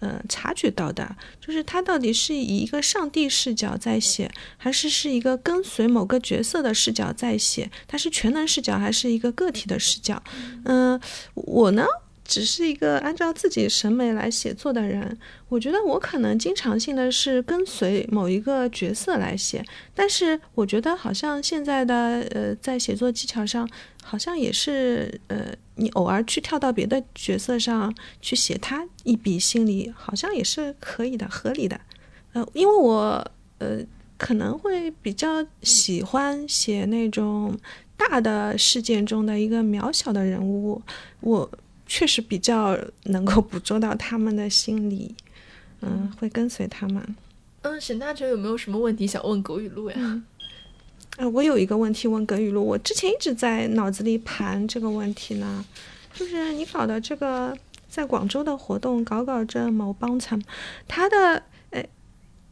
[0.00, 7.70] 呃察觉到的，就是他到底是以一个上帝视角在写，还是是一个跟随某个角色的视角在写？
[7.88, 10.22] 他是全能视角还是一个个体的视角？
[10.66, 11.00] 嗯、
[11.34, 11.86] 我呢？
[12.24, 15.16] 只是一个按照自己审美来写作的人，
[15.48, 19.62] 我觉得我可能经常性的是跟随某一个角色来写，
[19.94, 21.94] 但是我觉得好像现在的
[22.30, 23.68] 呃，在写作技巧上，
[24.02, 31.78] 好像也是呃，你偶尔去跳到别的角色上去写他一笔，心里好像也是可以的，合理的。
[32.32, 33.80] 呃，因为我呃
[34.16, 37.56] 可能会比较喜欢写那种
[37.96, 40.80] 大的事件中的一个渺小的人物，
[41.20, 41.50] 我
[41.86, 45.14] 确实比较能够捕捉到他们的心理，
[45.80, 47.16] 嗯，会跟随他们。
[47.62, 50.22] 嗯，沈大哲有没有什么问题想问葛雨露呀？
[51.16, 55.64] 呃，我有一个问题问葛雨露，我之前一直在脑子里盘这个问题呢，
[56.12, 57.56] 就是你搞的这个
[57.88, 60.42] 在广州的活动，搞搞这某帮层，
[60.88, 61.84] 他的呃，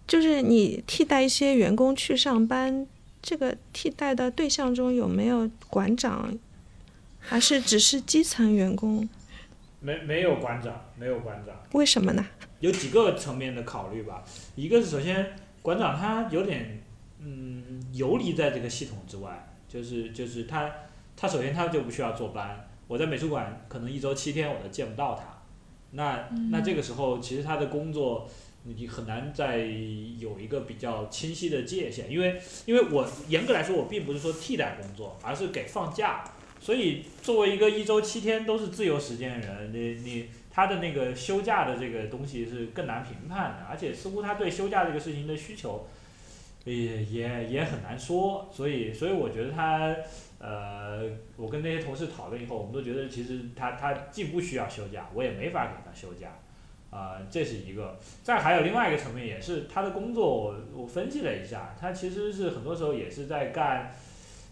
[0.06, 2.86] 就是你替代一些员工去上班，
[3.20, 6.38] 这个替代的对象中有没有馆长，
[7.18, 9.08] 还是只是基层员工？
[9.82, 12.24] 没没有馆长，没有馆长，为什么呢？
[12.60, 14.22] 有几个层面的考虑吧。
[14.54, 16.80] 一个是首先馆长他有点
[17.18, 20.70] 嗯游离在这个系统之外，就是就是他
[21.16, 25.42] 他首先他就不需要坐班，我在美术馆可能一周七天我都见不到他，
[25.90, 28.30] 那那这个时候其实他的工作
[28.62, 36.22] 你很难再有一个比较清晰的界限，因为因为我严格来说我并不是说替代工作，而是给放假。
[36.62, 45.88] 所以，作为一个一周七天都是自由时间的人，你你他的那个休假的这个东西是更难评判的，而且似乎他对休假这个事情的需求
[46.62, 48.48] 也也也很难说。
[48.54, 49.92] 所以，所以我觉得他，
[50.38, 56.38] 呃，我跟那些同事讨论以后，我们都觉得其实他他既不需要休假，我也没法给他休假，
[56.90, 57.98] 啊、这是一个。
[58.22, 63.92] 再还有另外一个层面，也是他的工作我，我分析了一下，他其实是很多时候也是在干。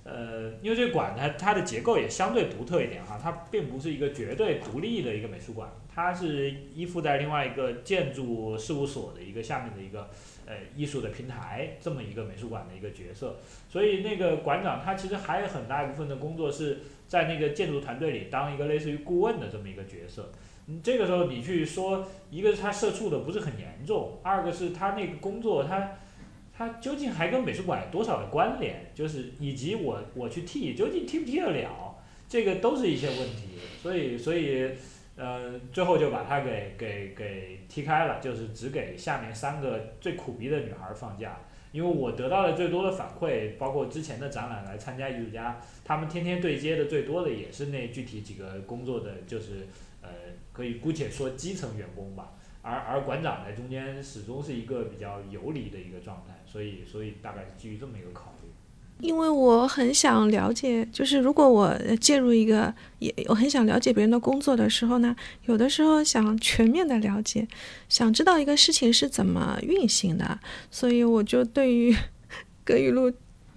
[0.02, 10.08] 呃，因为这个馆它它的结构也相对独特一点哈，它并不是一个绝对独立的一个美术馆，它是依附在另外一个建筑事务所的一个下面的一个
[10.46, 13.36] 呃艺术的平台这么一个美术馆的一个角色，
[13.68, 20.32] 所以那个馆长他其实还有很大一部分的工作是在那个建筑团队里当一个类似于顾问的这么一个角色。
[20.66, 25.98] 嗯，这个时候你去说，一个是他社畜的不是很严重，二个是他那个工作他。
[26.60, 28.92] 它究竟还跟美术馆有多少的关联？
[28.94, 31.96] 就是以及我我去替，究竟替不替得了？
[32.28, 33.56] 这个都是一些问题。
[33.82, 34.70] 所以所以，
[35.16, 41.40] 呃，最后就把它给给给踢开了，就是只给下面三个最苦逼的女孩放假。
[41.72, 49.66] 因为我得到的最多的反馈，包括之前的展览来参加艺术家，他们天天对接的最多的也是那具体几个工作的，就是
[50.02, 50.10] 呃，
[50.52, 52.34] 可以姑且说基层员工吧。
[52.62, 58.48] 而而馆长在中间始终是一个比较游离的一个状态，所以所以大概基于这么一个考虑。
[58.98, 65.16] 因为我很想了解，就是如果我介入一个，也我很想了解别人的工作的时候呢，
[65.46, 67.48] 有的时候想全面的了解，
[67.88, 70.38] 想知道一个事情是怎么运行的，
[70.70, 71.96] 所以我就对于
[72.62, 73.10] 葛雨露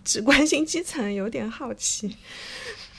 [0.05, 2.15] 只关心基层有点好奇。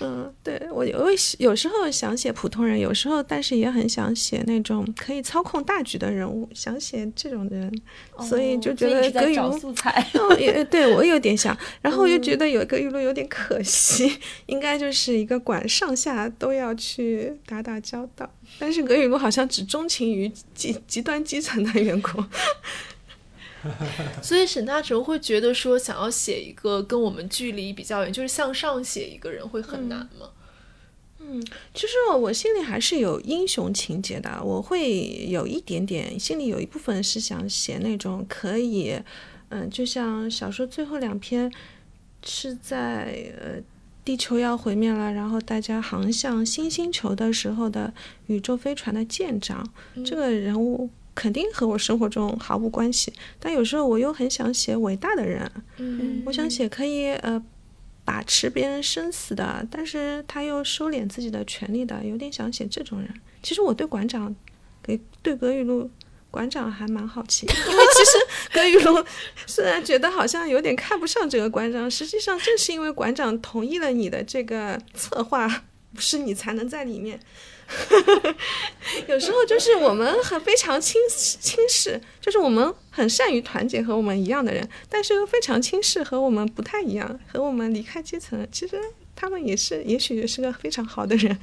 [0.01, 1.07] 嗯，对我有
[1.39, 7.73] 有时候想写普通人，有时候但是也很想写那种可以操控大局的人物，想写这种人，
[8.21, 10.05] 所以就觉得葛雨露素材，
[10.71, 22.25] 对我有点想， 然后又觉得有葛雨露有点可惜，应该就是一个管上下都要去打打交道，但是葛雨露好像只钟情于极极端基层的员工。
[24.23, 30.31] 所以沈大成会觉得说，想要写一个跟我们距离比较远，就是向上写一个人会很难吗？
[31.19, 31.43] 嗯，
[31.73, 39.01] 其实我心里还是有英雄情节的，我会有一点点，心里有一部分是想写那种可以，
[39.49, 41.51] 嗯，就像小说最后两篇
[42.25, 43.63] 是在呃
[44.05, 47.95] 地球要毁灭了，然后大家航向新星球的时候的
[48.27, 49.67] 宇宙飞船的舰长，
[50.05, 50.91] 这个人物。
[51.15, 57.43] 肯定和我生活中毫无关系，但有时候我又很想写伟大的人，嗯，我想写可以呃
[58.05, 63.09] 把持别人生死的，但是他又收敛自己的权利的，有点想写这种人。
[63.43, 64.35] 其实我对馆长，
[64.83, 65.89] 给对葛雨露
[66.31, 68.19] 馆长还蛮好奇，因为其实
[68.53, 69.05] 葛雨露
[69.47, 75.47] 虽然觉得好像有点看不上这个馆长，实际上正是因为馆长同意了你的这个策划，
[75.95, 77.21] 不是你才能在里面。
[79.09, 88.47] 有时候就是我们很非常轻轻视，就是我们很善于团结和我们一样的人，但是又非常轻视和我们不太一样，和我们离开阶层。
[88.53, 88.81] 其实
[89.17, 91.39] 他们也是，也许也是个非常好的人。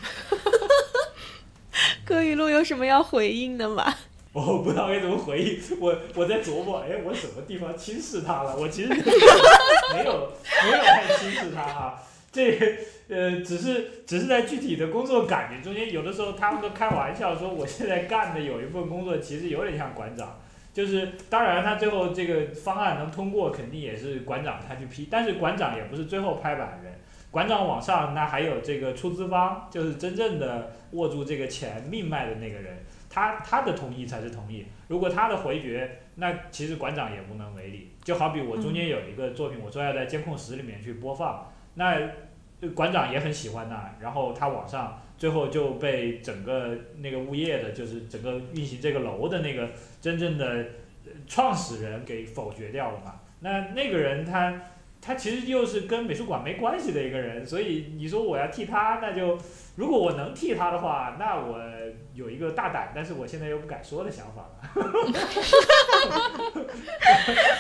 [2.06, 3.93] 葛雨露有什么要回应的吗？
[4.34, 5.60] 我不知道该怎么回应。
[5.80, 8.56] 我我在琢磨，哎，我什么地方轻视他了？
[8.56, 10.31] 我其实没有
[10.64, 12.02] 没有太轻视他哈。
[12.31, 12.77] 这
[13.09, 20.39] 呃，只是只是在具体的工作感觉中间，有的时候他们都开玩笑说，我现在干的有一份工作其实有点像馆长。
[20.73, 25.09] 就是当然，他最后这个方案能通过，肯定也是馆长他去批。
[25.11, 26.93] 但是馆长也不是最后拍板人，
[27.29, 34.65] 馆长往上那还有这个出资方，就是真正的握住这个钱命脉的那个人，他他的同意才是同意。
[34.87, 37.91] 如果他的回绝，那其实馆长也无能为力。
[38.01, 41.98] 就好比我中间有一个作品，我说要在监控室里面去播放，那
[42.76, 45.02] 馆长也很喜欢那，然后他往上。
[45.22, 49.69] 最后就被整个那个物业的，就是整个运行这个楼的那个
[50.02, 50.65] 真正的
[51.27, 53.19] 创始人给否决掉了嘛？
[53.41, 54.60] 那那个人他
[55.02, 59.36] 他其实又是跟美术馆没关系的一个人，所以你说我要替他，那就
[59.76, 61.60] 如果我能替他的话，那我
[62.14, 64.52] 有一个大胆，但是我现在又不敢说的想法了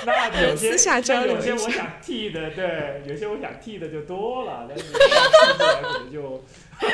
[0.05, 0.75] 那有些
[1.07, 6.43] 那 有些我想替的，对，有些我想替的就多了，但是替出来可能就。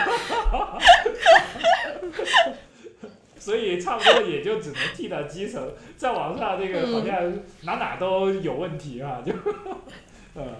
[3.39, 9.31] 所以差不多也就只能替到基层，再往上这个好像哪哪都有问题啊，就。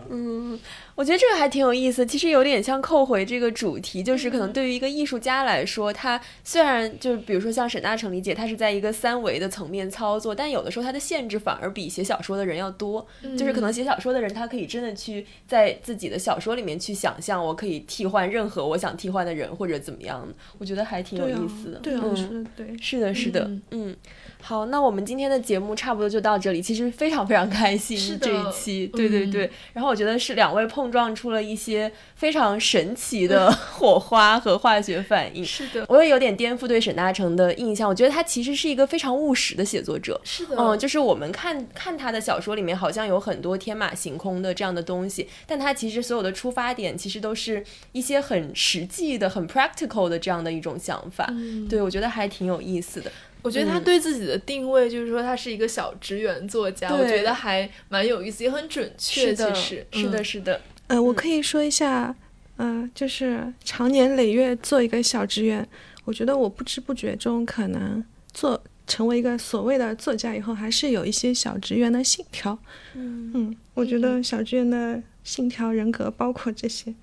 [0.09, 0.59] 嗯，
[0.95, 2.05] 我觉得这个还挺有意思。
[2.05, 13.05] 其实有点像扣回这个主题，就是可能对于一个艺术家来说，他虽然就是比如说像沈大成理解，他是在一个三维的层面操作，但有的时候他的限制反而比写小说的人要多。
[13.37, 20.27] 就是可能写小说的人，他可以真的去在自己的小说里面去想象，我可以替换任何我想替换的人或者怎么样。
[20.57, 21.79] 我觉得还挺有意思的。
[21.79, 23.95] 对啊，是的，对，是的，是的，嗯。
[24.39, 26.61] 好，那我们今天的节目差不多就到这里。
[26.61, 29.49] 其实非常非常开心这一期，对对对。
[29.73, 35.43] 然后我觉得是两位碰撞出了一些非常神奇的 火花和化学反应。
[35.45, 37.87] 是的，我也有点颠覆对沈大成的印象。
[37.87, 40.19] 我觉得他其实是一个非常务实的写作者。
[40.23, 51.25] 是的，嗯，就是我们看看他的小说里面好像有很多天马行空的这样的东西，但他其实所有的出发点其实都是一些很实际的、很 practical 的这样的一种想法。
[51.29, 53.11] 嗯对，我觉得还挺有意思的。
[53.47, 59.33] 我觉得他对自己的定位就是说他是一个小职员作家，我觉得还蛮有意思，也很准确。
[59.33, 59.55] 其实
[59.89, 60.59] 是的，是的。
[60.87, 62.13] 呃，我可以说一下，
[62.57, 65.65] 嗯，就是长年累月做一个小职员，
[66.03, 68.03] 我觉得我不知不觉中可能
[68.33, 72.59] 做成为一个所谓的作家以后，还是有一些小职员的信条。
[72.95, 76.93] 嗯嗯，我觉得小职员的信条人格包括这些，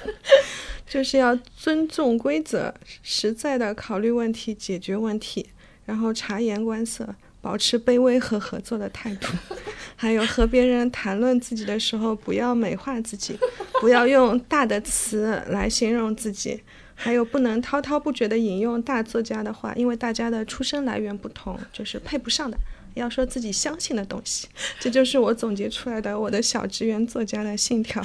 [0.88, 5.46] 就是要尊重规则，实在的考虑问题，解决问题。
[5.86, 7.08] 然后察言观色，
[7.40, 9.28] 保持卑微和合作的态度，
[9.96, 13.38] 还有和别人谈论自己的时候，不要美化自己，
[13.80, 16.60] 不要用大的词来形容自己，
[16.94, 22.58] 还有不能滔滔不绝地引用大作家的话，因为大家的出身来源不同，就是配不上的。
[22.94, 24.48] 要说自己相信的东西，
[24.80, 28.02] 这就是我总结出来的我的小职员作家的信条。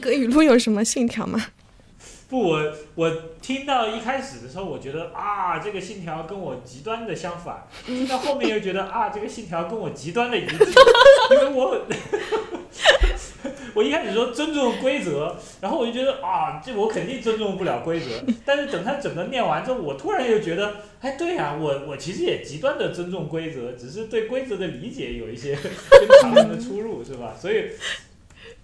[0.00, 1.42] 葛雨露有什么信条吗？
[2.32, 7.68] 不，我我听到一开始的时候，我觉得啊，这个信条跟我极端的相反。
[7.84, 10.56] 听到后面又觉得啊，这个信条跟我极端的一致。
[11.30, 11.78] 因为我
[13.76, 18.06] 我一开始说尊重规则，然后我就觉得啊，这我肯定尊重不了规则。
[18.46, 27.34] 但是等他整个念完之后，我突然又觉得，哎，对呀，我我其实也极端的尊重规则，只是对规则的理解有一些跟常人的出入，是吧？
[27.38, 27.72] 所以。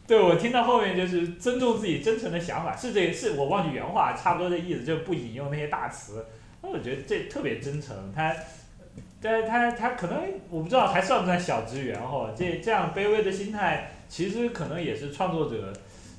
[0.09, 6.25] 对，我听到后面就是尊重自己真诚的想法，是这是我忘记原话，差不多的意思，就不引用那些大词。
[6.63, 8.35] 那我觉得这特别真诚，他，
[9.21, 10.19] 但是他他可能
[10.49, 12.33] 我不知道还算不算小职员哈？
[12.35, 15.71] 这这样卑微的心态，其实可能也是创作者，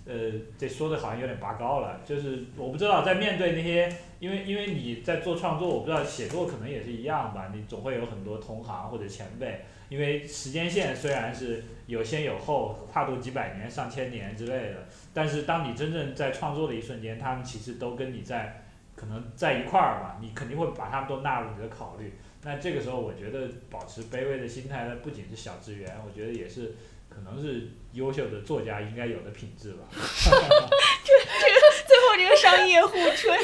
[0.06, 1.99] 呃，这说的好像有点拔高了。
[2.06, 9.61] 就是我不知道在面对那些，因为因为你在做创作，我不知道写作可能也是一样吧，你总会有很多同行或者前辈。
[9.90, 18.64] 因为时间线虽然是有先有后，跨度几百年、上千年之类的，但是当你真正在创作的一瞬间，他们其实都跟你在
[18.95, 22.14] 可能在一块儿嘛，你肯定会把他们都纳入你的考虑。
[22.44, 26.76] 那这个时候，我觉得保持卑微的心态，那不仅是小职员，我觉得也是
[27.10, 29.80] 可能是优秀的作家应该有的品质吧。
[29.95, 33.38] 这这个最后这个商业互吹。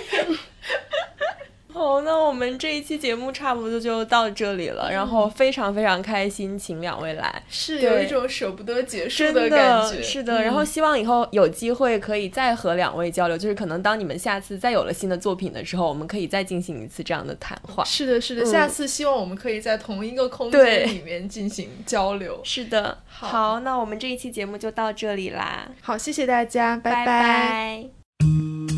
[1.76, 4.90] 好，那我们这一期节目差不多就到这里了。
[4.90, 10.02] 然后非常非常开心，请两位来，是有一种舍不得结束的感觉。
[10.02, 17.84] 是的，然后希望以后有机会可以再和两位交流，就是可能当你们下次再有了新的作品的时候，我们可以再进行一次这样的谈话。
[17.84, 22.40] 是的，是的，下次希望我们可以在同一个空间里面进行交流。
[22.46, 25.70] 是的，好，那我们这一期节目就到这里啦。
[25.82, 28.75] 好，谢谢大家，拜拜。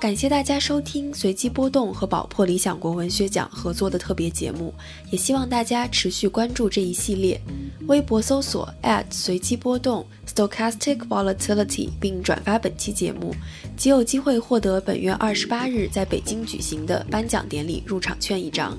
[0.00, 4.72] 感谢大家收听随机波动和宝珀理想国文学奖合作的特别节目，
[5.10, 7.38] 也希望大家持续关注这一系列。
[7.86, 8.66] 微博搜索
[9.10, 13.34] 随机波动 （Stochastic Volatility） 并转发本期节目，
[13.76, 18.74] 即有机会获得本月二十八日在北京举行的颁奖典礼入场券一张。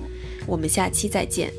[0.47, 1.53] 我们下期再见。